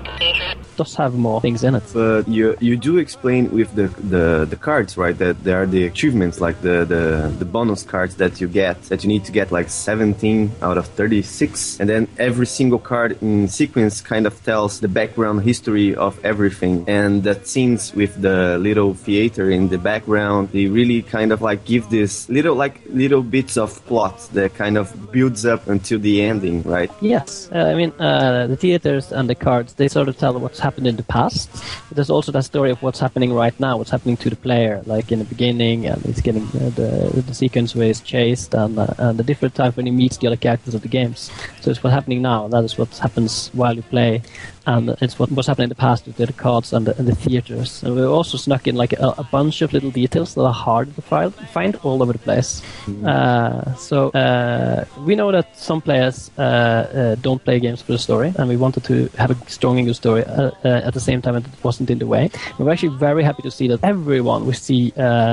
Does 0.76 0.94
have 0.96 1.16
more 1.16 1.40
things 1.40 1.64
in 1.64 1.74
it. 1.74 1.84
But 1.92 2.28
you 2.28 2.54
you 2.60 2.76
do 2.76 2.98
explain 3.00 3.48
with 3.52 3.68
the, 3.74 3.88
the, 4.08 4.46
the 4.48 4.56
cards, 4.56 4.96
right? 4.96 5.16
That 5.18 5.42
there 5.42 5.56
are 5.56 5.66
the 5.66 5.84
achievements, 5.86 6.40
like 6.40 6.60
the, 6.62 6.84
the, 6.86 7.32
the 7.36 7.44
bonus 7.44 7.82
cards 7.82 8.14
that 8.16 8.40
you 8.40 8.46
get, 8.46 8.80
that 8.88 9.02
you 9.02 9.08
need 9.08 9.24
to 9.24 9.32
get 9.32 9.50
like 9.50 9.70
17 9.70 10.52
out 10.62 10.78
of 10.78 10.86
36. 10.86 11.80
And 11.80 11.88
then 11.88 12.06
every 12.16 12.46
single 12.46 12.78
card 12.78 13.18
in 13.20 13.48
sequence 13.48 14.00
kind 14.00 14.24
of 14.24 14.40
tells 14.44 14.78
the 14.78 14.86
background 14.86 15.42
history 15.42 15.96
of 15.96 16.16
everything. 16.24 16.84
And 16.86 17.24
that 17.24 17.48
scenes 17.48 17.92
with 17.92 18.14
the 18.22 18.56
little 18.58 18.94
theater 18.94 19.50
in 19.50 19.68
the 19.70 19.78
background, 19.78 20.50
they 20.52 20.66
really 20.66 21.02
kind 21.02 21.32
of 21.32 21.42
like 21.42 21.64
give 21.64 21.90
this 21.90 22.28
little, 22.28 22.54
like 22.54 22.80
little 22.88 23.22
bits 23.24 23.56
of 23.56 23.84
plot 23.86 24.28
that 24.32 24.54
kind 24.54 24.78
of 24.78 25.10
builds 25.10 25.44
up 25.44 25.66
until 25.66 25.98
the 25.98 26.07
ending, 26.28 26.62
right? 26.64 26.90
Yes, 27.00 27.48
uh, 27.54 27.72
I 27.72 27.74
mean 27.80 27.92
uh, 27.98 28.46
the 28.52 28.56
theaters 28.56 29.12
and 29.12 29.28
the 29.28 29.34
cards. 29.34 29.70
They 29.74 29.88
sort 29.88 30.08
of 30.08 30.14
tell 30.16 30.34
what's 30.44 30.60
happened 30.66 30.86
in 30.86 30.96
the 30.96 31.08
past. 31.18 31.48
But 31.88 31.94
there's 31.96 32.10
also 32.16 32.30
that 32.32 32.44
story 32.44 32.70
of 32.70 32.82
what's 32.82 33.00
happening 33.06 33.30
right 33.32 33.56
now, 33.60 33.72
what's 33.78 33.92
happening 33.96 34.16
to 34.24 34.28
the 34.30 34.40
player. 34.46 34.82
Like 34.86 35.12
in 35.12 35.18
the 35.18 35.28
beginning, 35.34 35.86
and 35.90 36.00
he's 36.08 36.22
getting 36.28 36.46
uh, 36.48 36.70
the 36.80 36.90
the 37.28 37.34
sequence 37.34 37.74
where 37.76 37.88
he's 37.90 38.00
chased, 38.00 38.54
and 38.54 38.78
uh, 38.78 39.04
and 39.04 39.18
the 39.18 39.24
different 39.30 39.54
times 39.54 39.76
when 39.76 39.86
he 39.86 39.92
meets 39.92 40.16
the 40.18 40.26
other 40.28 40.40
characters 40.46 40.74
of 40.74 40.82
the 40.82 40.92
games. 40.98 41.30
So 41.60 41.70
it's 41.70 41.82
what's 41.82 41.94
happening 41.94 42.22
now. 42.22 42.48
That 42.48 42.64
is 42.64 42.78
what 42.78 42.90
happens 42.98 43.50
while 43.52 43.74
you 43.74 43.82
play. 43.82 44.22
And 44.66 44.90
it's 45.00 45.18
what 45.18 45.32
was 45.32 45.46
happening 45.46 45.64
in 45.64 45.68
the 45.70 45.82
past 45.88 46.06
with 46.06 46.16
the 46.16 46.30
cards 46.30 46.74
and 46.74 46.86
the, 46.86 46.92
and 46.98 47.08
the 47.08 47.14
theaters. 47.14 47.82
And 47.82 47.96
we 47.96 48.02
also 48.02 48.36
snuck 48.36 48.66
in 48.68 48.76
like 48.76 48.92
a, 48.92 49.14
a 49.16 49.24
bunch 49.24 49.62
of 49.62 49.72
little 49.72 49.90
details 49.90 50.34
that 50.34 50.42
are 50.42 50.52
hard 50.52 50.94
to 50.94 51.00
find, 51.00 51.34
find 51.34 51.76
all 51.76 52.02
over 52.02 52.12
the 52.12 52.18
place. 52.18 52.60
Uh, 53.02 53.74
so 53.76 54.10
uh, 54.10 54.84
we 55.06 55.14
know 55.14 55.32
that 55.32 55.56
some 55.56 55.80
players 55.80 55.97
uh, 55.98 56.42
uh, 56.42 57.14
don't 57.16 57.42
play 57.44 57.60
games 57.60 57.82
for 57.82 57.92
the 57.92 57.98
story, 57.98 58.32
and 58.36 58.48
we 58.48 58.56
wanted 58.56 58.84
to 58.84 59.08
have 59.18 59.30
a 59.30 59.50
strong 59.50 59.78
English 59.78 59.96
story 59.96 60.24
uh, 60.24 60.50
at 60.64 60.94
the 60.94 61.00
same 61.00 61.22
time 61.22 61.34
that 61.34 61.46
it 61.46 61.64
wasn't 61.64 61.90
in 61.90 61.98
the 61.98 62.06
way. 62.06 62.30
We're 62.58 62.70
actually 62.70 62.96
very 62.96 63.22
happy 63.22 63.42
to 63.42 63.50
see 63.50 63.68
that 63.68 63.80
everyone 63.82 64.46
we 64.46 64.52
see 64.54 64.92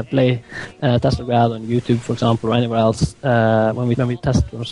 play 0.09 0.43
uh, 0.81 0.99
Tesla 0.99 1.25
Grad 1.25 1.51
on 1.51 1.67
YouTube, 1.67 1.99
for 1.99 2.13
example, 2.13 2.49
or 2.49 2.53
anywhere 2.55 2.79
else 2.79 3.15
when 3.21 3.87
we 3.87 3.95
when 3.95 4.07
we 4.07 4.17
test 4.17 4.45
for, 4.47 4.63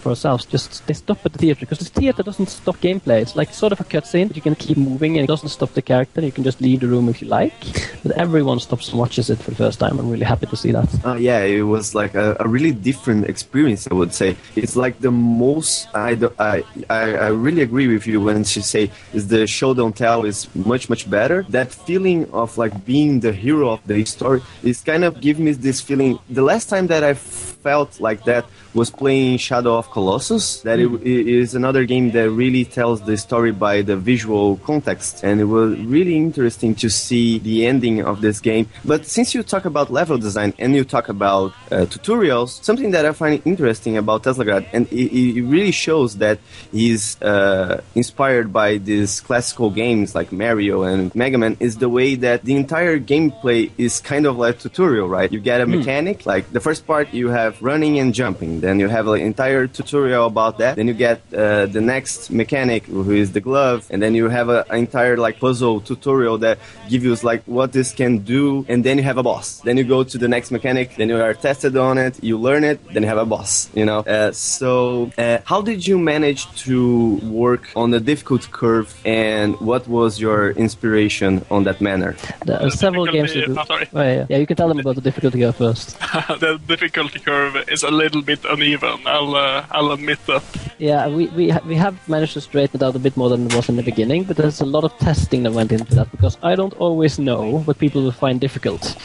for 0.00 0.08
ourselves, 0.10 0.46
just 0.46 0.86
they 0.86 0.94
stop 0.94 1.24
at 1.24 1.32
the 1.32 1.38
theater 1.38 1.60
because 1.60 1.78
the 1.78 2.00
theater 2.00 2.22
doesn't 2.22 2.48
stop 2.48 2.76
gameplay. 2.78 3.20
It's 3.22 3.36
like 3.36 3.52
sort 3.52 3.72
of 3.72 3.80
a 3.80 3.84
cutscene, 3.84 4.28
but 4.28 4.36
you 4.36 4.42
can 4.42 4.54
keep 4.54 4.76
moving 4.76 5.16
and 5.16 5.24
it 5.24 5.26
doesn't 5.26 5.48
stop 5.48 5.72
the 5.72 5.82
character. 5.82 6.20
You 6.20 6.32
can 6.32 6.44
just 6.44 6.60
leave 6.60 6.80
the 6.80 6.88
room 6.88 7.08
if 7.08 7.22
you 7.22 7.28
like. 7.28 7.54
But 8.02 8.12
everyone 8.12 8.60
stops 8.60 8.88
and 8.90 8.98
watches 8.98 9.30
it 9.30 9.38
for 9.38 9.50
the 9.50 9.56
first 9.56 9.80
time. 9.80 9.98
I'm 9.98 10.10
really 10.10 10.24
happy 10.24 10.46
to 10.46 10.56
see 10.56 10.72
that. 10.72 10.88
Uh, 11.04 11.14
yeah, 11.14 11.40
it 11.40 11.62
was 11.62 11.94
like 11.94 12.14
a, 12.14 12.36
a 12.40 12.48
really 12.48 12.72
different 12.72 13.26
experience. 13.26 13.88
I 13.90 13.94
would 13.94 14.14
say 14.14 14.36
it's 14.54 14.76
like 14.76 15.00
the 15.00 15.10
most. 15.36 15.88
I, 15.94 16.10
I 16.38 16.64
I 16.88 17.28
really 17.28 17.62
agree 17.62 17.88
with 17.94 18.06
you 18.06 18.20
when 18.20 18.44
she 18.44 18.60
say 18.62 18.90
is 19.12 19.28
the 19.28 19.46
show 19.46 19.74
don't 19.74 19.96
tell 19.96 20.24
is 20.24 20.48
much 20.54 20.88
much 20.88 21.08
better. 21.10 21.44
That 21.48 21.68
feeling 21.72 22.20
of 22.32 22.56
like 22.58 22.74
being 22.84 23.20
the 23.20 23.32
hero 23.32 23.70
of 23.70 23.80
the 23.86 24.04
story 24.04 24.40
is 24.62 24.82
kind 24.82 25.04
of 25.04 25.20
give 25.20 25.38
me 25.38 25.52
this 25.52 25.80
feeling. 25.80 26.18
The 26.30 26.42
last 26.42 26.66
time 26.68 26.86
that 26.88 27.02
I 27.04 27.14
felt 27.14 28.00
like 28.00 28.24
that 28.24 28.44
was 28.76 28.90
playing 28.90 29.38
Shadow 29.38 29.76
of 29.76 29.90
Colossus. 29.90 30.60
That 30.60 30.78
it, 30.78 30.88
it 31.02 31.26
is 31.26 31.54
another 31.54 31.84
game 31.84 32.12
that 32.12 32.30
really 32.30 32.64
tells 32.64 33.00
the 33.00 33.16
story 33.16 33.50
by 33.50 33.82
the 33.82 33.96
visual 33.96 34.58
context, 34.58 35.24
and 35.24 35.40
it 35.40 35.44
was 35.44 35.78
really 35.80 36.16
interesting 36.16 36.74
to 36.76 36.88
see 36.90 37.38
the 37.38 37.66
ending 37.66 38.02
of 38.02 38.20
this 38.20 38.38
game. 38.38 38.68
But 38.84 39.06
since 39.06 39.34
you 39.34 39.42
talk 39.42 39.64
about 39.64 39.90
level 39.90 40.18
design 40.18 40.52
and 40.58 40.76
you 40.76 40.84
talk 40.84 41.08
about 41.08 41.52
uh, 41.72 41.86
tutorials, 41.92 42.62
something 42.62 42.90
that 42.92 43.06
I 43.06 43.12
find 43.12 43.42
interesting 43.44 43.96
about 43.96 44.22
Teslagrad, 44.22 44.66
and 44.72 44.86
it, 44.92 45.10
it 45.12 45.42
really 45.42 45.72
shows 45.72 46.18
that 46.18 46.38
he's 46.70 47.20
uh, 47.22 47.82
inspired 47.94 48.52
by 48.52 48.76
these 48.76 49.20
classical 49.20 49.70
games 49.70 50.14
like 50.14 50.30
Mario 50.32 50.82
and 50.82 51.14
Mega 51.14 51.38
Man, 51.38 51.56
is 51.60 51.78
the 51.78 51.88
way 51.88 52.14
that 52.16 52.44
the 52.44 52.54
entire 52.54 52.98
gameplay 53.00 53.70
is 53.78 54.00
kind 54.00 54.26
of 54.26 54.36
like 54.36 54.58
tutorial, 54.58 55.08
right? 55.08 55.32
You 55.32 55.40
get 55.40 55.60
a 55.60 55.66
mechanic, 55.66 56.26
like 56.26 56.52
the 56.52 56.60
first 56.60 56.86
part 56.86 57.14
you 57.14 57.28
have 57.30 57.60
running 57.62 57.98
and 57.98 58.12
jumping, 58.12 58.60
then 58.66 58.80
you 58.82 58.88
have 58.88 59.06
an 59.14 59.20
entire 59.32 59.64
tutorial 59.78 60.24
about 60.26 60.54
that, 60.62 60.72
then 60.78 60.88
you 60.90 60.94
get 61.08 61.18
uh, 61.32 61.66
the 61.76 61.80
next 61.94 62.30
mechanic 62.42 62.82
who 62.86 63.12
is 63.22 63.28
the 63.36 63.40
glove, 63.48 63.80
and 63.92 63.98
then 64.02 64.12
you 64.18 64.26
have 64.38 64.48
a- 64.48 64.64
an 64.70 64.78
entire 64.86 65.16
like 65.26 65.36
puzzle 65.46 65.76
tutorial 65.90 66.36
that 66.46 66.56
gives 66.90 67.04
you 67.04 67.14
like 67.30 67.42
what 67.56 67.68
this 67.78 67.88
can 68.00 68.12
do, 68.36 68.64
and 68.68 68.78
then 68.86 68.94
you 68.98 69.04
have 69.10 69.18
a 69.18 69.26
boss. 69.30 69.46
Then 69.66 69.76
you 69.80 69.84
go 69.96 70.00
to 70.12 70.16
the 70.24 70.28
next 70.36 70.48
mechanic, 70.50 70.86
then 70.98 71.08
you 71.12 71.18
are 71.28 71.34
tested 71.48 71.76
on 71.76 71.94
it, 72.06 72.12
you 72.28 72.34
learn 72.48 72.62
it, 72.72 72.78
then 72.92 73.02
you 73.04 73.08
have 73.14 73.22
a 73.26 73.30
boss. 73.34 73.52
You 73.80 73.84
know. 73.90 74.00
Uh, 74.00 74.32
so 74.32 75.10
uh, 75.18 75.38
how 75.50 75.60
did 75.70 75.80
you 75.86 75.96
manage 76.14 76.42
to 76.64 77.16
work 77.44 77.64
on 77.82 77.90
the 77.94 78.00
difficulty 78.00 78.48
curve, 78.62 78.88
and 79.04 79.48
what 79.70 79.82
was 79.88 80.10
your 80.26 80.40
inspiration 80.66 81.44
on 81.50 81.60
that 81.68 81.78
manner? 81.80 82.12
There 82.48 82.60
are 82.62 82.70
several 82.70 83.06
games. 83.06 83.32
difficulty- 83.32 83.54
that 83.54 83.66
do- 83.66 83.72
oh, 83.72 83.74
sorry. 83.74 83.86
Oh, 83.94 84.02
yeah, 84.02 84.26
yeah, 84.30 84.38
you 84.42 84.46
can 84.50 84.56
tell 84.56 84.68
them 84.72 84.80
about 84.84 84.94
the 85.00 85.04
difficulty 85.08 85.38
here 85.44 85.52
first. 85.52 85.86
the 86.44 86.52
difficulty 86.66 87.18
curve 87.30 87.54
is 87.74 87.82
a 87.82 87.90
little 88.02 88.22
bit 88.22 88.40
uneven. 88.56 88.98
I'll 89.06 89.34
uh, 89.34 89.66
I'll 89.70 89.92
admit 89.92 90.18
that. 90.26 90.42
Yeah, 90.78 91.08
we 91.08 91.26
we 91.28 91.50
ha- 91.50 91.64
we 91.66 91.76
have 91.76 91.96
managed 92.08 92.34
to 92.34 92.40
straighten 92.40 92.80
it 92.80 92.84
out 92.84 92.96
a 92.96 92.98
bit 92.98 93.16
more 93.16 93.28
than 93.28 93.46
it 93.46 93.54
was 93.54 93.68
in 93.68 93.76
the 93.76 93.82
beginning, 93.82 94.24
but 94.24 94.36
there's 94.36 94.60
a 94.60 94.66
lot 94.76 94.84
of 94.84 94.92
testing 94.98 95.42
that 95.44 95.52
went 95.52 95.72
into 95.72 95.94
that 95.94 96.10
because 96.10 96.36
I 96.42 96.54
don't 96.54 96.74
always 96.74 97.18
know 97.18 97.60
what 97.66 97.78
people 97.78 98.02
will 98.02 98.12
find 98.12 98.40
difficult. 98.40 98.96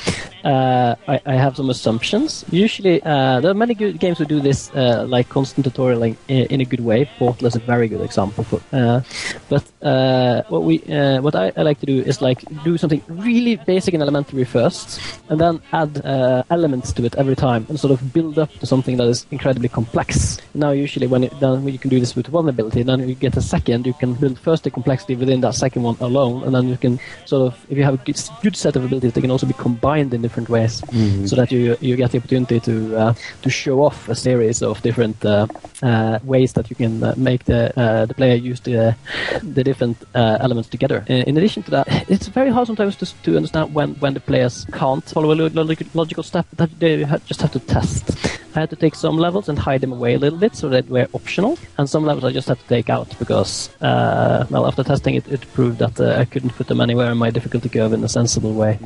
Uh, 0.44 0.96
I, 1.08 1.22
I 1.26 1.36
have 1.36 1.56
some 1.56 1.70
assumptions. 1.70 2.44
Usually, 2.50 3.02
uh, 3.04 3.40
there 3.42 3.52
are 3.52 3.60
many 3.66 3.76
good 3.76 4.00
games 4.00 4.18
who 4.18 4.26
do 4.26 4.40
this, 4.40 4.72
uh, 4.74 5.06
like 5.08 5.30
constant 5.30 5.66
tutorialing 5.66 6.18
in, 6.28 6.46
in 6.48 6.62
a 6.62 6.66
good 6.66 6.80
way. 6.80 7.08
Portal 7.20 7.48
is 7.48 7.56
a 7.56 7.60
very 7.60 7.88
good 7.88 8.02
example 8.02 8.44
for. 8.44 8.60
Uh, 8.74 9.02
but 9.50 9.64
uh, 9.84 10.42
what 10.50 10.64
we 10.64 10.82
uh, 10.90 11.22
what 11.22 11.36
I, 11.36 11.52
I 11.56 11.62
like 11.62 11.80
to 11.82 11.86
do 11.86 12.02
is 12.02 12.22
like 12.22 12.44
do 12.64 12.78
something 12.78 13.02
really 13.08 13.56
basic 13.56 13.94
and 13.94 14.02
elementary 14.02 14.46
first, 14.46 15.00
and 15.30 15.40
then 15.40 15.62
add 15.72 16.02
elements 16.50 16.92
to 16.94 17.06
it 17.06 17.16
every 17.16 17.36
time, 17.36 17.66
and 17.70 17.80
sort 17.80 17.94
of 17.94 18.14
build 18.14 18.40
up 18.40 18.52
to 18.60 18.66
something 18.66 18.98
that 18.98 19.08
is 19.08 19.26
incredibly 19.42 19.70
complex. 19.70 20.38
Now, 20.54 20.70
usually, 20.70 21.08
when, 21.08 21.24
it, 21.24 21.34
then 21.40 21.68
you 21.68 21.80
can 21.80 21.90
do 21.90 22.00
this 22.00 22.16
with 22.16 22.30
one 22.30 22.48
ability, 22.48 22.84
then 22.84 23.10
you 23.10 23.16
get 23.16 23.36
a 23.38 23.42
second, 23.42 23.88
you 23.88 23.94
can 23.94 24.14
build 24.14 24.38
first 24.38 24.64
the 24.64 24.70
complexity 24.70 25.16
within 25.16 25.42
that 25.42 25.56
second 25.56 25.82
one 25.82 25.98
alone, 26.00 26.44
and 26.44 26.54
then 26.54 26.68
you 26.68 26.78
can 26.78 27.00
sort 27.26 27.48
of, 27.48 27.66
if 27.70 27.78
you 27.78 27.84
have 27.84 27.96
a 27.96 28.04
good, 28.06 28.56
set 28.56 28.76
of 28.76 28.86
abilities, 28.86 29.14
they 29.14 29.22
can 29.22 29.32
also 29.32 29.48
be 29.48 29.54
combined 29.54 30.14
in 30.14 30.22
different 30.22 30.50
ways, 30.50 30.84
so 31.26 31.36
that 31.36 31.52
you 31.52 31.76
you 31.82 31.96
get 31.96 32.12
the 32.12 32.18
opportunity 32.18 32.60
to 32.60 32.96
uh, 32.98 33.14
to 33.42 33.50
show 33.50 33.82
off 33.82 34.10
a 34.10 34.16
series 34.16 34.62
of 34.62 34.82
different 34.82 35.24
uh, 35.26 35.48
uh, 35.82 36.20
ways 36.24 36.54
that 36.54 36.70
you 36.70 36.76
can 36.76 37.04
uh, 37.04 37.14
make 37.18 37.46
the 37.46 37.72
uh, 37.80 38.06
the 38.06 38.14
player 38.14 38.36
use 38.36 38.60
the 38.62 38.96
the 39.56 39.64
different 39.64 39.98
uh, 40.14 40.38
elements 40.42 40.70
together. 40.70 41.04
In, 41.08 41.24
in 41.30 41.38
addition 41.38 41.64
to 41.64 41.72
that, 41.72 41.88
it's 42.10 42.28
very 42.28 42.52
hard 42.52 42.68
sometimes 42.68 42.96
to, 42.98 43.06
to 43.24 43.36
understand 43.38 43.74
when, 43.74 43.96
when 44.02 44.14
the 44.14 44.20
players 44.20 44.66
can't 44.74 45.04
follow 45.04 45.32
a 45.32 45.50
logical 45.94 46.24
step 46.24 46.46
that 46.58 46.70
they 46.80 47.06
just 47.26 47.42
have 47.42 47.52
to 47.54 47.60
test. 47.60 48.12
I 48.56 48.60
had 48.60 48.70
to 48.72 48.76
take 48.76 48.96
some 48.96 49.18
levels 49.22 49.48
and 49.50 49.58
hide 49.60 49.82
them 49.82 49.94
away 49.94 50.16
a 50.16 50.20
little 50.20 50.40
bit 50.40 50.56
so 50.56 50.68
that 50.70 50.90
were 50.90 51.08
optional, 51.14 51.58
and 51.78 51.88
some 51.88 52.06
levels 52.06 52.26
I 52.26 52.34
just 52.34 52.48
had 52.50 52.58
to 52.60 52.68
take 52.68 52.90
out 52.92 53.08
because, 53.20 53.70
uh, 53.82 54.46
well, 54.50 54.66
after 54.68 54.84
testing 54.84 55.16
it, 55.16 55.26
it 55.32 55.42
proved 55.54 55.78
that 55.80 56.00
uh, 56.00 56.20
I 56.22 56.26
couldn't 56.26 56.54
put 56.58 56.68
them 56.68 56.82
anywhere 56.82 57.12
in 57.12 57.18
my 57.18 57.32
difficulty 57.32 57.70
curve 57.70 57.94
in 57.94 58.04
a 58.04 58.10
sensible 58.10 58.54
way. 58.54 58.78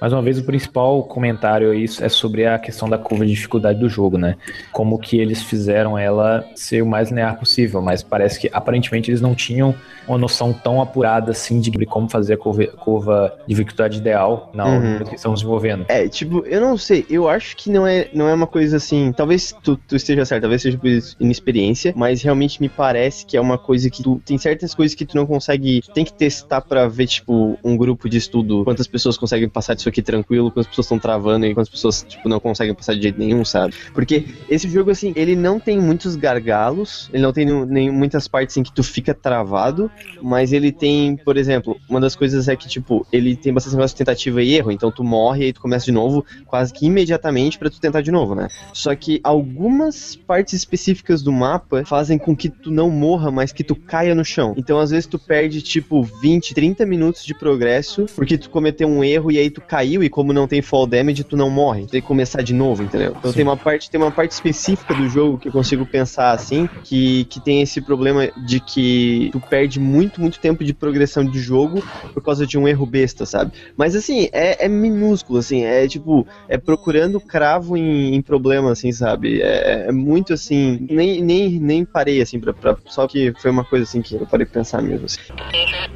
Mais 0.00 0.12
uma 0.12 0.20
vez, 0.20 0.38
o 0.38 0.44
principal 0.44 1.02
comentário 1.04 1.70
aí 1.70 1.86
é 2.00 2.08
sobre 2.08 2.44
a 2.46 2.58
questão 2.58 2.88
da 2.88 2.98
curva 2.98 3.24
de 3.24 3.32
dificuldade 3.32 3.78
do 3.78 3.88
jogo, 3.88 4.18
né? 4.18 4.36
Como 4.72 4.98
que 4.98 5.18
eles 5.18 5.42
fizeram 5.42 5.96
ela 5.98 6.44
ser 6.54 6.82
o 6.82 6.86
mais 6.86 7.08
linear 7.08 7.38
possível, 7.38 7.80
mas 7.80 8.02
parece 8.02 8.38
que 8.38 8.50
aparentemente 8.52 9.10
eles 9.10 9.20
não 9.22 9.34
tinham 9.34 9.74
uma 10.06 10.18
noção 10.18 10.52
tão 10.52 10.82
apurada 10.82 11.30
assim 11.30 11.60
de 11.60 11.70
como 11.86 12.08
fazer 12.10 12.34
a 12.34 12.36
curva, 12.36 12.66
curva 12.66 13.32
de 13.46 13.54
dificuldade 13.54 13.98
ideal 13.98 14.50
na 14.52 14.64
hora 14.66 14.76
Uhum. 14.76 15.04
que 15.04 15.14
estão 15.14 15.32
desenvolvendo. 15.32 15.86
É, 15.88 16.06
tipo, 16.08 16.44
eu 16.46 16.60
não 16.60 16.76
sei, 16.76 17.06
eu 17.08 17.28
acho 17.28 17.56
que 17.56 17.70
não 17.70 17.86
é, 17.86 18.08
não 18.12 18.28
é 18.28 18.34
uma 18.34 18.46
coisa 18.46 18.76
assim. 18.76 19.12
Talvez 19.16 19.35
tu, 19.62 19.76
tu 19.76 19.96
esteja 19.96 20.24
certo, 20.24 20.42
talvez 20.42 20.62
seja 20.62 20.78
por 20.78 20.88
inexperiência, 21.20 21.92
mas 21.96 22.22
realmente 22.22 22.60
me 22.60 22.68
parece 22.68 23.24
que 23.24 23.36
é 23.36 23.40
uma 23.40 23.58
coisa 23.58 23.90
que 23.90 24.02
tu. 24.02 24.20
Tem 24.24 24.38
certas 24.38 24.74
coisas 24.74 24.94
que 24.94 25.04
tu 25.04 25.16
não 25.16 25.26
consegue. 25.26 25.82
Tem 25.94 26.04
que 26.04 26.12
testar 26.12 26.60
pra 26.60 26.86
ver, 26.88 27.06
tipo, 27.06 27.58
um 27.62 27.76
grupo 27.76 28.08
de 28.08 28.18
estudo, 28.18 28.64
quantas 28.64 28.86
pessoas 28.86 29.16
conseguem 29.16 29.48
passar 29.48 29.74
disso 29.74 29.88
aqui 29.88 30.02
tranquilo, 30.02 30.50
quantas 30.50 30.68
pessoas 30.68 30.86
estão 30.86 30.98
travando 30.98 31.46
e 31.46 31.54
quantas 31.54 31.70
pessoas, 31.70 32.04
tipo, 32.08 32.28
não 32.28 32.40
conseguem 32.40 32.74
passar 32.74 32.94
de 32.94 33.02
jeito 33.02 33.18
nenhum, 33.18 33.44
sabe? 33.44 33.74
Porque 33.92 34.24
esse 34.48 34.68
jogo, 34.68 34.90
assim, 34.90 35.12
ele 35.16 35.36
não 35.36 35.58
tem 35.58 35.78
muitos 35.78 36.16
gargalos, 36.16 37.08
ele 37.12 37.22
não 37.22 37.32
tem 37.32 37.46
nem 37.66 37.90
muitas 37.90 38.28
partes 38.28 38.56
em 38.56 38.62
que 38.62 38.72
tu 38.72 38.82
fica 38.82 39.14
travado, 39.14 39.90
mas 40.22 40.52
ele 40.52 40.72
tem, 40.72 41.16
por 41.16 41.36
exemplo, 41.36 41.76
uma 41.88 42.00
das 42.00 42.14
coisas 42.14 42.48
é 42.48 42.56
que, 42.56 42.68
tipo, 42.68 43.06
ele 43.12 43.36
tem 43.36 43.52
bastante 43.52 43.76
negócio 43.76 43.94
de 43.94 43.98
tentativa 43.98 44.42
e 44.42 44.54
erro, 44.54 44.70
então 44.70 44.90
tu 44.90 45.04
morre 45.04 45.42
e 45.42 45.44
aí 45.46 45.52
tu 45.52 45.60
começa 45.60 45.84
de 45.84 45.92
novo 45.92 46.24
quase 46.46 46.72
que 46.72 46.86
imediatamente 46.86 47.58
pra 47.58 47.70
tu 47.70 47.80
tentar 47.80 48.00
de 48.00 48.10
novo, 48.10 48.34
né? 48.34 48.48
Só 48.72 48.94
que 48.94 49.20
algumas 49.26 50.14
partes 50.14 50.54
específicas 50.54 51.20
do 51.20 51.32
mapa 51.32 51.84
fazem 51.84 52.16
com 52.16 52.34
que 52.36 52.48
tu 52.48 52.70
não 52.70 52.88
morra, 52.88 53.30
mas 53.30 53.52
que 53.52 53.64
tu 53.64 53.74
caia 53.74 54.14
no 54.14 54.24
chão. 54.24 54.54
Então, 54.56 54.78
às 54.78 54.90
vezes, 54.90 55.06
tu 55.06 55.18
perde, 55.18 55.60
tipo, 55.60 56.02
20, 56.02 56.54
30 56.54 56.86
minutos 56.86 57.24
de 57.24 57.34
progresso 57.34 58.06
porque 58.14 58.38
tu 58.38 58.48
cometeu 58.48 58.86
um 58.86 59.02
erro 59.02 59.32
e 59.32 59.38
aí 59.38 59.50
tu 59.50 59.60
caiu 59.60 60.04
e 60.04 60.08
como 60.08 60.32
não 60.32 60.46
tem 60.46 60.62
fall 60.62 60.86
damage, 60.86 61.24
tu 61.24 61.36
não 61.36 61.50
morre. 61.50 61.82
Tu 61.82 61.90
tem 61.90 62.00
que 62.00 62.06
começar 62.06 62.42
de 62.42 62.54
novo, 62.54 62.84
entendeu? 62.84 63.16
Então 63.18 63.32
tem 63.32 63.42
uma 63.42 63.56
parte, 63.56 63.90
tem 63.90 64.00
uma 64.00 64.12
parte 64.12 64.30
específica 64.30 64.94
do 64.94 65.08
jogo 65.08 65.38
que 65.38 65.48
eu 65.48 65.52
consigo 65.52 65.84
pensar 65.84 66.30
assim, 66.30 66.68
que, 66.84 67.24
que 67.24 67.40
tem 67.40 67.62
esse 67.62 67.80
problema 67.80 68.30
de 68.46 68.60
que 68.60 69.28
tu 69.32 69.40
perde 69.40 69.80
muito, 69.80 70.20
muito 70.20 70.38
tempo 70.38 70.62
de 70.62 70.72
progressão 70.72 71.24
de 71.24 71.40
jogo 71.40 71.82
por 72.14 72.22
causa 72.22 72.46
de 72.46 72.56
um 72.56 72.68
erro 72.68 72.86
besta, 72.86 73.26
sabe? 73.26 73.52
Mas 73.76 73.96
assim, 73.96 74.28
é, 74.32 74.66
é 74.66 74.68
minúsculo, 74.68 75.40
assim, 75.40 75.64
é 75.64 75.88
tipo, 75.88 76.26
é 76.48 76.56
procurando 76.56 77.20
cravo 77.20 77.76
em, 77.76 78.14
em 78.14 78.22
problema, 78.22 78.70
assim, 78.70 78.92
sabe? 78.92 79.15
É, 79.24 79.86
é 79.88 79.92
muito 79.92 80.32
assim, 80.32 80.86
nem, 80.90 81.22
nem, 81.22 81.58
nem 81.60 81.84
parei, 81.84 82.20
assim, 82.20 82.38
pra, 82.40 82.52
pra- 82.52 82.76
só 82.86 83.06
que 83.06 83.32
foi 83.40 83.50
uma 83.50 83.64
coisa 83.64 83.84
assim 83.84 84.02
que 84.02 84.14
eu 84.14 84.26
parei 84.26 84.46
pra 84.46 84.60
pensar 84.60 84.82
mesmo, 84.82 85.06
assim. 85.06 85.20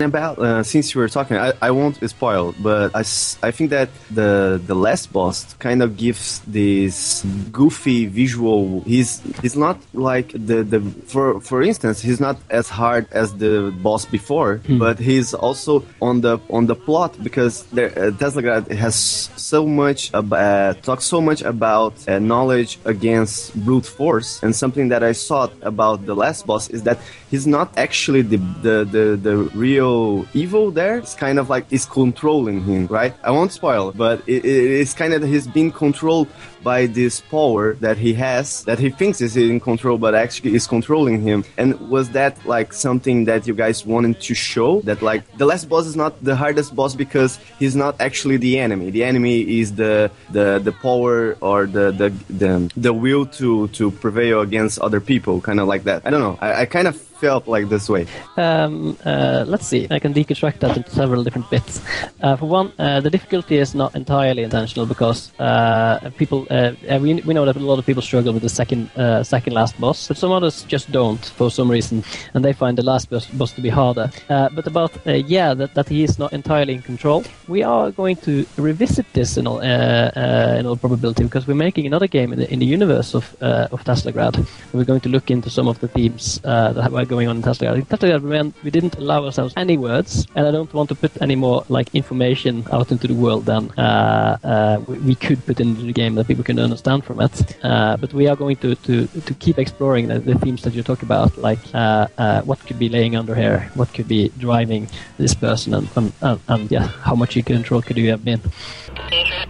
About 0.02 0.40
uh, 0.40 0.62
since 0.64 0.94
you 0.94 1.00
were 1.00 1.10
talking, 1.10 1.36
I, 1.36 1.52
I 1.60 1.70
won't 1.70 2.02
spoil, 2.08 2.54
but 2.58 2.90
I 2.94 3.52
think 3.52 3.70
that 3.70 3.90
the 4.10 4.58
the 4.66 4.74
last 4.74 5.12
boss 5.12 5.54
kind 5.58 5.82
of 5.82 5.94
gives 5.96 6.40
this 6.46 7.22
goofy 7.52 8.06
visual. 8.06 8.82
He's 8.86 9.20
he's 9.42 9.56
not 9.56 9.76
like 9.92 10.32
the 10.32 10.62
the 10.64 10.80
for 11.06 11.38
for 11.42 11.62
instance, 11.62 12.00
he's 12.00 12.18
not 12.18 12.36
as 12.48 12.70
hard 12.70 13.06
as 13.12 13.34
the 13.34 13.72
boss 13.82 14.06
before, 14.06 14.60
but 14.78 14.98
he's 14.98 15.34
also 15.34 15.84
on 16.00 16.22
the 16.22 16.38
on 16.48 16.66
the 16.66 16.74
plot 16.74 17.22
because 17.22 17.64
there, 17.72 17.92
uh, 17.98 18.10
Tesla 18.16 18.40
Grad 18.40 18.68
has 18.72 18.94
so 19.36 19.66
much 19.66 20.10
ab- 20.14 20.32
uh, 20.32 20.72
talks 20.82 21.04
so 21.04 21.20
much 21.20 21.42
about 21.42 21.92
uh, 22.08 22.18
knowledge 22.18 22.78
against 23.10 23.54
brute 23.64 23.86
force, 23.86 24.42
and 24.42 24.54
something 24.54 24.88
that 24.92 25.02
I 25.02 25.12
thought 25.12 25.52
about 25.62 26.06
the 26.06 26.14
last 26.14 26.46
boss 26.46 26.70
is 26.70 26.82
that 26.84 26.98
he's 27.30 27.46
not 27.46 27.68
actually 27.76 28.22
the 28.22 28.38
the 28.66 28.76
the, 28.96 29.04
the 29.26 29.36
real 29.66 30.24
evil 30.42 30.70
there. 30.70 30.96
It's 30.98 31.14
kind 31.14 31.38
of 31.38 31.48
like 31.54 31.64
it's 31.70 31.86
controlling 31.86 32.58
him, 32.64 32.86
right? 32.86 33.14
I 33.28 33.30
won't 33.36 33.52
spoil, 33.52 33.92
but 34.04 34.16
it, 34.26 34.44
it- 34.44 34.70
it's 34.82 34.94
kind 34.94 35.12
of 35.14 35.22
he's 35.22 35.46
being 35.58 35.72
controlled 35.72 36.28
by 36.62 36.86
this 36.86 37.20
power 37.20 37.74
that 37.74 37.98
he 37.98 38.14
has 38.14 38.64
that 38.64 38.78
he 38.78 38.90
thinks 38.90 39.20
is 39.20 39.36
in 39.36 39.60
control, 39.60 39.98
but 39.98 40.14
actually 40.14 40.54
is 40.54 40.66
controlling 40.66 41.22
him. 41.22 41.44
And 41.56 41.78
was 41.88 42.10
that 42.10 42.44
like 42.46 42.72
something 42.72 43.24
that 43.24 43.46
you 43.46 43.54
guys 43.54 43.84
wanted 43.84 44.20
to 44.20 44.34
show 44.34 44.80
that 44.82 45.02
like 45.02 45.22
the 45.38 45.46
last 45.46 45.68
boss 45.68 45.86
is 45.86 45.96
not 45.96 46.22
the 46.22 46.36
hardest 46.36 46.74
boss 46.74 46.94
because 46.94 47.38
he's 47.58 47.76
not 47.76 48.00
actually 48.00 48.36
the 48.36 48.58
enemy. 48.58 48.90
The 48.90 49.04
enemy 49.04 49.60
is 49.60 49.74
the 49.74 50.10
the 50.30 50.58
the 50.58 50.72
power 50.72 51.36
or 51.40 51.66
the 51.66 51.92
the 51.92 52.10
the, 52.32 52.70
the 52.76 52.92
will 52.92 53.26
to 53.40 53.68
to 53.68 53.90
prevail 53.90 54.40
against 54.40 54.78
other 54.80 55.00
people, 55.00 55.40
kind 55.40 55.60
of 55.60 55.68
like 55.68 55.84
that. 55.84 56.02
I 56.06 56.10
don't 56.10 56.20
know. 56.20 56.38
I, 56.40 56.62
I 56.62 56.66
kind 56.66 56.88
of 56.88 57.09
felt 57.20 57.46
like 57.46 57.68
this 57.68 57.88
way. 57.88 58.06
Um, 58.36 58.96
uh, 59.04 59.44
let's 59.46 59.66
see. 59.66 59.86
I 59.90 59.98
can 59.98 60.14
deconstruct 60.14 60.60
that 60.60 60.76
into 60.76 60.90
several 60.90 61.22
different 61.22 61.50
bits. 61.50 61.80
Uh, 62.22 62.36
for 62.36 62.46
one, 62.46 62.72
uh, 62.78 63.00
the 63.00 63.10
difficulty 63.10 63.58
is 63.58 63.74
not 63.74 63.94
entirely 63.94 64.42
intentional 64.42 64.86
because 64.86 65.30
uh, 65.38 66.10
people 66.16 66.46
uh, 66.50 66.72
uh, 66.90 66.98
we, 67.00 67.14
we 67.22 67.34
know 67.34 67.44
that 67.44 67.56
a 67.56 67.60
lot 67.60 67.78
of 67.78 67.86
people 67.86 68.02
struggle 68.02 68.32
with 68.32 68.42
the 68.42 68.48
second 68.48 68.90
second 69.24 69.52
last 69.52 69.78
boss, 69.80 70.08
but 70.08 70.16
some 70.16 70.32
others 70.32 70.64
just 70.64 70.90
don't 70.92 71.24
for 71.36 71.50
some 71.50 71.70
reason, 71.70 72.02
and 72.34 72.44
they 72.44 72.52
find 72.52 72.78
the 72.78 72.82
last 72.82 73.10
boss, 73.10 73.26
boss 73.26 73.52
to 73.52 73.60
be 73.60 73.68
harder. 73.68 74.10
But 74.28 74.66
about 74.66 74.92
yeah, 75.04 75.54
that, 75.54 75.74
that 75.74 75.88
he 75.88 76.02
is 76.02 76.18
not 76.18 76.32
entirely 76.32 76.74
in 76.74 76.82
control. 76.82 77.24
We 77.48 77.62
are 77.62 77.90
going 77.90 78.16
to 78.16 78.46
revisit 78.56 79.06
this 79.12 79.36
in 79.36 79.46
all 79.46 79.60
in 79.60 80.66
all 80.66 80.76
probability 80.76 81.24
because 81.24 81.46
we're 81.46 81.64
making 81.68 81.86
another 81.86 82.06
game 82.06 82.32
in 82.32 82.38
the, 82.38 82.52
in 82.52 82.58
the 82.58 82.66
universe 82.66 83.14
of 83.14 83.36
of 83.42 83.84
Teslagrad. 83.84 84.36
We're 84.72 84.84
going 84.84 85.00
to 85.00 85.08
look 85.08 85.30
into 85.30 85.50
some 85.50 85.68
of 85.68 85.78
the 85.80 85.88
themes 85.88 86.40
that 86.42 86.90
were 86.92 87.09
going 87.10 87.28
on 87.28 87.36
in. 87.36 87.42
In 87.42 87.42
Teslagrad, 87.42 88.54
we, 88.62 88.70
didn't 88.70 88.94
allow 89.02 89.24
ourselves 89.26 89.52
any 89.56 89.76
words, 89.76 90.26
and 90.34 90.46
I 90.46 90.50
don't 90.56 90.72
want 90.72 90.88
to 90.90 90.94
put 90.94 91.12
any 91.20 91.36
more 91.36 91.64
like 91.68 91.88
information 91.94 92.64
out 92.72 92.92
into 92.92 93.06
the 93.08 93.18
world 93.24 93.42
than 93.44 93.62
uh, 93.72 94.38
uh, 94.52 94.80
we, 94.86 94.98
we 95.08 95.14
could 95.14 95.44
put 95.44 95.60
into 95.60 95.82
the 95.82 95.92
game 95.92 96.14
that 96.14 96.26
people 96.30 96.44
can 96.44 96.58
understand 96.58 97.04
from 97.04 97.20
it. 97.20 97.34
Uh, 97.62 97.96
but 97.96 98.14
we 98.14 98.28
are 98.30 98.36
going 98.36 98.56
to 98.64 98.74
to, 98.86 99.06
to 99.28 99.32
keep 99.44 99.58
exploring 99.58 100.08
the, 100.08 100.18
the 100.18 100.36
themes 100.38 100.62
that 100.62 100.72
you 100.76 100.82
talk 100.82 101.02
about, 101.02 101.36
like 101.48 101.62
uh, 101.74 102.06
uh, 102.24 102.42
what 102.42 102.58
could 102.66 102.78
be 102.78 102.88
laying 102.88 103.16
under 103.16 103.34
here, 103.34 103.60
what 103.74 103.92
could 103.94 104.08
be 104.08 104.30
driving 104.38 104.88
this 105.18 105.34
person, 105.34 105.74
and 105.74 105.88
and, 105.96 106.12
and, 106.22 106.40
and 106.48 106.70
yeah, 106.70 106.86
how 107.08 107.14
much 107.14 107.36
in 107.36 107.42
control 107.42 107.82
could 107.82 107.98
you 107.98 108.10
have 108.10 108.24
been? 108.24 108.40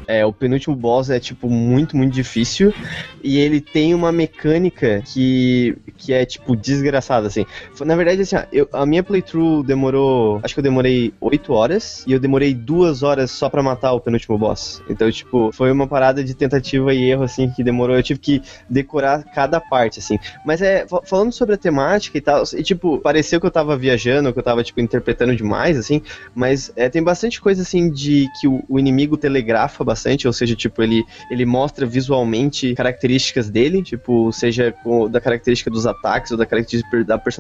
É, 0.06 0.24
o 0.24 0.32
penúltimo 0.32 0.74
boss 0.74 1.10
é, 1.10 1.20
tipo, 1.20 1.48
muito, 1.48 1.96
muito 1.96 2.12
difícil. 2.12 2.74
E 3.22 3.38
ele 3.38 3.60
tem 3.60 3.94
uma 3.94 4.10
mecânica 4.10 5.02
que, 5.02 5.76
que 5.96 6.12
é, 6.12 6.24
tipo, 6.24 6.56
desgraçada, 6.56 7.26
assim. 7.26 7.46
Na 7.84 7.96
verdade, 7.96 8.22
assim, 8.22 8.36
ó, 8.36 8.42
eu, 8.52 8.68
a 8.72 8.84
minha 8.86 9.02
playthrough 9.02 9.62
demorou. 9.64 10.40
Acho 10.42 10.54
que 10.54 10.60
eu 10.60 10.64
demorei 10.64 11.12
8 11.20 11.52
horas. 11.52 12.04
E 12.06 12.12
eu 12.12 12.20
demorei 12.20 12.54
2 12.54 13.02
horas 13.02 13.30
só 13.30 13.48
pra 13.48 13.62
matar 13.62 13.92
o 13.92 14.00
penúltimo 14.00 14.36
boss. 14.38 14.82
Então, 14.88 15.10
tipo, 15.10 15.50
foi 15.52 15.70
uma 15.72 15.86
parada 15.86 16.22
de 16.22 16.34
tentativa 16.34 16.92
e 16.94 17.10
erro, 17.10 17.22
assim, 17.24 17.50
que 17.50 17.62
demorou. 17.64 17.96
Eu 17.96 18.02
tive 18.02 18.20
que 18.20 18.42
decorar 18.68 19.24
cada 19.24 19.60
parte, 19.60 19.98
assim. 19.98 20.18
Mas 20.44 20.60
é, 20.62 20.86
fa- 20.86 21.02
falando 21.04 21.32
sobre 21.32 21.54
a 21.54 21.58
temática 21.58 22.16
e 22.18 22.20
tal, 22.20 22.42
e, 22.56 22.62
tipo, 22.62 22.98
pareceu 22.98 23.40
que 23.40 23.46
eu 23.46 23.50
tava 23.50 23.76
viajando, 23.76 24.32
que 24.32 24.38
eu 24.38 24.42
tava, 24.42 24.62
tipo, 24.62 24.80
interpretando 24.80 25.34
demais, 25.34 25.76
assim. 25.78 26.02
Mas 26.34 26.72
é, 26.76 26.88
tem 26.88 27.02
bastante 27.02 27.40
coisa, 27.40 27.62
assim, 27.62 27.90
de 27.90 28.28
que 28.40 28.46
o, 28.48 28.62
o 28.68 28.78
inimigo 28.78 29.16
telegrafa 29.16 29.82
bastante, 29.84 30.26
ou 30.26 30.32
seja, 30.32 30.54
tipo, 30.54 30.82
ele, 30.82 31.04
ele 31.30 31.44
mostra 31.44 31.86
visualmente 31.86 32.74
características 32.74 33.48
dele, 33.50 33.82
tipo, 33.82 34.32
seja 34.32 34.72
com- 34.82 35.08
da 35.08 35.20
característica 35.20 35.70
dos 35.70 35.86
ataques 35.86 36.30
ou 36.32 36.36
da 36.38 36.46
característica 36.46 37.04
da 37.04 37.18
personalidade 37.18 37.39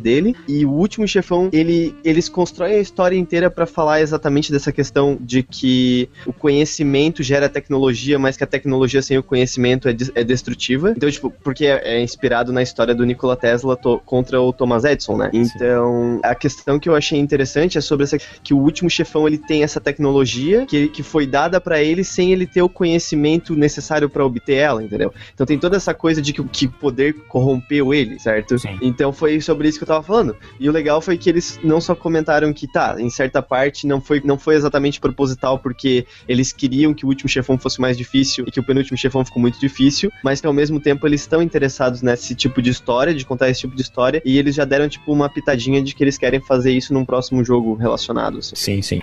dele. 0.00 0.34
E 0.46 0.64
o 0.64 0.70
último 0.70 1.06
chefão, 1.06 1.48
ele, 1.52 1.94
eles 2.04 2.28
constroem 2.28 2.74
a 2.76 2.80
história 2.80 3.16
inteira 3.16 3.50
pra 3.50 3.66
falar 3.66 4.00
exatamente 4.00 4.50
dessa 4.52 4.72
questão 4.72 5.16
de 5.20 5.42
que 5.42 6.08
o 6.26 6.32
conhecimento 6.32 7.22
gera 7.22 7.48
tecnologia, 7.48 8.18
mas 8.18 8.36
que 8.36 8.44
a 8.44 8.46
tecnologia 8.46 9.00
sem 9.02 9.18
o 9.18 9.22
conhecimento 9.22 9.88
é, 9.88 9.92
des- 9.92 10.12
é 10.14 10.24
destrutiva. 10.24 10.92
Então, 10.96 11.10
tipo, 11.10 11.30
porque 11.42 11.66
é, 11.66 11.96
é 11.96 12.02
inspirado 12.02 12.52
na 12.52 12.62
história 12.62 12.94
do 12.94 13.04
Nikola 13.04 13.36
Tesla 13.36 13.76
to- 13.76 14.00
contra 14.04 14.40
o 14.40 14.52
Thomas 14.52 14.84
Edison, 14.84 15.16
né? 15.16 15.30
Então, 15.32 16.20
a 16.22 16.34
questão 16.34 16.78
que 16.78 16.88
eu 16.88 16.94
achei 16.94 17.18
interessante 17.18 17.78
é 17.78 17.80
sobre 17.80 18.04
essa 18.04 18.18
que 18.18 18.52
o 18.54 18.58
último 18.58 18.88
chefão 18.90 19.26
ele 19.26 19.38
tem 19.38 19.62
essa 19.62 19.80
tecnologia 19.80 20.66
que, 20.66 20.88
que 20.88 21.02
foi 21.02 21.26
dada 21.26 21.60
pra 21.60 21.82
ele 21.82 22.04
sem 22.04 22.32
ele 22.32 22.46
ter 22.46 22.62
o 22.62 22.68
conhecimento 22.68 23.54
necessário 23.54 24.08
pra 24.08 24.24
obter 24.24 24.54
ela, 24.54 24.82
entendeu? 24.82 25.12
Então 25.34 25.46
tem 25.46 25.58
toda 25.58 25.76
essa 25.76 25.94
coisa 25.94 26.20
de 26.22 26.32
que 26.32 26.40
o 26.40 26.48
poder 26.80 27.14
corrompeu 27.28 27.92
ele, 27.94 28.18
certo? 28.18 28.58
Sim. 28.58 28.78
Então 28.80 29.12
foi 29.12 29.37
foi 29.38 29.40
sobre 29.40 29.68
isso 29.68 29.78
que 29.78 29.84
eu 29.84 29.88
tava 29.88 30.02
falando. 30.02 30.36
E 30.58 30.68
o 30.68 30.72
legal 30.72 31.00
foi 31.00 31.16
que 31.16 31.28
eles 31.28 31.58
não 31.62 31.80
só 31.80 31.94
comentaram 31.94 32.52
que, 32.52 32.66
tá, 32.66 32.96
em 32.98 33.08
certa 33.08 33.40
parte 33.40 33.86
não 33.86 34.00
foi, 34.00 34.20
não 34.24 34.38
foi 34.38 34.56
exatamente 34.56 35.00
proposital, 35.00 35.58
porque 35.58 36.06
eles 36.26 36.52
queriam 36.52 36.92
que 36.92 37.04
o 37.04 37.08
último 37.08 37.28
chefão 37.28 37.56
fosse 37.56 37.80
mais 37.80 37.96
difícil 37.96 38.44
e 38.46 38.50
que 38.50 38.60
o 38.60 38.62
penúltimo 38.62 38.96
chefão 38.96 39.24
ficou 39.24 39.40
muito 39.40 39.58
difícil, 39.60 40.10
mas 40.22 40.40
que 40.40 40.46
ao 40.46 40.52
mesmo 40.52 40.80
tempo 40.80 41.06
eles 41.06 41.20
estão 41.20 41.40
interessados 41.40 42.02
nesse 42.02 42.34
tipo 42.34 42.60
de 42.60 42.70
história, 42.70 43.14
de 43.14 43.24
contar 43.24 43.48
esse 43.48 43.60
tipo 43.60 43.76
de 43.76 43.82
história, 43.82 44.20
e 44.24 44.38
eles 44.38 44.54
já 44.54 44.64
deram, 44.64 44.88
tipo, 44.88 45.12
uma 45.12 45.28
pitadinha 45.28 45.82
de 45.82 45.94
que 45.94 46.02
eles 46.02 46.18
querem 46.18 46.40
fazer 46.40 46.72
isso 46.72 46.92
num 46.92 47.04
próximo 47.04 47.44
jogo 47.44 47.74
relacionado. 47.74 48.38
Assim. 48.38 48.56
Sim, 48.56 48.82
sim. 48.82 49.02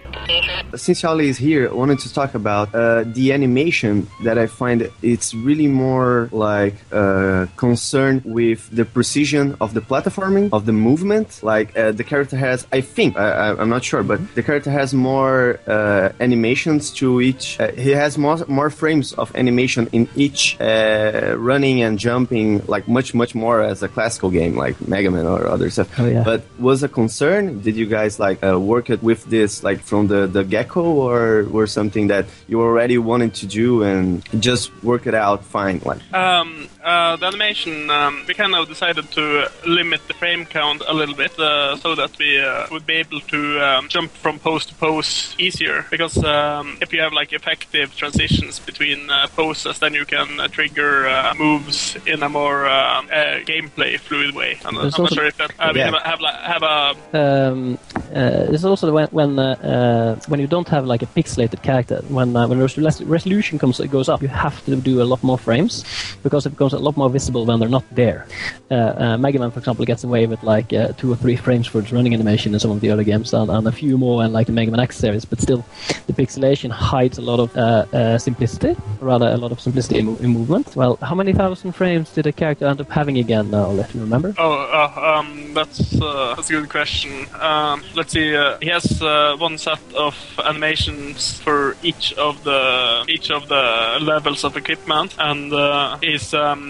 Since 0.76 1.06
Oli 1.08 1.30
is 1.30 1.40
here, 1.40 1.66
I 1.66 1.74
wanted 1.74 2.02
to 2.02 2.14
talk 2.14 2.36
about 2.36 2.70
uh, 2.76 3.10
the 3.14 3.32
animation 3.32 4.04
that 4.24 4.38
I 4.38 4.48
find 4.48 4.90
it's 5.02 5.34
really 5.34 5.68
more 5.68 6.28
like 6.32 6.76
uh, 6.92 7.46
concerned 7.56 8.24
with 8.26 8.60
the 8.72 8.84
precision 8.84 9.56
of 9.60 9.74
the 9.74 9.82
platforming, 10.16 10.50
of 10.52 10.66
the 10.66 10.74
movement. 10.74 11.42
Like 11.44 11.78
uh, 11.78 11.92
the 11.92 12.04
character 12.04 12.38
has, 12.38 12.68
I 12.72 12.82
think, 12.82 13.18
I, 13.18 13.30
I, 13.30 13.62
I'm 13.62 13.70
not 13.70 13.84
sure, 13.84 14.04
but 14.04 14.20
the 14.36 14.44
character 14.44 14.72
has 14.72 14.94
more 14.94 15.60
uh, 15.68 16.10
animations 16.20 16.92
to 16.92 17.22
each. 17.22 17.60
Uh, 17.60 17.72
he 17.72 17.92
has 17.92 18.18
more 18.18 18.38
more 18.48 18.70
frames 18.70 19.14
of 19.14 19.36
animation 19.36 19.88
in 19.92 20.08
each 20.16 20.60
uh, 20.60 21.36
running 21.38 21.82
and 21.82 22.00
jumping, 22.00 22.64
like 22.68 22.88
much 22.88 23.14
much 23.14 23.36
more 23.36 23.62
as 23.62 23.84
a 23.84 23.88
classical 23.88 24.30
game 24.30 24.56
like 24.56 24.76
Mega 24.88 25.12
Man 25.12 25.26
or 25.26 25.48
other 25.48 25.70
stuff. 25.70 25.90
Oh, 26.00 26.06
yeah. 26.06 26.24
But 26.24 26.44
was 26.60 26.84
a 26.84 26.90
concern? 26.90 27.62
Did 27.62 27.76
you 27.76 27.86
guys 27.86 28.20
like 28.20 28.44
uh, 28.44 28.60
work 28.60 28.90
it 28.90 29.02
with 29.04 29.26
this 29.26 29.64
like 29.64 29.80
from 29.82 30.08
the 30.08 30.28
the 30.28 30.44
gecko 30.44 30.84
or 30.84 31.46
were 31.46 31.68
something 31.68 32.08
that 32.08 32.26
you 32.48 32.62
already 32.62 32.98
wanted 32.98 33.34
to 33.36 33.46
do 33.46 33.84
and 33.84 34.24
just 34.42 34.72
work 34.84 35.08
it 35.08 35.14
out 35.16 35.44
fine? 35.44 35.82
Like 35.86 36.02
Um, 36.14 36.68
uh, 36.86 37.16
the 37.18 37.26
animation, 37.26 37.90
um, 37.90 38.24
we 38.28 38.34
kind 38.34 38.54
of 38.56 38.68
decided 38.68 39.10
to 39.12 39.50
limit 39.66 40.02
the 40.08 40.14
frame 40.14 40.46
count 40.46 40.84
a 40.88 40.94
little 40.94 41.16
bit 41.16 41.38
uh, 41.40 41.76
so 41.78 41.96
that 41.96 42.12
we 42.20 42.40
uh, 42.40 42.68
would 42.72 42.86
be 42.86 42.94
able 42.94 43.20
to 43.22 43.60
um, 43.60 43.90
jump 43.90 44.12
from 44.12 44.38
pose 44.40 44.66
to 44.68 44.76
pose 44.76 45.36
easier. 45.40 45.86
Because 45.90 46.16
um, 46.24 46.78
if 46.82 46.94
you 46.94 47.02
have 47.02 47.12
like 47.14 47.34
effective 47.34 47.96
transitions 47.96 48.60
between 48.60 49.10
uh, 49.10 49.28
poses, 49.36 49.80
then 49.80 49.94
you 49.94 50.06
can 50.06 50.40
uh, 50.40 50.48
trigger 50.48 51.08
uh, 51.08 51.34
moves 51.38 51.98
in 52.06 52.22
a 52.24 52.30
more 52.30 52.66
uh, 52.68 53.02
uh, 53.02 53.40
gameplay 53.46 54.00
fluid 54.00 54.36
way. 54.36 54.60
I'm, 54.64 54.76
I'm 54.78 54.82
There's 54.84 54.94
not 54.98 55.00
also- 55.12 55.16
sure 55.16 55.26
if 55.26 55.38
that 55.38 55.52
uh, 55.60 55.72
we 55.74 55.80
Yeah. 55.80 55.86
have, 55.86 55.96
a- 55.96 56.08
have, 56.08 56.22
like, 56.22 56.36
have 56.54 56.64
a 56.64 56.96
Um, 57.18 57.78
uh, 58.16 58.54
it's 58.54 58.64
also 58.64 58.92
when 58.94 59.08
when 59.12 59.40
uh, 59.40 59.56
uh, 59.64 60.16
when 60.28 60.40
you 60.40 60.48
don't 60.48 60.68
have 60.70 60.86
like 60.86 61.02
a 61.02 61.08
pixelated 61.08 61.62
character. 61.64 62.02
When 62.10 62.36
uh, 62.36 62.48
when 62.48 62.60
res- 62.60 63.02
resolution 63.02 63.58
comes 63.60 63.80
it 63.80 63.90
goes 63.92 64.08
up, 64.10 64.22
you 64.22 64.28
have 64.30 64.64
to 64.66 64.76
do 64.76 65.02
a 65.02 65.08
lot 65.12 65.24
more 65.24 65.38
frames 65.38 65.84
because 66.24 66.46
it 66.46 66.52
becomes 66.52 66.74
a 66.76 66.80
lot 66.80 66.96
more 66.98 67.10
visible 67.10 67.46
when 67.46 67.60
they're 67.60 67.70
not 67.70 67.84
there. 67.92 68.28
Uh, 68.70 68.76
uh, 68.76 69.18
Mega 69.18 69.40
Man, 69.40 69.52
for 69.52 69.60
example, 69.60 69.86
gets 69.86 70.04
away 70.04 70.26
with 70.26 70.42
like 70.44 70.74
uh, 70.74 70.90
two 70.98 71.12
or 71.12 71.16
three 71.16 71.36
frames 71.36 71.68
for 71.68 71.80
its 71.80 71.92
running 71.92 72.14
animation 72.14 72.54
in 72.54 72.60
some 72.60 72.72
of 72.72 72.82
the 72.82 72.90
other 72.90 73.04
games, 73.04 73.34
and, 73.34 73.50
and 73.50 73.68
a 73.68 73.72
few 73.72 73.98
more 73.98 74.24
in 74.24 74.34
like 74.34 74.48
the 74.48 74.54
Mega 74.54 74.72
Man 74.72 74.80
X 74.80 74.98
series. 74.98 75.26
But 75.26 75.40
still, 75.42 75.64
the 76.08 76.14
pixelation 76.14 76.72
hides 76.72 77.18
a 77.18 77.22
lot 77.22 77.40
of 77.40 77.56
uh, 77.58 78.18
simplicity, 78.18 78.76
rather 79.00 79.28
a 79.28 79.38
lot 79.38 79.52
of 79.52 79.60
simplicity 79.60 80.00
in, 80.00 80.16
in 80.18 80.30
movement. 80.30 80.76
Well, 80.76 80.98
how 81.02 81.16
many 81.16 81.34
thousand 81.34 81.74
frames 81.74 82.12
did 82.12 82.28
a 82.28 82.32
character 82.32 82.66
end 82.66 82.82
up 82.82 82.90
having 82.90 83.18
again? 83.18 83.52
Now, 83.52 83.68
let 83.68 83.94
me 83.94 84.02
remember. 84.02 84.34
Oh, 84.38 85.16
um, 85.18 85.54
that's 85.54 85.78
that's 86.00 86.50
a 86.50 86.54
good 86.54 86.70
question. 86.70 87.28
Um, 87.40 87.84
let's 87.96 88.14
see. 88.14 88.30
He 88.62 88.70
has 88.70 89.00
one 89.40 89.58
set 89.58 89.80
of 89.96 90.16
animations 90.44 91.40
for 91.40 91.78
each 91.84 92.14
of 92.14 92.44
the 92.44 93.06
each 93.08 93.30
of 93.32 93.48
the 93.48 94.00
levels 94.02 94.44
of 94.44 94.58
equipment, 94.58 95.16
and 95.20 95.54
uh, 95.54 95.98
he's 96.02 96.34
um, 96.34 96.65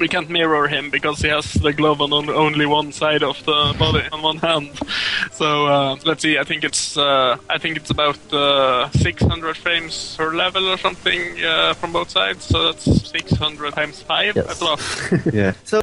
we 0.00 0.08
can't 0.08 0.28
mirror 0.28 0.68
him 0.68 0.90
because 0.90 1.20
he 1.22 1.28
has 1.28 1.52
the 1.54 1.72
glove 1.72 2.00
on 2.00 2.12
on- 2.12 2.30
only 2.30 2.66
one 2.66 2.92
side 2.92 3.22
of 3.22 3.36
the 3.44 3.74
body 3.78 4.02
on 4.12 4.20
one 4.22 4.38
hand. 4.38 4.70
So 5.32 5.66
uh, 5.66 5.96
let's 6.04 6.22
see. 6.22 6.38
I 6.38 6.44
think 6.44 6.64
it's 6.64 6.96
uh, 6.96 7.36
I 7.48 7.58
think 7.58 7.76
it's 7.76 7.90
about 7.90 8.18
uh, 8.32 8.88
600 8.90 9.56
frames 9.56 10.14
per 10.16 10.34
level 10.34 10.64
or 10.68 10.78
something 10.78 11.20
uh, 11.44 11.74
from 11.74 11.92
both 11.92 12.10
sides. 12.10 12.44
So 12.44 12.64
that's 12.72 12.84
600 13.10 13.72
times 13.74 14.02
five. 14.02 14.34
Yes. 14.36 14.60
Yeah. 15.32 15.52
So 15.64 15.82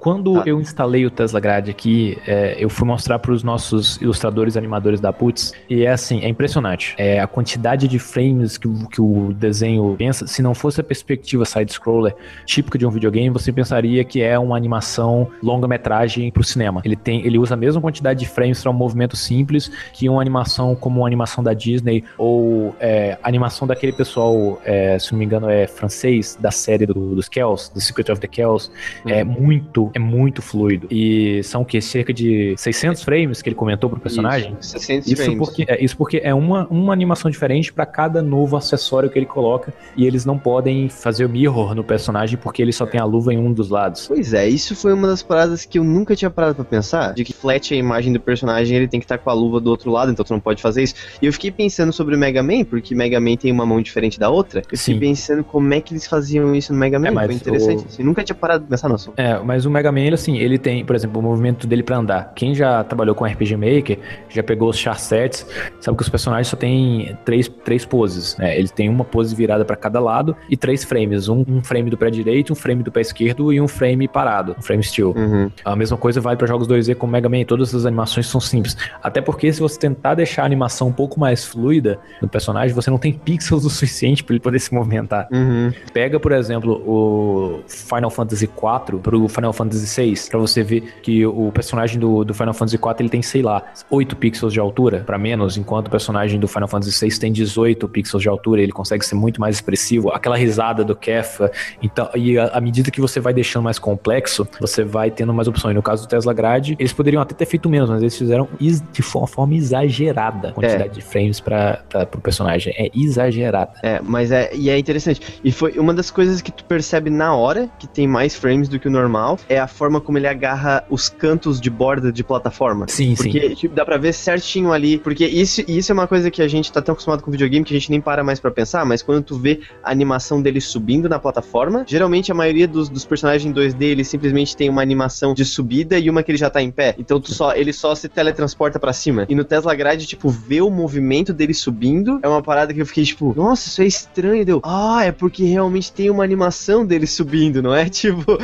Quando 0.00 0.42
eu 0.46 0.60
instalei 0.60 1.06
o 1.06 1.10
Tesla 1.10 1.38
Grade 1.40 1.70
aqui, 1.70 2.18
é, 2.26 2.56
eu 2.58 2.68
fui 2.68 2.86
mostrar 2.86 3.18
para 3.18 3.32
os 3.32 3.42
nossos 3.42 3.96
ilustradores 4.00 4.54
e 4.54 4.58
animadores 4.58 5.00
da 5.00 5.12
Putz, 5.12 5.52
e 5.68 5.84
é 5.84 5.90
assim, 5.92 6.20
é 6.24 6.28
impressionante. 6.28 6.94
É 6.98 7.20
a 7.20 7.26
quantidade 7.26 7.86
de 7.86 7.98
frames 7.98 8.58
que, 8.58 8.66
o- 8.66 8.88
que 8.88 9.00
o 9.00 9.32
desenho 9.34 9.94
pensa. 9.98 10.26
Se 10.26 10.42
não 10.42 10.54
fosse 10.54 10.80
a 10.80 10.84
perspectiva 10.84 11.44
side-scroller 11.44 12.14
típica 12.46 12.78
de 12.82 12.86
um 12.86 12.90
videogame, 12.90 13.30
você 13.30 13.52
pensaria 13.52 14.02
que 14.02 14.20
é 14.20 14.36
uma 14.36 14.56
animação 14.56 15.28
longa-metragem 15.40 16.30
para 16.32 16.40
o 16.40 16.44
cinema. 16.44 16.82
Ele 16.84 16.96
tem, 16.96 17.24
ele 17.24 17.38
usa 17.38 17.54
a 17.54 17.56
mesma 17.56 17.80
quantidade 17.80 18.18
de 18.20 18.26
frames 18.28 18.60
para 18.60 18.70
um 18.70 18.74
movimento 18.74 19.16
simples 19.16 19.70
que 19.92 20.08
uma 20.08 20.20
animação 20.20 20.74
como 20.74 21.00
uma 21.00 21.06
animação 21.06 21.44
da 21.44 21.54
Disney 21.54 22.02
ou 22.18 22.74
é, 22.80 23.16
animação 23.22 23.68
daquele 23.68 23.92
pessoal, 23.92 24.60
é, 24.64 24.98
se 24.98 25.12
não 25.12 25.18
me 25.20 25.24
engano, 25.24 25.48
é 25.48 25.66
francês 25.68 26.36
da 26.40 26.50
série 26.50 26.84
do- 26.86 27.14
dos 27.14 27.28
Kells, 27.28 27.70
The 27.72 27.80
Secret 27.80 28.10
of 28.10 28.20
the 28.20 28.26
Kells. 28.26 28.70
É 29.06 29.22
muito, 29.22 29.90
é 29.94 29.98
muito 30.00 30.42
fluido. 30.42 30.88
E 30.90 31.40
são 31.44 31.62
o 31.62 31.64
quê? 31.64 31.80
Cerca 31.80 32.12
de 32.12 32.54
600 32.56 33.02
frames 33.02 33.40
que 33.40 33.48
ele 33.48 33.56
comentou 33.56 33.88
pro 33.88 34.00
personagem? 34.00 34.56
Isso, 34.60 34.70
600 34.72 35.06
Isso 35.06 35.22
frames. 35.22 35.38
porque, 35.38 35.64
é, 35.68 35.84
isso 35.84 35.96
porque 35.96 36.20
é 36.24 36.34
uma, 36.34 36.66
uma 36.68 36.92
animação 36.92 37.30
diferente 37.30 37.72
para 37.72 37.86
cada 37.86 38.20
novo 38.20 38.56
acessório 38.56 39.08
que 39.08 39.18
ele 39.18 39.26
coloca 39.26 39.72
e 39.96 40.04
eles 40.06 40.24
não 40.24 40.36
podem 40.36 40.88
fazer 40.88 41.24
o 41.24 41.28
mirror 41.28 41.74
no 41.74 41.84
personagem 41.84 42.36
porque 42.38 42.60
ele 42.62 42.71
só 42.72 42.86
tem 42.86 43.00
a 43.00 43.04
luva 43.04 43.32
em 43.32 43.38
um 43.38 43.52
dos 43.52 43.68
lados. 43.70 44.06
Pois 44.08 44.32
é, 44.34 44.48
isso 44.48 44.74
foi 44.76 44.92
uma 44.92 45.06
das 45.08 45.22
paradas 45.22 45.64
que 45.64 45.78
eu 45.78 45.84
nunca 45.84 46.14
tinha 46.16 46.30
parado 46.30 46.54
pra 46.54 46.64
pensar, 46.64 47.12
de 47.14 47.24
que 47.24 47.32
flat 47.32 47.72
a 47.72 47.76
imagem 47.76 48.12
do 48.12 48.20
personagem, 48.20 48.76
ele 48.76 48.88
tem 48.88 49.00
que 49.00 49.04
estar 49.04 49.18
com 49.18 49.30
a 49.30 49.32
luva 49.32 49.60
do 49.60 49.70
outro 49.70 49.90
lado, 49.90 50.10
então 50.12 50.24
tu 50.24 50.32
não 50.32 50.40
pode 50.40 50.60
fazer 50.62 50.82
isso. 50.82 50.94
E 51.20 51.26
eu 51.26 51.32
fiquei 51.32 51.50
pensando 51.50 51.92
sobre 51.92 52.14
o 52.14 52.18
Mega 52.18 52.42
Man, 52.42 52.64
porque 52.64 52.94
Mega 52.94 53.20
Man 53.20 53.36
tem 53.36 53.50
uma 53.52 53.66
mão 53.66 53.80
diferente 53.80 54.18
da 54.18 54.28
outra. 54.30 54.60
Eu 54.60 54.78
fiquei 54.78 54.94
Sim. 54.94 54.98
pensando 55.00 55.44
como 55.44 55.72
é 55.74 55.80
que 55.80 55.92
eles 55.92 56.06
faziam 56.06 56.54
isso 56.54 56.72
no 56.72 56.78
Mega 56.78 56.98
Man, 56.98 57.08
É, 57.08 57.24
foi 57.26 57.34
interessante. 57.34 57.84
o- 57.84 57.86
assim, 57.88 58.02
nunca 58.02 58.22
tinha 58.24 58.36
parado 58.36 58.64
pra 58.64 58.70
pensar 58.70 58.88
no 58.88 58.94
assunto. 58.94 59.14
É, 59.18 59.38
mas 59.40 59.64
o 59.66 59.70
Mega 59.70 59.90
Man, 59.92 60.00
ele, 60.00 60.14
assim, 60.14 60.36
ele 60.38 60.58
tem, 60.58 60.84
por 60.84 60.96
exemplo, 60.96 61.20
o 61.20 61.22
movimento 61.22 61.66
dele 61.66 61.82
pra 61.82 61.96
andar. 61.98 62.32
Quem 62.34 62.54
já 62.54 62.82
trabalhou 62.84 63.14
com 63.14 63.24
RPG 63.24 63.56
Maker, 63.56 63.98
já 64.28 64.42
pegou 64.42 64.68
os 64.70 64.76
char 64.78 64.98
sets, 64.98 65.46
sabe 65.80 65.96
que 65.96 66.02
os 66.02 66.08
personagens 66.08 66.48
só 66.48 66.56
tem 66.56 67.16
três, 67.24 67.48
três 67.64 67.84
poses, 67.84 68.36
né? 68.36 68.56
Eles 68.58 68.70
têm 68.70 68.88
uma 68.88 69.04
pose 69.04 69.34
virada 69.34 69.64
pra 69.64 69.76
cada 69.76 70.00
lado 70.00 70.36
e 70.48 70.56
três 70.56 70.84
frames. 70.84 71.28
Um, 71.28 71.44
um 71.48 71.62
frame 71.62 71.90
do 71.90 71.96
pé 71.96 72.10
direito, 72.10 72.51
um 72.52 72.54
frame 72.54 72.82
do 72.82 72.92
pé 72.92 73.00
esquerdo 73.00 73.52
e 73.52 73.60
um 73.60 73.68
frame 73.68 74.06
parado, 74.06 74.54
um 74.58 74.62
frame 74.62 74.82
still. 74.82 75.14
Uhum. 75.16 75.50
A 75.64 75.74
mesma 75.74 75.96
coisa 75.96 76.20
vale 76.20 76.36
para 76.36 76.46
jogos 76.46 76.68
2D 76.68 76.94
como 76.94 77.12
Mega 77.12 77.28
Man, 77.28 77.44
todas 77.44 77.74
as 77.74 77.84
animações 77.86 78.26
são 78.26 78.40
simples. 78.40 78.76
Até 79.02 79.20
porque 79.20 79.52
se 79.52 79.60
você 79.60 79.78
tentar 79.78 80.14
deixar 80.14 80.42
a 80.42 80.46
animação 80.46 80.88
um 80.88 80.92
pouco 80.92 81.18
mais 81.18 81.44
fluida 81.44 81.98
no 82.20 82.28
personagem, 82.28 82.74
você 82.74 82.90
não 82.90 82.98
tem 82.98 83.12
pixels 83.12 83.64
o 83.66 83.70
suficiente 83.70 84.22
para 84.22 84.34
ele 84.34 84.40
poder 84.40 84.58
se 84.58 84.72
movimentar. 84.72 85.28
Uhum. 85.32 85.72
Pega, 85.92 86.20
por 86.20 86.32
exemplo, 86.32 86.82
o 86.86 87.62
Final 87.66 88.10
Fantasy 88.10 88.44
IV 88.44 88.98
pro 89.00 89.28
Final 89.28 89.52
Fantasy 89.52 90.00
VI, 90.00 90.30
pra 90.30 90.38
você 90.38 90.62
ver 90.62 90.82
que 91.02 91.24
o 91.26 91.50
personagem 91.52 91.98
do, 91.98 92.24
do 92.24 92.34
Final 92.34 92.54
Fantasy 92.54 92.76
IV 92.76 92.94
ele 93.00 93.08
tem, 93.08 93.22
sei 93.22 93.42
lá, 93.42 93.62
8 93.90 94.16
pixels 94.16 94.52
de 94.52 94.60
altura 94.60 95.00
pra 95.00 95.18
menos, 95.18 95.56
enquanto 95.56 95.88
o 95.88 95.90
personagem 95.90 96.38
do 96.38 96.48
Final 96.48 96.68
Fantasy 96.68 97.08
VI 97.08 97.18
tem 97.18 97.32
18 97.32 97.88
pixels 97.88 98.22
de 98.22 98.28
altura, 98.28 98.60
ele 98.62 98.72
consegue 98.72 99.04
ser 99.04 99.14
muito 99.14 99.40
mais 99.40 99.56
expressivo. 99.56 100.10
Aquela 100.10 100.36
risada 100.36 100.84
do 100.84 100.94
Kefka. 100.94 101.50
Então, 101.82 102.08
e 102.14 102.38
à 102.52 102.60
medida 102.60 102.90
que 102.90 103.00
você 103.00 103.20
vai 103.20 103.32
deixando 103.32 103.64
mais 103.64 103.78
complexo, 103.78 104.46
você 104.60 104.84
vai 104.84 105.10
tendo 105.10 105.32
mais 105.32 105.48
opções. 105.48 105.74
No 105.74 105.82
caso 105.82 106.06
do 106.06 106.08
Tesla 106.08 106.32
Grade, 106.32 106.76
eles 106.78 106.92
poderiam 106.92 107.22
até 107.22 107.34
ter 107.34 107.46
feito 107.46 107.68
menos, 107.68 107.88
mas 107.88 108.00
eles 108.00 108.16
fizeram 108.16 108.48
de 108.60 109.02
uma 109.14 109.26
forma 109.26 109.54
exagerada 109.54 110.48
a 110.48 110.52
quantidade 110.52 110.94
de 110.94 111.00
frames 111.00 111.40
para 111.40 111.82
pro 112.10 112.20
personagem. 112.20 112.72
É 112.76 112.90
exagerada. 112.94 113.72
É, 113.82 114.00
mas 114.02 114.30
é, 114.30 114.50
e 114.54 114.70
é 114.70 114.78
interessante. 114.78 115.40
E 115.44 115.52
foi 115.52 115.72
uma 115.78 115.94
das 115.94 116.10
coisas 116.10 116.40
que 116.40 116.50
tu 116.50 116.64
percebe 116.64 117.10
na 117.10 117.34
hora 117.34 117.68
que 117.78 117.86
tem 117.86 118.06
mais 118.06 118.34
frames 118.34 118.68
do 118.68 118.78
que 118.78 118.88
o 118.88 118.90
normal, 118.90 119.38
é 119.48 119.58
a 119.58 119.66
forma 119.66 120.00
como 120.00 120.18
ele 120.18 120.26
agarra 120.26 120.84
os 120.90 121.08
cantos 121.08 121.60
de 121.60 121.70
borda 121.70 122.12
de 122.12 122.24
plataforma. 122.24 122.86
Sim, 122.88 123.14
sim. 123.14 123.30
Porque 123.30 123.54
tipo, 123.54 123.74
dá 123.74 123.84
pra 123.84 123.96
ver 123.96 124.12
certinho 124.12 124.72
ali. 124.72 124.98
Porque 124.98 125.26
isso, 125.26 125.62
isso 125.68 125.92
é 125.92 125.94
uma 125.94 126.06
coisa 126.06 126.30
que 126.30 126.42
a 126.42 126.48
gente 126.48 126.72
tá 126.72 126.80
tão 126.80 126.92
acostumado 126.92 127.22
com 127.22 127.30
videogame 127.30 127.64
que 127.64 127.74
a 127.74 127.78
gente 127.78 127.90
nem 127.90 128.00
para 128.00 128.24
mais 128.24 128.40
pra 128.40 128.50
pensar. 128.50 128.84
Mas 128.84 129.02
quando 129.02 129.22
tu 129.22 129.38
vê 129.38 129.60
a 129.82 129.90
animação 129.90 130.40
dele 130.40 130.60
subindo 130.60 131.08
na 131.08 131.18
plataforma, 131.18 131.84
geralmente 131.86 132.31
a 132.32 132.34
maioria 132.34 132.66
dos, 132.66 132.88
dos 132.88 133.04
personagens 133.04 133.50
em 133.50 133.54
2D 133.54 133.82
ele 133.82 134.04
simplesmente 134.04 134.56
tem 134.56 134.68
uma 134.68 134.82
animação 134.82 135.34
de 135.34 135.44
subida 135.44 135.98
e 135.98 136.10
uma 136.10 136.22
que 136.22 136.30
ele 136.30 136.38
já 136.38 136.50
tá 136.50 136.60
em 136.60 136.70
pé. 136.70 136.94
Então 136.98 137.20
tu 137.20 137.32
só, 137.32 137.54
ele 137.54 137.72
só 137.72 137.94
se 137.94 138.08
teletransporta 138.08 138.78
pra 138.78 138.92
cima. 138.92 139.26
E 139.28 139.34
no 139.34 139.44
Tesla 139.44 139.74
Grade, 139.74 140.06
tipo, 140.06 140.28
ver 140.28 140.62
o 140.62 140.70
movimento 140.70 141.32
dele 141.32 141.54
subindo 141.54 142.18
é 142.22 142.28
uma 142.28 142.42
parada 142.42 142.74
que 142.74 142.80
eu 142.80 142.86
fiquei 142.86 143.04
tipo, 143.04 143.32
nossa, 143.36 143.68
isso 143.68 143.82
é 143.82 143.86
estranho. 143.86 144.44
Deu, 144.44 144.60
ah, 144.64 145.04
é 145.04 145.12
porque 145.12 145.44
realmente 145.44 145.92
tem 145.92 146.10
uma 146.10 146.24
animação 146.24 146.84
dele 146.84 147.06
subindo, 147.06 147.62
não 147.62 147.74
é? 147.74 147.88
Tipo, 148.02 148.36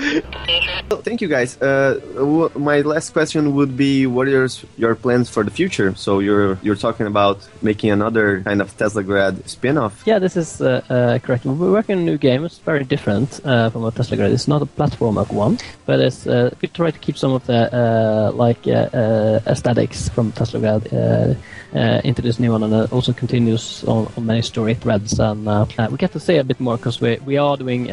Thank 1.02 1.22
you 1.22 1.28
guys. 1.28 1.58
Uh, 1.60 2.48
my 2.58 2.82
last 2.82 3.12
question 3.12 3.54
would 3.54 3.76
be, 3.76 4.06
what 4.06 4.28
are 4.28 4.30
your, 4.30 4.48
your 4.76 4.94
plans 4.94 5.28
for 5.28 5.44
the 5.44 5.50
future? 5.50 5.94
So 5.96 6.20
you're 6.20 6.58
you're 6.62 6.76
talking 6.76 7.06
about 7.06 7.38
making 7.62 7.90
another 7.90 8.42
kind 8.44 8.60
of 8.60 8.76
Tesla 8.76 9.02
grad 9.02 9.48
spin-off. 9.48 10.02
Yeah, 10.06 10.18
this 10.18 10.36
is 10.36 10.60
uh, 10.60 10.82
uh, 10.88 11.18
correct. 11.18 11.44
We're 11.44 11.72
working 11.72 11.96
on 11.96 12.02
a 12.02 12.04
new 12.04 12.18
game. 12.18 12.44
It's 12.44 12.58
very 12.58 12.84
different 12.84 13.40
uh, 13.44 13.70
from 13.78 13.86
a 13.86 13.92
Tesla 13.92 14.16
grade. 14.16 14.32
It's 14.32 14.48
not 14.48 14.62
a 14.62 14.66
platform 14.66 14.98
platformer 14.98 15.32
one, 15.32 15.58
but 15.86 16.00
it's 16.00 16.26
uh, 16.26 16.50
we 16.60 16.68
try 16.68 16.90
to 16.90 16.98
keep 16.98 17.16
some 17.16 17.32
of 17.32 17.46
the 17.46 17.60
uh, 17.72 18.32
like 18.34 18.66
uh, 18.66 18.88
uh, 18.92 19.40
aesthetics 19.46 20.08
from 20.08 20.32
Tesla 20.32 20.60
grade 20.60 20.92
uh, 20.92 22.00
into 22.04 22.22
this 22.22 22.38
new 22.38 22.52
one, 22.52 22.62
and 22.62 22.74
it 22.74 22.92
also 22.92 23.12
continues 23.12 23.84
on, 23.84 24.10
on 24.16 24.26
many 24.26 24.42
story 24.42 24.74
threads. 24.74 25.18
And 25.20 25.46
we 25.90 25.96
get 25.96 26.12
to 26.12 26.20
say 26.20 26.38
a 26.38 26.44
bit 26.44 26.60
more 26.60 26.76
because 26.76 27.00
we 27.00 27.18
we 27.24 27.36
are 27.36 27.56
doing 27.56 27.86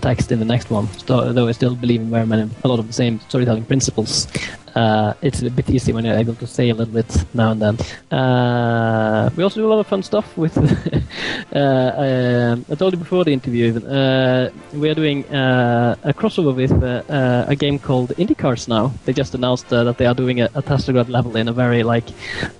text 0.00 0.32
in 0.32 0.38
the 0.38 0.44
next 0.44 0.70
one, 0.70 0.86
so, 1.06 1.32
though 1.32 1.48
I 1.48 1.52
still 1.52 1.74
believe 1.74 2.00
in 2.00 2.10
very 2.10 2.26
many 2.26 2.48
a 2.64 2.68
lot 2.68 2.78
of 2.78 2.86
the 2.86 2.92
same 2.92 3.20
storytelling 3.28 3.64
principles. 3.64 4.28
Uh, 4.76 5.14
it's 5.22 5.42
a 5.42 5.50
bit 5.50 5.68
easy 5.70 5.92
when 5.92 6.04
you're 6.04 6.16
able 6.16 6.34
to 6.34 6.46
say 6.46 6.68
a 6.68 6.74
little 6.74 6.92
bit 6.92 7.24
now 7.34 7.50
and 7.52 7.62
then. 7.62 7.76
Uh, 8.18 9.30
we 9.36 9.42
also 9.42 9.60
do 9.60 9.66
a 9.66 9.72
lot 9.72 9.80
of 9.80 9.86
fun 9.86 10.02
stuff 10.02 10.36
with. 10.36 10.56
uh, 11.54 12.52
um, 12.52 12.64
I 12.70 12.74
told 12.74 12.92
you 12.92 12.98
before 12.98 13.24
the 13.24 13.32
interview. 13.32 13.66
Even, 13.66 13.86
uh, 13.86 14.50
we 14.74 14.88
are 14.90 14.94
doing 14.94 15.24
uh, 15.34 15.96
a 16.04 16.12
crossover 16.12 16.54
with 16.54 16.72
uh, 16.72 17.44
a 17.48 17.56
game 17.56 17.78
called 17.78 18.10
IndyCars 18.10 18.68
now. 18.68 18.92
They 19.04 19.12
just 19.12 19.34
announced 19.34 19.72
uh, 19.72 19.84
that 19.84 19.98
they 19.98 20.06
are 20.06 20.14
doing 20.14 20.40
a, 20.40 20.46
a 20.54 20.62
Tastrograd 20.62 21.08
level 21.08 21.36
in 21.36 21.48
a 21.48 21.52
very 21.52 21.82
like 21.82 22.08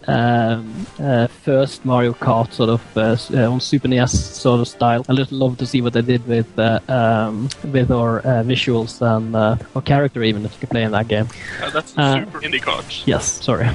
um, 0.09 0.87
uh, 0.99 1.27
first 1.27 1.85
Mario 1.85 2.13
Kart 2.13 2.53
sort 2.53 2.71
of 2.71 2.81
on 3.35 3.61
Super 3.61 3.89
NES 3.89 4.37
sort 4.37 4.61
of 4.61 4.69
style. 4.69 5.05
I 5.09 5.15
just 5.15 5.33
love 5.33 5.59
to 5.59 5.67
see 5.67 5.81
what 5.83 5.93
they 5.93 6.03
did 6.03 6.27
with 6.27 6.59
uh, 6.59 6.81
um, 6.89 7.49
with 7.73 7.91
our 7.91 8.21
uh, 8.21 8.43
visuals 8.43 9.01
and 9.01 9.35
uh, 9.37 9.57
our 9.75 9.83
character 9.83 10.23
even 10.23 10.45
if 10.45 10.53
you 10.55 10.61
can 10.61 10.69
play 10.69 10.83
in 10.83 10.93
that 10.93 11.09
game. 11.09 11.29
That's 11.73 11.97
Uh, 12.07 12.25
super 12.25 12.40
indie 12.40 12.62
cards. 12.62 13.03
Yes, 13.07 13.25
sorry. 13.45 13.69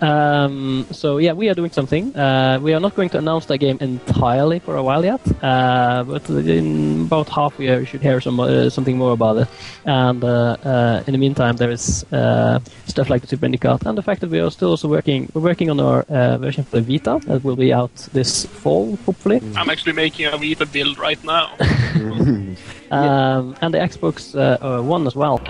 Um, 0.00 0.86
so 0.90 1.18
yeah, 1.18 1.32
we 1.32 1.48
are 1.48 1.54
doing 1.54 1.70
something. 1.70 2.14
Uh, 2.16 2.58
we 2.62 2.74
are 2.74 2.80
not 2.80 2.94
going 2.94 3.08
to 3.10 3.18
announce 3.18 3.46
the 3.46 3.58
game 3.58 3.78
entirely 3.80 4.58
for 4.58 4.76
a 4.76 4.82
while 4.82 5.04
yet, 5.04 5.20
uh, 5.42 6.04
but 6.04 6.28
in 6.30 7.02
about 7.02 7.28
half 7.28 7.58
a 7.58 7.62
year 7.62 7.80
you 7.80 7.86
should 7.86 8.02
hear 8.02 8.20
some 8.20 8.38
uh, 8.40 8.68
something 8.70 8.96
more 8.98 9.12
about 9.12 9.36
it. 9.38 9.48
And 9.84 10.22
uh, 10.24 10.56
uh, 10.64 11.04
in 11.06 11.12
the 11.12 11.18
meantime, 11.18 11.56
there 11.56 11.70
is 11.70 12.04
uh, 12.12 12.58
stuff 12.86 13.08
like 13.10 13.22
the 13.22 13.28
Super 13.28 13.46
IndyCar 13.46 13.84
and 13.86 13.96
the 13.96 14.02
fact 14.02 14.20
that 14.20 14.30
we 14.30 14.40
are 14.40 14.50
still 14.50 14.70
also 14.70 14.88
working. 14.88 15.30
We're 15.34 15.42
working 15.42 15.70
on 15.70 15.80
our 15.80 16.02
uh, 16.02 16.38
version 16.38 16.64
for 16.64 16.80
the 16.80 16.82
Vita 16.82 17.20
that 17.26 17.44
will 17.44 17.56
be 17.56 17.72
out 17.72 17.94
this 18.12 18.46
fall, 18.46 18.96
hopefully. 19.06 19.40
I'm 19.56 19.70
actually 19.70 19.94
making 19.94 20.26
a 20.26 20.36
Vita 20.36 20.66
build 20.66 20.98
right 20.98 21.22
now. 21.24 21.56
Um, 22.92 23.54
and 23.62 23.70
the 23.70 23.88
Xbox 23.88 24.34
uh, 24.34 24.82
One 24.82 25.06
as 25.06 25.16
well. 25.16 25.40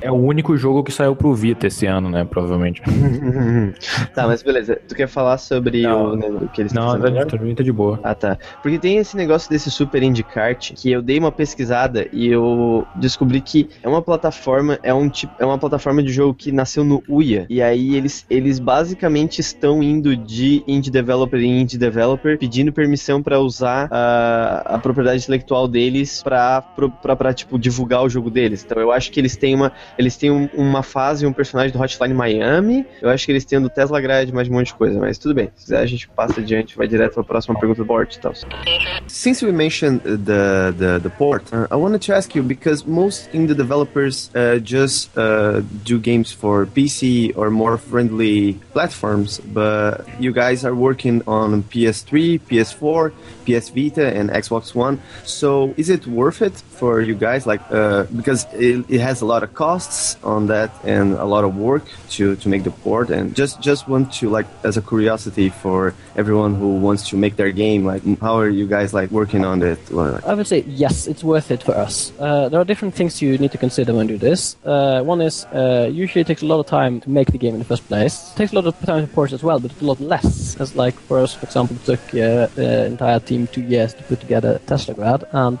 É 0.00 0.10
o 0.10 0.16
único 0.16 0.56
jogo 0.56 0.82
que 0.82 0.90
saiu 0.90 1.14
pro 1.14 1.34
Vita 1.34 1.66
esse 1.66 1.86
ano, 1.86 2.10
né? 2.10 2.24
Provavelmente. 2.24 2.82
tá, 4.14 4.26
mas 4.26 4.42
beleza. 4.42 4.80
Tu 4.88 4.94
quer 4.94 5.06
falar 5.06 5.38
sobre 5.38 5.82
Não. 5.82 6.12
o, 6.12 6.16
né, 6.16 6.26
o 6.28 6.48
que 6.48 6.62
eles 6.62 6.72
Não, 6.72 6.86
estão 6.86 7.00
fazendo 7.00 7.26
tá, 7.26 7.54
tá 7.56 7.62
de 7.62 7.72
boa. 7.72 8.00
Ah, 8.02 8.14
tá. 8.14 8.38
Porque 8.62 8.78
tem 8.78 8.96
esse 8.96 9.16
negócio 9.16 9.48
desse 9.48 9.70
Super 9.70 10.02
IndyCart 10.02 10.72
que 10.74 10.90
eu 10.90 11.02
dei 11.02 11.18
uma 11.18 11.30
pesquisada 11.30 12.08
e 12.12 12.26
eu 12.26 12.86
descobri 12.96 13.40
que 13.40 13.68
é 13.82 13.88
uma 13.88 14.02
plataforma, 14.02 14.78
é 14.82 14.92
um 14.92 15.08
tipo, 15.08 15.32
é 15.38 15.44
uma 15.44 15.58
plataforma 15.58 16.02
de 16.02 16.12
jogo 16.12 16.34
que 16.34 16.50
nasceu 16.50 16.82
no 16.82 17.02
Uia. 17.08 17.46
E 17.48 17.62
aí 17.62 17.94
eles, 17.94 18.26
eles 18.28 18.58
basicamente 18.58 19.40
estão 19.40 19.82
indo 19.82 20.16
de 20.16 20.64
indie 20.66 20.90
developer 20.90 21.40
em 21.40 21.60
indie 21.60 21.78
developer, 21.78 22.38
pedindo 22.38 22.72
permissão 22.72 23.22
pra 23.22 23.38
usar 23.38 23.88
a, 23.90 24.74
a 24.74 24.78
propriedade 24.78 25.22
intelectual 25.22 25.68
deles 25.68 26.22
pra, 26.22 26.62
pra, 26.88 27.34
tipo, 27.34 27.58
divulgar 27.58 28.02
o 28.02 28.08
jogo 28.08 28.30
deles. 28.30 28.64
Então 28.64 28.80
eu 28.80 28.90
acho 28.92 29.10
que 29.10 29.20
eles 29.20 29.36
têm 29.36 29.54
uma, 29.54 29.72
eles 29.98 30.16
têm 30.16 30.30
um- 30.30 30.48
uma 30.54 30.82
fase, 30.82 31.26
um 31.26 31.32
personagem 31.32 31.72
do 31.72 31.82
Hotline 31.82 32.14
Miami, 32.14 32.86
eu 33.02 33.10
acho 33.10 33.26
que 33.26 33.32
eles 33.32 33.44
têm 33.44 33.60
do 33.60 33.68
Tesla 33.68 34.00
Grade, 34.00 34.32
mais 34.32 34.48
um 34.48 34.52
monte 34.52 34.66
de 34.68 34.74
coisa, 34.74 34.98
mas 34.98 35.18
tudo 35.18 35.34
bem. 35.34 35.50
Se 35.56 35.64
quiser 35.64 35.80
a 35.80 35.86
gente 35.86 36.08
passa 36.08 36.40
adiante, 36.40 36.76
vai 36.76 36.86
direto 36.88 37.14
pra 37.14 37.24
próxima 37.24 37.58
pergunta 37.58 37.82
do 37.82 37.84
board 37.86 38.18
tal. 38.20 38.32
Since 39.08 39.44
we 39.44 39.52
mentioned 39.52 40.00
the 40.02 40.72
the, 40.78 40.98
the 41.02 41.08
port, 41.10 41.44
uh, 41.52 41.66
I 41.70 41.76
wanted 41.76 42.00
to 42.06 42.14
ask 42.14 42.34
you 42.36 42.42
because 42.42 42.84
most 42.86 43.28
indie 43.34 43.54
developers 43.54 44.30
uh, 44.34 44.58
just 44.62 45.10
uh, 45.16 45.60
do 45.84 45.98
games 45.98 46.30
for 46.32 46.66
PC 46.66 47.32
or 47.36 47.50
more 47.50 47.76
friendly 47.76 48.54
platforms, 48.72 49.40
but 49.52 50.04
you 50.20 50.32
guys 50.32 50.64
are 50.64 50.74
working 50.74 51.22
on 51.26 51.62
PS3, 51.64 52.38
PS4, 52.48 53.12
PS 53.46 53.70
Vita, 53.70 54.06
and 54.16 54.30
Xbox 54.30 54.74
One. 54.74 54.98
So 55.24 55.74
is 55.76 55.90
it 55.90 56.06
worth 56.06 56.40
it 56.42 56.62
for 56.80 57.00
you 57.08 57.14
guys? 57.14 57.46
Like 57.46 57.60
uh, 57.70 58.04
because 58.16 58.46
it, 58.54 58.84
it 58.88 59.00
has 59.00 59.20
a 59.20 59.26
lot 59.32 59.42
of 59.42 59.50
costs 59.54 60.16
on 60.24 60.46
that 60.48 60.70
and 60.84 61.12
a 61.26 61.28
lot 61.34 61.44
of 61.44 61.52
work 61.56 61.84
to 62.16 62.36
to 62.42 62.46
make 62.48 62.64
the 62.64 62.74
port, 62.84 63.10
and 63.10 63.36
just 63.36 63.60
just 63.60 63.82
want 63.92 64.12
to 64.18 64.24
like 64.36 64.48
as 64.64 64.76
a 64.76 64.82
curiosity 64.82 65.48
for 65.62 65.94
everyone 66.16 66.52
who 66.60 66.70
wants 66.86 67.02
to 67.10 67.16
make 67.16 67.36
their 67.36 67.52
game. 67.52 67.84
Like 67.92 68.02
how 68.20 68.34
are 68.42 68.48
you 68.60 68.66
guys 68.66 68.94
like 68.98 69.10
working 69.20 69.44
on 69.44 69.62
it? 69.62 69.78
I 70.30 70.34
would 70.34 70.46
say 70.46 70.64
yes, 70.66 71.06
it's 71.06 71.22
worth 71.22 71.50
it 71.50 71.62
for 71.62 71.74
us. 71.86 72.12
Uh, 72.18 72.48
there 72.48 72.60
are 72.60 72.68
different 72.72 72.94
things 72.94 73.20
you 73.20 73.36
need 73.38 73.52
to 73.52 73.58
consider 73.58 73.92
when 73.92 74.08
you 74.08 74.16
do 74.16 74.28
this. 74.30 74.56
Uh, 74.64 75.02
one 75.02 75.20
is 75.20 75.44
uh, 75.52 75.88
usually 75.92 76.22
it 76.22 76.26
takes 76.26 76.42
a 76.42 76.46
lot 76.46 76.60
of 76.60 76.66
time 76.66 77.00
to 77.04 77.10
make 77.10 77.28
the 77.34 77.38
game 77.38 77.54
in 77.54 77.60
the 77.60 77.70
first 77.72 77.86
place. 77.86 78.32
It 78.32 78.36
takes 78.40 78.52
a 78.52 78.56
lot 78.56 78.66
of 78.66 78.74
time 78.90 79.06
to 79.06 79.12
port 79.12 79.32
as 79.32 79.42
well, 79.42 79.60
but 79.60 79.70
a 79.80 79.84
lot 79.84 80.00
less. 80.00 80.56
As 80.60 80.74
like 80.74 80.94
for 81.08 81.18
us, 81.18 81.34
for 81.34 81.44
example, 81.46 81.76
it 81.76 81.84
took 81.84 82.02
uh, 82.14 82.46
the 82.56 82.86
entire 82.86 83.20
team 83.20 83.46
two 83.46 83.62
years 83.62 83.92
to 83.94 84.02
put 84.04 84.20
together 84.20 84.60
Tesla 84.66 84.94
Grad, 84.94 85.24
and 85.32 85.60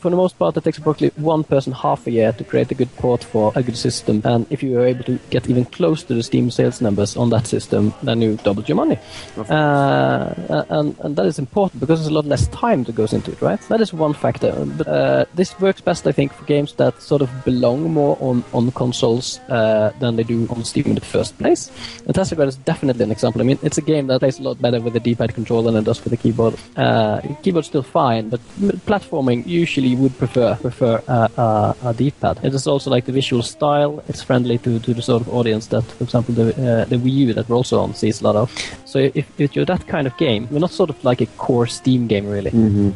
for 0.00 0.10
the 0.10 0.16
most 0.16 0.38
part, 0.38 0.57
it 0.58 0.64
takes 0.64 0.78
approximately 0.78 1.22
one 1.22 1.44
person 1.44 1.72
half 1.72 2.06
a 2.06 2.10
year 2.10 2.32
to 2.32 2.44
create 2.44 2.70
a 2.70 2.74
good 2.74 2.94
port 2.96 3.24
for 3.24 3.52
a 3.54 3.62
good 3.62 3.76
system. 3.76 4.20
And 4.24 4.46
if 4.50 4.62
you 4.62 4.78
are 4.78 4.86
able 4.86 5.04
to 5.04 5.18
get 5.30 5.48
even 5.48 5.64
close 5.64 6.02
to 6.04 6.14
the 6.14 6.22
Steam 6.22 6.50
sales 6.50 6.80
numbers 6.80 7.16
on 7.16 7.30
that 7.30 7.46
system, 7.46 7.94
then 8.02 8.20
you 8.20 8.36
doubled 8.36 8.68
your 8.68 8.76
money. 8.76 8.98
Uh, 9.36 10.64
and, 10.68 10.96
and 11.00 11.16
that 11.16 11.26
is 11.26 11.38
important 11.38 11.80
because 11.80 12.00
there's 12.00 12.10
a 12.10 12.14
lot 12.14 12.26
less 12.26 12.48
time 12.48 12.84
that 12.84 12.94
goes 12.94 13.12
into 13.12 13.32
it, 13.32 13.40
right? 13.40 13.60
That 13.68 13.80
is 13.80 13.92
one 13.92 14.14
factor. 14.14 14.52
But 14.64 14.88
uh, 14.88 15.24
this 15.34 15.58
works 15.60 15.80
best, 15.80 16.06
I 16.06 16.12
think, 16.12 16.32
for 16.32 16.44
games 16.44 16.74
that 16.74 17.00
sort 17.00 17.22
of 17.22 17.30
belong 17.44 17.92
more 17.92 18.16
on, 18.20 18.44
on 18.52 18.70
consoles 18.72 19.40
uh, 19.48 19.92
than 20.00 20.16
they 20.16 20.24
do 20.24 20.46
on 20.50 20.64
Steam 20.64 20.86
in 20.86 20.94
the 20.94 21.00
first 21.00 21.38
place. 21.38 21.70
And 22.06 22.14
Tastrograd 22.14 22.48
is 22.48 22.56
definitely 22.56 23.04
an 23.04 23.10
example. 23.10 23.40
I 23.40 23.44
mean, 23.44 23.58
it's 23.62 23.78
a 23.78 23.82
game 23.82 24.06
that 24.08 24.20
plays 24.20 24.38
a 24.38 24.42
lot 24.42 24.60
better 24.60 24.80
with 24.80 24.92
the 24.92 25.00
D-pad 25.00 25.34
controller 25.34 25.70
than 25.70 25.82
it 25.82 25.84
does 25.84 26.02
with 26.02 26.10
the 26.10 26.16
keyboard. 26.16 26.56
Uh, 26.76 27.20
keyboard's 27.42 27.68
still 27.68 27.82
fine, 27.82 28.28
but 28.28 28.40
platforming 28.86 29.46
usually 29.46 29.94
would 29.94 30.16
prefer 30.18 30.47
prefer 30.56 31.02
uh, 31.08 31.28
uh, 31.36 31.74
a 31.84 31.94
D-pad. 31.94 32.40
It 32.42 32.54
is 32.54 32.66
also 32.66 32.90
like 32.90 33.04
the 33.04 33.12
visual 33.12 33.42
style. 33.42 34.02
It's 34.08 34.22
friendly 34.22 34.58
to, 34.58 34.78
to 34.78 34.94
the 34.94 35.02
sort 35.02 35.22
of 35.22 35.28
audience 35.28 35.66
that, 35.68 35.84
for 35.84 36.04
example, 36.04 36.34
the 36.34 36.48
uh, 36.48 36.84
the 36.84 36.96
Wii 36.96 37.12
U 37.12 37.34
that 37.34 37.48
we're 37.48 37.56
also 37.56 37.80
on 37.80 37.94
sees 37.94 38.20
a 38.20 38.24
lot 38.24 38.36
of. 38.36 38.50
So 38.84 38.98
if, 38.98 39.26
if 39.40 39.54
you're 39.54 39.64
that 39.66 39.86
kind 39.86 40.06
of 40.06 40.16
game, 40.16 40.48
we're 40.50 40.58
not 40.58 40.70
sort 40.70 40.90
of 40.90 41.02
like 41.04 41.20
a 41.20 41.26
core 41.36 41.66
Steam 41.66 42.06
game 42.06 42.26
really, 42.26 42.50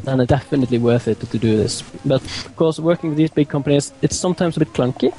then 0.05 0.21
it's 0.21 0.29
definitely 0.29 0.79
worth 0.79 1.09
it 1.09 1.21
to 1.21 1.39
do 1.39 1.57
this. 1.57 1.83
But 2.05 2.23
of 2.23 2.57
course, 2.57 2.79
working 2.79 3.11
with 3.11 3.19
these 3.19 3.31
big 3.31 3.49
companies, 3.49 3.93
it's 4.03 4.17
sometimes 4.17 4.57
a 4.57 4.61
bit 4.61 4.73
clunky. 4.73 5.13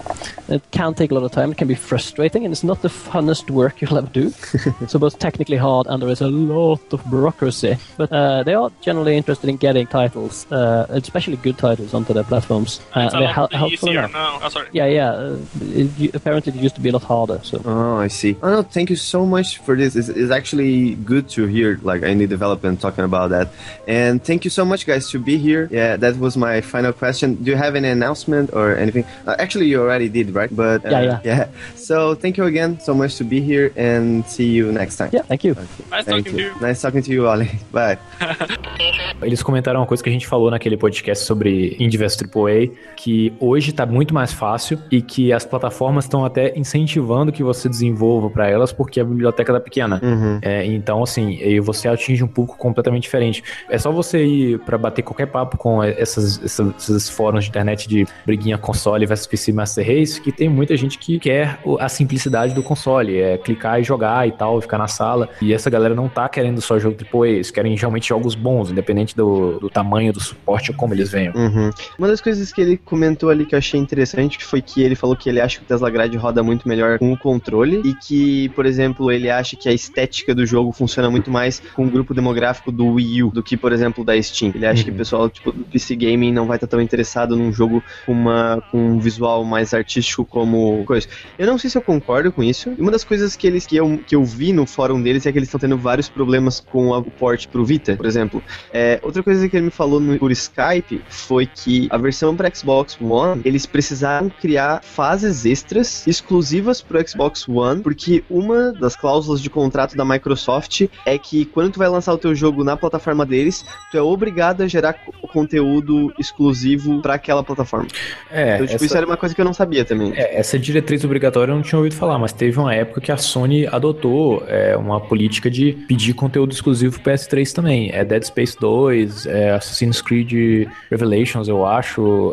It 0.49 0.63
can 0.71 0.93
take 0.93 1.11
a 1.11 1.13
lot 1.13 1.23
of 1.23 1.31
time. 1.31 1.51
It 1.51 1.57
can 1.57 1.67
be 1.67 1.75
frustrating, 1.75 2.45
and 2.45 2.51
it's 2.51 2.63
not 2.63 2.81
the 2.81 2.89
funnest 2.89 3.49
work 3.49 3.81
you'll 3.81 3.97
ever 3.97 4.07
do. 4.07 4.29
so 4.87 4.99
both 4.99 5.19
technically 5.19 5.57
hard, 5.57 5.87
and 5.87 6.01
there 6.01 6.09
is 6.09 6.21
a 6.21 6.27
lot 6.27 6.81
of 6.93 7.03
bureaucracy. 7.09 7.77
But 7.97 8.11
uh, 8.11 8.43
they 8.43 8.53
are 8.53 8.71
generally 8.81 9.15
interested 9.17 9.49
in 9.49 9.57
getting 9.57 9.87
titles, 9.87 10.51
uh, 10.51 10.85
especially 10.89 11.37
good 11.37 11.57
titles, 11.57 11.93
onto 11.93 12.13
their 12.13 12.22
platforms. 12.23 12.81
Uh, 12.95 13.01
It's 13.01 13.13
a 13.13 13.17
they're 13.17 13.27
lot 13.27 13.35
hel- 13.35 13.49
helpful 13.51 13.89
easier 13.89 13.99
enough. 13.99 14.13
now. 14.13 14.39
Oh, 14.43 14.49
sorry. 14.49 14.67
Yeah, 14.71 14.85
yeah. 14.87 15.09
Uh, 15.11 15.37
it, 15.61 15.89
u- 15.99 16.11
apparently, 16.13 16.53
it 16.53 16.59
used 16.61 16.75
to 16.75 16.81
be 16.81 16.89
a 16.89 16.93
lot 16.93 17.03
harder. 17.03 17.39
So. 17.43 17.61
Oh, 17.65 17.97
I 17.97 18.07
see. 18.07 18.35
Oh 18.41 18.49
no, 18.49 18.61
thank 18.63 18.89
you 18.89 18.95
so 18.95 19.25
much 19.25 19.59
for 19.59 19.75
this. 19.75 19.95
It's, 19.95 20.09
it's 20.09 20.31
actually 20.31 20.95
good 21.05 21.29
to 21.29 21.45
hear 21.47 21.79
like 21.83 22.01
indie 22.01 22.27
development 22.27 22.81
talking 22.81 23.03
about 23.03 23.29
that. 23.31 23.49
And 23.87 24.23
thank 24.23 24.43
you 24.45 24.49
so 24.51 24.65
much, 24.65 24.85
guys, 24.85 25.09
to 25.11 25.19
be 25.19 25.37
here. 25.37 25.67
Yeah, 25.71 25.97
that 25.97 26.17
was 26.17 26.35
my 26.37 26.61
final 26.61 26.93
question. 26.93 27.35
Do 27.43 27.51
you 27.51 27.57
have 27.57 27.75
any 27.75 27.89
announcement 27.89 28.53
or 28.53 28.75
anything? 28.77 29.05
Uh, 29.27 29.35
actually, 29.39 29.67
you 29.67 29.81
already 29.81 30.09
did, 30.09 30.33
right? 30.33 30.49
But 30.55 30.85
uh, 30.85 30.89
Yeah, 30.89 31.19
yeah. 31.23 31.47
So 31.75 32.15
thank 32.15 32.37
you 32.37 32.45
again 32.45 32.79
so 32.79 32.93
much 32.93 33.17
to 33.17 33.23
be 33.25 33.41
here, 33.41 33.71
and 33.75 34.25
see 34.25 34.47
you 34.47 34.71
next 34.71 34.95
time. 34.97 35.09
Yeah, 35.11 35.23
thank 35.23 35.43
you. 35.43 35.53
Nice 35.91 36.05
Thank 36.05 36.25
talking 36.25 36.37
to 36.37 36.41
you. 36.41 36.47
you. 36.55 36.61
Nice 36.61 36.81
talking 36.81 37.01
to 37.03 37.11
you, 37.11 37.27
Ali. 37.27 37.51
Bye. 37.71 37.97
Eles 39.21 39.41
comentaram 39.43 39.79
uma 39.81 39.85
coisa 39.85 40.03
que 40.03 40.09
a 40.09 40.13
gente 40.13 40.27
falou 40.27 40.49
naquele 40.51 40.77
podcast 40.77 41.25
sobre 41.25 41.75
Indie 41.79 41.97
vs 42.15 42.29
AAA, 42.35 42.69
que 42.95 43.33
hoje 43.39 43.71
tá 43.71 43.85
muito 43.85 44.13
mais 44.13 44.31
fácil 44.33 44.79
e 44.91 45.01
que 45.01 45.31
as 45.33 45.45
plataformas 45.45 46.05
estão 46.05 46.23
até 46.25 46.57
incentivando 46.57 47.31
que 47.31 47.43
você 47.43 47.67
desenvolva 47.67 48.29
para 48.29 48.47
elas 48.49 48.71
porque 48.71 48.99
a 48.99 49.03
biblioteca 49.03 49.53
tá 49.53 49.59
pequena. 49.59 49.99
É, 50.41 50.65
então, 50.65 51.03
assim, 51.03 51.41
aí 51.41 51.59
você 51.59 51.87
atinge 51.87 52.23
um 52.23 52.27
público 52.27 52.57
completamente 52.57 53.03
diferente. 53.03 53.43
É 53.69 53.77
só 53.77 53.91
você 53.91 54.23
ir 54.25 54.59
para 54.59 54.77
bater 54.77 55.01
qualquer 55.01 55.27
papo 55.27 55.57
com 55.57 55.83
essas, 55.83 56.41
essas- 56.43 56.73
esses 56.89 57.09
fóruns 57.09 57.43
de 57.45 57.49
internet 57.49 57.87
de 57.87 58.05
briguinha 58.25 58.57
console 58.57 59.05
versus 59.05 59.27
PC 59.27 59.51
Master 59.51 59.85
Race, 59.85 60.19
que 60.21 60.31
tem 60.31 60.49
muita 60.49 60.75
gente 60.77 60.97
que 60.97 61.19
quer 61.19 61.59
a 61.79 61.89
simplicidade 61.89 62.53
do 62.53 62.63
console, 62.63 63.17
é 63.19 63.37
clicar 63.37 63.79
e 63.79 63.83
jogar 63.83 64.27
e 64.27 64.31
tal, 64.31 64.59
ficar 64.61 64.77
na 64.77 64.87
sala. 64.87 65.29
E 65.41 65.53
essa 65.53 65.69
galera 65.69 65.93
não 65.95 66.07
tá 66.09 66.27
querendo 66.29 66.61
só 66.61 66.77
jogo 66.79 66.95
AAA, 66.95 67.27
eles 67.29 67.51
querem 67.51 67.75
realmente 67.75 68.09
jogos 68.09 68.35
bons, 68.35 68.71
independente 68.71 69.15
do, 69.15 69.59
do 69.59 69.69
tamanho 69.69 70.13
do 70.13 70.19
suporte 70.19 70.71
ou 70.71 70.77
como 70.77 70.93
eles 70.93 71.11
venham. 71.11 71.33
Uhum. 71.35 71.69
Uma 71.97 72.07
das 72.07 72.21
coisas 72.21 72.51
que 72.51 72.61
ele 72.61 72.77
comentou 72.77 73.29
ali 73.29 73.45
que 73.45 73.55
eu 73.55 73.59
achei 73.59 73.79
interessante 73.79 74.43
foi 74.43 74.61
que 74.61 74.81
ele 74.81 74.95
falou 74.95 75.15
que 75.15 75.29
ele 75.29 75.39
acha 75.39 75.59
que 75.59 75.63
o 75.63 75.67
Tesla 75.67 75.89
Grade 75.89 76.17
roda 76.17 76.41
muito 76.43 76.67
melhor 76.67 76.99
com 76.99 77.11
o 77.11 77.17
controle 77.17 77.81
e 77.85 77.93
que, 77.93 78.49
por 78.49 78.65
exemplo, 78.65 79.11
ele 79.11 79.29
acha 79.29 79.55
que 79.55 79.69
a 79.69 79.73
estética 79.73 80.33
do 80.33 80.45
jogo 80.45 80.71
funciona 80.71 81.09
muito 81.09 81.29
mais 81.29 81.61
com 81.75 81.85
o 81.85 81.89
grupo 81.89 82.13
demográfico 82.13 82.71
do 82.71 82.85
Wii 82.93 83.23
U 83.23 83.31
do 83.31 83.43
que, 83.43 83.55
por 83.55 83.71
exemplo, 83.71 84.03
da 84.03 84.19
Steam. 84.21 84.51
Ele 84.55 84.65
acha 84.65 84.83
que 84.83 84.91
o 84.91 84.95
pessoal 84.95 85.29
tipo, 85.29 85.51
do 85.51 85.63
PC 85.65 85.95
Gaming 85.95 86.31
não 86.31 86.45
vai 86.45 86.57
estar 86.57 86.67
tão 86.67 86.81
interessado 86.81 87.35
num 87.35 87.51
jogo 87.51 87.83
com, 88.05 88.11
uma, 88.11 88.63
com 88.71 88.77
um 88.77 88.99
visual 88.99 89.43
mais 89.43 89.73
artístico 89.73 90.25
como 90.25 90.83
coisa. 90.85 91.07
Eu 91.37 91.47
não 91.47 91.57
sei 91.57 91.69
se 91.69 91.77
eu 91.77 91.81
concordo 91.81 92.31
com 92.31 92.43
isso. 92.43 92.73
E 92.77 92.81
uma 92.81 92.91
das 92.91 93.03
coisas 93.03 93.35
que 93.35 93.45
eles 93.47 93.65
que 93.65 93.75
eu, 93.75 93.99
que 94.05 94.15
eu 94.15 94.23
vi 94.23 94.51
no 94.51 94.65
fórum 94.65 95.01
deles 95.01 95.25
é 95.25 95.31
que 95.31 95.37
eles 95.37 95.47
estão 95.47 95.59
tendo 95.59 95.77
vários 95.77 96.09
problemas 96.09 96.59
com 96.59 96.89
o 96.89 97.03
port 97.03 97.47
pro 97.47 97.63
Vita, 97.63 97.95
por 97.95 98.05
exemplo. 98.05 98.43
É, 98.71 98.99
outra 99.03 99.21
coisa 99.21 99.47
que 99.47 99.55
ele 99.55 99.65
me 99.65 99.71
falou 99.71 99.99
no, 99.99 100.17
por 100.17 100.31
Skype 100.31 101.01
foi 101.07 101.45
que 101.45 101.82
a 101.89 101.97
versão 101.97 102.35
para 102.35 102.53
Xbox 102.53 102.97
One, 103.01 103.41
eles 103.45 103.65
precisaram 103.65 104.29
criar 104.29 104.81
fases 104.83 105.45
extras 105.45 106.05
exclusivas 106.07 106.81
pro 106.81 107.05
Xbox 107.07 107.47
One, 107.47 107.81
porque 107.81 108.23
uma 108.29 108.71
das 108.73 108.95
cláusulas 108.95 109.41
de 109.41 109.49
contrato 109.49 109.95
da 109.95 110.05
Microsoft 110.05 110.87
é 111.05 111.17
que 111.17 111.45
quando 111.45 111.73
tu 111.73 111.79
vai 111.79 111.87
lançar 111.89 112.13
o 112.13 112.17
teu 112.17 112.33
jogo 112.35 112.63
na 112.63 112.75
plataforma 112.77 113.25
deles, 113.25 113.65
tu 113.91 113.97
é 113.97 114.01
obrigado 114.01 114.61
a 114.61 114.67
gerar 114.67 114.93
co- 114.93 115.11
conteúdo 115.27 116.13
exclusivo 116.19 117.01
para 117.01 117.15
aquela 117.15 117.43
plataforma. 117.43 117.87
É, 118.31 118.55
então, 118.55 118.65
tipo, 118.67 118.75
essa- 118.75 118.85
isso 118.85 118.97
era 118.97 119.05
uma 119.05 119.17
coisa 119.17 119.33
que 119.35 119.41
eu 119.41 119.45
não 119.45 119.53
sabia 119.53 119.85
também. 119.85 120.13
É, 120.15 120.39
essa 120.39 120.57
diretriz 120.57 121.03
obrigatória 121.03 121.51
eu 121.51 121.55
não 121.55 121.61
tinha 121.63 121.77
ouvido 121.77 121.95
falar, 121.95 122.17
mas 122.19 122.33
teve 122.33 122.57
uma 122.59 122.73
época 122.73 123.01
que 123.01 123.11
a 123.11 123.17
Sony 123.17 123.67
adotou 123.67 124.43
é, 124.47 124.75
uma 124.77 124.99
política 124.99 125.49
de 125.49 125.73
pedir 125.87 126.13
conteúdo 126.13 126.51
exclusivo 126.53 126.99
pro 126.99 127.11
PS3 127.11 127.51
também. 127.53 127.89
É 127.91 128.03
Dead 128.03 128.23
Space 128.23 128.57
2, 128.59 129.25
é 129.25 129.51
Assassin's 129.51 130.01
Creed 130.01 130.67
Revelations, 130.89 131.47
eu 131.47 131.65
acho, 131.65 131.72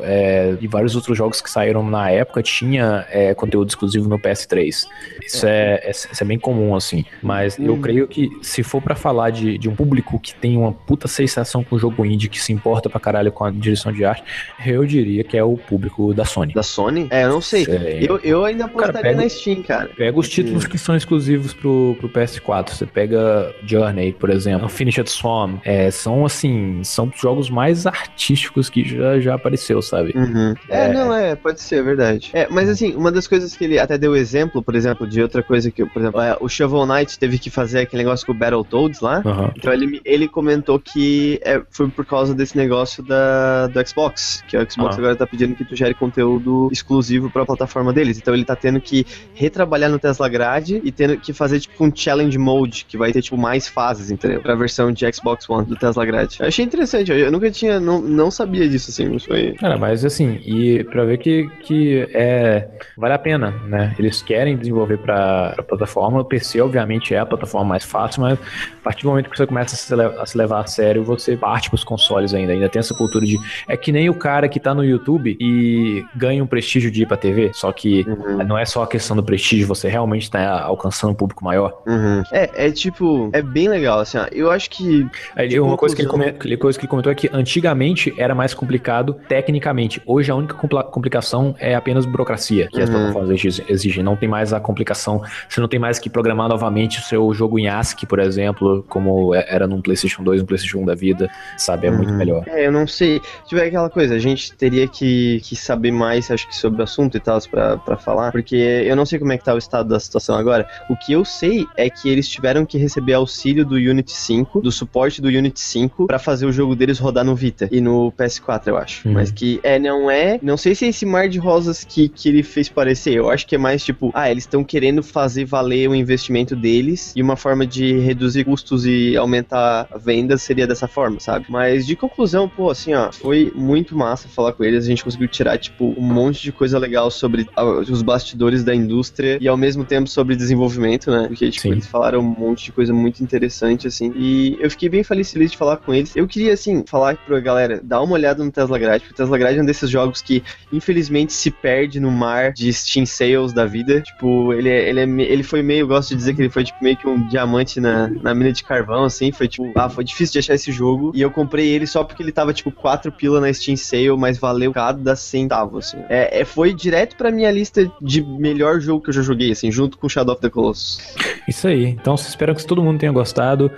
é, 0.02 0.56
e 0.60 0.66
vários 0.66 0.94
outros 0.96 1.16
jogos 1.16 1.40
que 1.40 1.50
saíram 1.50 1.82
na 1.88 2.10
época 2.10 2.42
tinha 2.42 3.06
é, 3.10 3.34
conteúdo 3.34 3.68
exclusivo 3.68 4.08
no 4.08 4.18
PS3. 4.18 4.86
Isso 5.24 5.46
é, 5.46 5.80
é, 5.84 5.90
isso 5.90 6.08
é 6.20 6.24
bem 6.24 6.38
comum, 6.38 6.74
assim. 6.74 7.04
Mas 7.22 7.58
eu 7.58 7.76
creio 7.78 8.06
que 8.08 8.28
se 8.42 8.62
for 8.62 8.82
pra 8.82 8.94
falar 8.94 9.30
de, 9.30 9.56
de 9.58 9.68
um 9.68 9.74
público 9.74 10.18
que 10.18 10.34
tem 10.34 10.56
uma 10.56 10.72
puta 10.72 11.06
sensação 11.08 11.62
com 11.62 11.76
o 11.76 11.78
jogo 11.78 12.04
indie, 12.04 12.28
que 12.28 12.40
se 12.40 12.52
importa 12.52 12.88
pra 12.90 13.00
caralho 13.00 13.30
com 13.32 13.44
a 13.44 13.50
direção 13.50 13.92
de 13.92 14.04
arte, 14.04 14.24
eu 14.66 14.84
diria 14.84 15.24
que 15.24 15.36
é 15.36 15.44
o 15.44 15.56
público 15.56 16.12
da 16.12 16.24
Sony. 16.24 16.52
Da 16.52 16.62
Sony? 16.62 17.06
É, 17.10 17.24
eu 17.24 17.30
não 17.30 17.40
sei. 17.40 17.64
Sei. 17.64 18.06
Eu, 18.08 18.18
eu 18.18 18.44
ainda 18.44 18.64
apostaria 18.64 19.00
pega- 19.00 19.22
na 19.22 19.28
Steam, 19.28 19.62
cara. 19.62 19.90
Pega 19.96 20.18
os 20.18 20.28
títulos 20.28 20.66
que 20.66 20.78
são 20.78 20.96
exclusivos 20.96 21.52
pro, 21.54 21.96
pro 21.98 22.08
PS4. 22.08 22.70
Você 22.70 22.86
pega 22.86 23.54
Journey, 23.64 24.12
por 24.12 24.30
exemplo, 24.30 24.66
Unfinished 24.66 25.08
Swarm. 25.08 25.56
É, 25.64 25.90
são, 25.90 26.24
assim, 26.24 26.82
são 26.84 27.10
os 27.14 27.20
jogos 27.20 27.50
mais 27.50 27.86
artísticos 27.86 28.68
que 28.68 28.84
já, 28.88 29.18
já 29.20 29.29
apareceu, 29.34 29.80
sabe? 29.82 30.12
Uhum. 30.16 30.54
É, 30.68 30.84
É. 30.86 30.92
não, 30.92 31.14
é, 31.14 31.34
pode 31.36 31.60
ser, 31.60 31.76
é 31.76 31.82
verdade. 31.82 32.30
É, 32.32 32.46
mas 32.50 32.68
assim, 32.68 32.94
uma 32.94 33.10
das 33.12 33.26
coisas 33.26 33.56
que 33.56 33.64
ele 33.64 33.78
até 33.78 33.96
deu 33.98 34.14
exemplo, 34.16 34.62
por 34.62 34.74
exemplo, 34.74 35.06
de 35.06 35.20
outra 35.22 35.42
coisa 35.42 35.70
que, 35.70 35.84
por 35.84 36.00
exemplo, 36.00 36.20
é, 36.20 36.36
o 36.40 36.48
Shovel 36.48 36.86
Knight 36.86 37.18
teve 37.18 37.38
que 37.38 37.50
fazer 37.50 37.80
aquele 37.80 38.02
negócio 38.02 38.24
com 38.26 38.32
o 38.32 38.34
Battletoads 38.34 39.00
lá. 39.00 39.22
Aham. 39.24 39.52
Então 39.56 39.72
ele, 39.72 40.00
ele 40.04 40.28
comentou 40.28 40.78
que 40.78 41.40
é, 41.42 41.60
foi 41.70 41.88
por 41.88 42.04
causa 42.04 42.34
desse 42.34 42.56
negócio 42.56 43.02
da, 43.02 43.66
do 43.68 43.88
Xbox, 43.88 44.42
que 44.48 44.56
o 44.56 44.70
Xbox 44.70 44.96
Ah. 44.96 44.98
agora 44.98 45.16
tá 45.16 45.26
pedindo 45.26 45.54
que 45.54 45.64
tu 45.64 45.74
gere 45.76 45.94
conteúdo 45.94 46.68
exclusivo 46.72 47.30
pra 47.30 47.44
plataforma 47.46 47.92
deles. 47.92 48.18
Então 48.18 48.34
ele 48.34 48.44
tá 48.44 48.56
tendo 48.56 48.80
que 48.80 49.06
retrabalhar 49.34 49.90
no 49.90 49.98
Tesla 49.98 50.28
Grade 50.28 50.80
e 50.84 50.90
tendo 50.92 51.16
que 51.18 51.32
fazer 51.32 51.60
tipo 51.60 51.84
um 51.84 51.90
challenge 51.94 52.36
mode, 52.38 52.84
que 52.88 52.96
vai 52.96 53.12
ter 53.12 53.22
tipo 53.22 53.36
mais 53.36 53.68
fases, 53.68 54.10
entendeu? 54.10 54.40
Pra 54.40 54.54
versão 54.54 54.92
de 54.92 55.10
Xbox 55.12 55.48
One 55.48 55.66
do 55.66 55.76
Tesla 55.76 56.04
Grade. 56.04 56.36
Eu 56.40 56.46
achei 56.46 56.64
interessante, 56.64 57.10
eu, 57.10 57.18
eu 57.18 57.32
nunca 57.32 57.50
tinha, 57.50 57.78
não, 57.80 58.00
não 58.00 58.30
sabia 58.30 58.68
disso 58.68 58.90
assim, 58.90 59.08
mas 59.20 59.24
foi... 59.24 59.52
Cara, 59.54 59.76
mas 59.76 60.04
assim, 60.04 60.40
e 60.44 60.84
pra 60.84 61.04
ver 61.04 61.18
que, 61.18 61.48
que 61.62 62.08
é, 62.14 62.68
vale 62.96 63.14
a 63.14 63.18
pena, 63.18 63.50
né? 63.66 63.94
Eles 63.98 64.22
querem 64.22 64.56
desenvolver 64.56 64.98
pra, 64.98 65.52
pra 65.54 65.62
plataforma. 65.64 66.20
O 66.20 66.24
PC, 66.24 66.60
obviamente, 66.60 67.14
é 67.14 67.18
a 67.18 67.26
plataforma 67.26 67.68
mais 67.68 67.84
fácil, 67.84 68.22
mas 68.22 68.38
a 68.38 68.82
partir 68.82 69.02
do 69.02 69.08
momento 69.08 69.28
que 69.30 69.36
você 69.36 69.46
começa 69.46 69.74
a 69.74 69.78
se, 69.78 69.94
le- 69.94 70.02
a 70.20 70.26
se 70.26 70.36
levar 70.38 70.60
a 70.60 70.66
sério, 70.66 71.02
você 71.04 71.36
parte 71.36 71.68
pros 71.70 71.84
consoles 71.84 72.32
ainda. 72.34 72.52
Ainda 72.52 72.68
tem 72.68 72.80
essa 72.80 72.94
cultura 72.94 73.24
de. 73.24 73.36
É 73.68 73.76
que 73.76 73.92
nem 73.92 74.08
o 74.08 74.14
cara 74.14 74.48
que 74.48 74.58
tá 74.60 74.74
no 74.74 74.84
YouTube 74.84 75.36
e 75.40 76.04
ganha 76.16 76.42
um 76.42 76.46
prestígio 76.46 76.90
de 76.90 77.02
ir 77.02 77.06
pra 77.06 77.16
TV, 77.16 77.50
só 77.54 77.72
que 77.72 78.04
Uhum. 78.08 78.44
não 78.44 78.58
é 78.58 78.64
só 78.64 78.82
a 78.82 78.86
questão 78.86 79.16
do 79.16 79.22
prestígio, 79.22 79.66
você 79.66 79.88
realmente 79.88 80.30
tá 80.30 80.60
alcançando 80.62 81.10
um 81.10 81.14
público 81.14 81.44
maior. 81.44 81.82
Uhum. 81.86 82.22
É, 82.32 82.66
é 82.66 82.70
tipo, 82.70 83.30
é 83.32 83.42
bem 83.42 83.68
legal, 83.68 84.00
assim, 84.00 84.18
ó. 84.18 84.26
Eu 84.32 84.50
acho 84.50 84.70
que. 84.70 85.06
Aí, 85.36 85.48
De 85.48 85.60
uma 85.60 85.76
coisa 85.76 85.94
que, 85.94 86.02
ele 86.02 86.08
come- 86.08 86.32
coisa 86.56 86.78
que 86.78 86.84
ele 86.84 86.90
comentou 86.90 87.12
é 87.12 87.14
que 87.14 87.28
antigamente 87.32 88.12
era 88.18 88.34
mais 88.34 88.54
complicado 88.54 89.09
tecnicamente. 89.12 90.00
Hoje 90.06 90.30
a 90.30 90.34
única 90.34 90.54
complicação 90.54 91.54
é 91.58 91.74
apenas 91.74 92.04
burocracia 92.06 92.68
que 92.68 92.80
as 92.80 92.88
Uhum. 92.88 92.96
plataformas 92.96 93.30
exigem-. 93.68 94.02
Não 94.04 94.16
tem 94.16 94.28
mais 94.28 94.52
a 94.52 94.60
complicação. 94.60 95.22
Você 95.48 95.60
não 95.60 95.68
tem 95.68 95.78
mais 95.80 95.98
que 95.98 96.08
programar 96.10 96.48
novamente 96.48 96.98
o 96.98 97.02
seu 97.02 97.32
jogo 97.34 97.58
em 97.58 97.68
ASCII, 97.68 98.06
por 98.06 98.18
exemplo, 98.18 98.84
como 98.88 99.34
é- 99.34 99.44
era 99.48 99.66
num 99.66 99.80
PlayStation 99.80 100.22
2, 100.22 100.42
um 100.42 100.46
PlayStation 100.46 100.78
1 100.78 100.84
da 100.84 100.94
vida. 100.94 101.28
Sabe? 101.56 101.86
É 101.86 101.90
muito 101.90 102.10
Uhum. 102.10 102.16
melhor. 102.16 102.44
É, 102.48 102.66
eu 102.66 102.72
não 102.72 102.86
sei. 102.86 103.20
Tipo, 103.46 103.60
é 103.60 103.66
aquela 103.66 103.90
coisa, 103.90 104.14
a 104.14 104.18
gente 104.18 104.52
teria 104.54 104.86
que, 104.88 105.40
que 105.42 105.54
saber 105.56 105.90
mais, 105.90 106.30
acho 106.30 106.48
que, 106.48 106.56
sobre 106.56 106.80
o 106.80 106.84
assunto 106.84 107.16
e 107.16 107.20
tal, 107.20 107.40
pra, 107.50 107.76
pra 107.78 107.96
falar, 107.96 108.32
porque 108.32 108.56
eu 108.56 108.94
não 108.96 109.06
sei 109.06 109.18
como 109.18 109.32
é 109.32 109.38
que 109.38 109.44
tá 109.44 109.54
o 109.54 109.58
estado 109.58 109.88
da 109.88 109.98
situação 110.00 110.36
agora. 110.36 110.66
O 110.88 110.96
que 110.96 111.12
eu 111.12 111.24
sei 111.24 111.66
é 111.76 111.88
que 111.88 112.08
eles 112.08 112.28
tiveram 112.28 112.64
que 112.66 112.76
receber 112.78 113.14
auxílio 113.14 113.64
do 113.64 113.74
Unity 113.76 114.12
5, 114.12 114.60
do 114.60 114.70
suporte 114.72 115.20
do 115.22 115.28
Unity 115.28 115.60
5, 115.60 116.06
pra 116.06 116.18
fazer 116.18 116.46
o 116.46 116.52
jogo 116.52 116.74
deles 116.76 116.98
rodar 116.98 117.24
no 117.24 117.34
Vita 117.34 117.68
e 117.72 117.80
no 117.80 118.12
PS4, 118.12 118.68
eu 118.68 118.76
acho. 118.76 118.99
Uhum. 119.04 119.12
Mas 119.12 119.30
que, 119.30 119.60
é, 119.62 119.78
não 119.78 120.10
é. 120.10 120.38
Não 120.42 120.56
sei 120.56 120.74
se 120.74 120.84
é 120.84 120.88
esse 120.88 121.06
mar 121.06 121.28
de 121.28 121.38
rosas 121.38 121.84
que, 121.84 122.08
que 122.08 122.28
ele 122.28 122.42
fez 122.42 122.68
parecer. 122.68 123.14
Eu 123.14 123.30
acho 123.30 123.46
que 123.46 123.54
é 123.54 123.58
mais 123.58 123.84
tipo, 123.84 124.10
ah, 124.14 124.30
eles 124.30 124.44
estão 124.44 124.62
querendo 124.62 125.02
fazer 125.02 125.44
valer 125.44 125.88
o 125.88 125.94
investimento 125.94 126.54
deles 126.54 127.12
e 127.16 127.22
uma 127.22 127.36
forma 127.36 127.66
de 127.66 127.98
reduzir 127.98 128.44
custos 128.44 128.86
e 128.86 129.16
aumentar 129.16 129.88
a 129.90 129.98
venda 129.98 130.36
seria 130.36 130.66
dessa 130.66 130.88
forma, 130.88 131.20
sabe? 131.20 131.46
Mas 131.48 131.86
de 131.86 131.96
conclusão, 131.96 132.48
pô, 132.48 132.70
assim, 132.70 132.94
ó, 132.94 133.12
foi 133.12 133.52
muito 133.54 133.96
massa 133.96 134.28
falar 134.28 134.52
com 134.52 134.64
eles. 134.64 134.84
A 134.84 134.88
gente 134.88 135.04
conseguiu 135.04 135.28
tirar, 135.28 135.58
tipo, 135.58 135.94
um 135.96 136.02
monte 136.02 136.42
de 136.42 136.52
coisa 136.52 136.78
legal 136.78 137.10
sobre 137.10 137.46
ah, 137.56 137.64
os 137.64 138.02
bastidores 138.02 138.64
da 138.64 138.74
indústria 138.74 139.38
e 139.40 139.48
ao 139.48 139.56
mesmo 139.56 139.84
tempo 139.84 140.08
sobre 140.08 140.36
desenvolvimento, 140.36 141.10
né? 141.10 141.26
Porque, 141.28 141.50
tipo, 141.50 141.62
Sim. 141.62 141.72
eles 141.72 141.86
falaram 141.86 142.20
um 142.20 142.22
monte 142.22 142.66
de 142.66 142.72
coisa 142.72 142.92
muito 142.92 143.22
interessante, 143.22 143.86
assim. 143.86 144.12
E 144.16 144.56
eu 144.60 144.70
fiquei 144.70 144.88
bem 144.88 145.02
feliz, 145.02 145.32
feliz 145.32 145.50
de 145.50 145.56
falar 145.56 145.76
com 145.78 145.92
eles. 145.92 146.14
Eu 146.16 146.26
queria, 146.26 146.52
assim, 146.52 146.84
falar 146.86 147.16
pra 147.16 147.40
galera, 147.40 147.80
dar 147.82 148.02
uma 148.02 148.14
olhada 148.14 148.42
no 148.44 148.50
Tesla 148.50 148.78
Grade, 148.90 149.04
porque 149.04 149.14
o 149.14 149.16
Tesla 149.16 149.38
Grade 149.38 149.58
é 149.58 149.62
um 149.62 149.64
desses 149.64 149.88
jogos 149.88 150.20
que, 150.20 150.42
infelizmente, 150.72 151.32
se 151.32 151.50
perde 151.50 152.00
no 152.00 152.10
mar 152.10 152.52
de 152.52 152.72
Steam 152.72 153.06
Sales 153.06 153.52
da 153.52 153.64
vida. 153.64 154.00
Tipo, 154.00 154.52
ele, 154.52 154.68
é, 154.68 154.88
ele, 154.88 155.00
é, 155.00 155.04
ele 155.04 155.42
foi 155.42 155.62
meio, 155.62 155.80
eu 155.80 155.86
gosto 155.86 156.10
de 156.10 156.16
dizer 156.16 156.34
que 156.34 156.42
ele 156.42 156.50
foi, 156.50 156.64
tipo, 156.64 156.82
meio 156.82 156.96
que 156.96 157.06
um 157.06 157.26
diamante 157.28 157.80
na, 157.80 158.08
na 158.08 158.34
mina 158.34 158.52
de 158.52 158.64
carvão, 158.64 159.04
assim. 159.04 159.30
Foi, 159.32 159.46
tipo, 159.46 159.70
ah, 159.76 159.88
foi 159.88 160.04
difícil 160.04 160.32
de 160.32 160.38
achar 160.40 160.54
esse 160.54 160.72
jogo. 160.72 161.12
E 161.14 161.22
eu 161.22 161.30
comprei 161.30 161.68
ele 161.68 161.86
só 161.86 162.02
porque 162.02 162.22
ele 162.22 162.32
tava, 162.32 162.52
tipo, 162.52 162.70
4 162.70 163.12
pila 163.12 163.40
na 163.40 163.52
Steam 163.52 163.76
Sale, 163.76 164.16
mas 164.16 164.38
valeu 164.38 164.72
cada 164.72 165.14
centavo, 165.14 165.78
assim. 165.78 165.98
É, 166.08 166.40
é, 166.40 166.44
foi 166.44 166.74
direto 166.74 167.16
pra 167.16 167.30
minha 167.30 167.50
lista 167.50 167.90
de 168.00 168.22
melhor 168.22 168.80
jogo 168.80 169.02
que 169.04 169.10
eu 169.10 169.14
já 169.14 169.22
joguei, 169.22 169.52
assim, 169.52 169.70
junto 169.70 169.98
com 169.98 170.08
Shadow 170.08 170.34
of 170.34 170.42
the 170.42 170.50
Colossus. 170.50 171.00
Isso 171.46 171.68
aí. 171.68 171.84
Então, 171.84 172.14
espero 172.14 172.54
que 172.54 172.64
todo 172.64 172.82
mundo 172.82 172.98
tenha 172.98 173.12
gostado. 173.12 173.70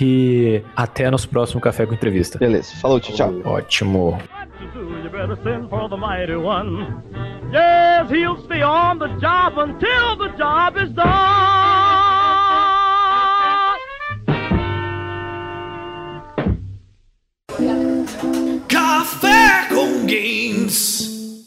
E 0.00 0.62
até 0.76 1.10
nosso 1.10 1.28
próximo 1.28 1.60
Café 1.60 1.86
com 1.86 1.94
Entrevista. 1.94 2.38
Beleza, 2.38 2.74
falou, 2.80 3.00
tchau, 3.00 3.14
tchau. 3.14 3.40
Ótimo. 3.44 4.18
You 4.78 5.10
better 5.10 5.36
send 5.42 5.70
for 5.70 5.88
the 5.88 5.96
mighty 5.96 6.36
one. 6.36 7.02
Yes, 7.52 8.08
he'll 8.10 8.44
stay 8.44 8.62
on 8.62 9.00
the 9.00 9.08
job 9.20 9.58
until 9.58 10.16
the 10.16 10.28
job 10.38 10.76
is 10.76 10.90
done. 10.90 11.48
Café 18.68 19.68
com 19.68 20.06
Games. 20.06 21.07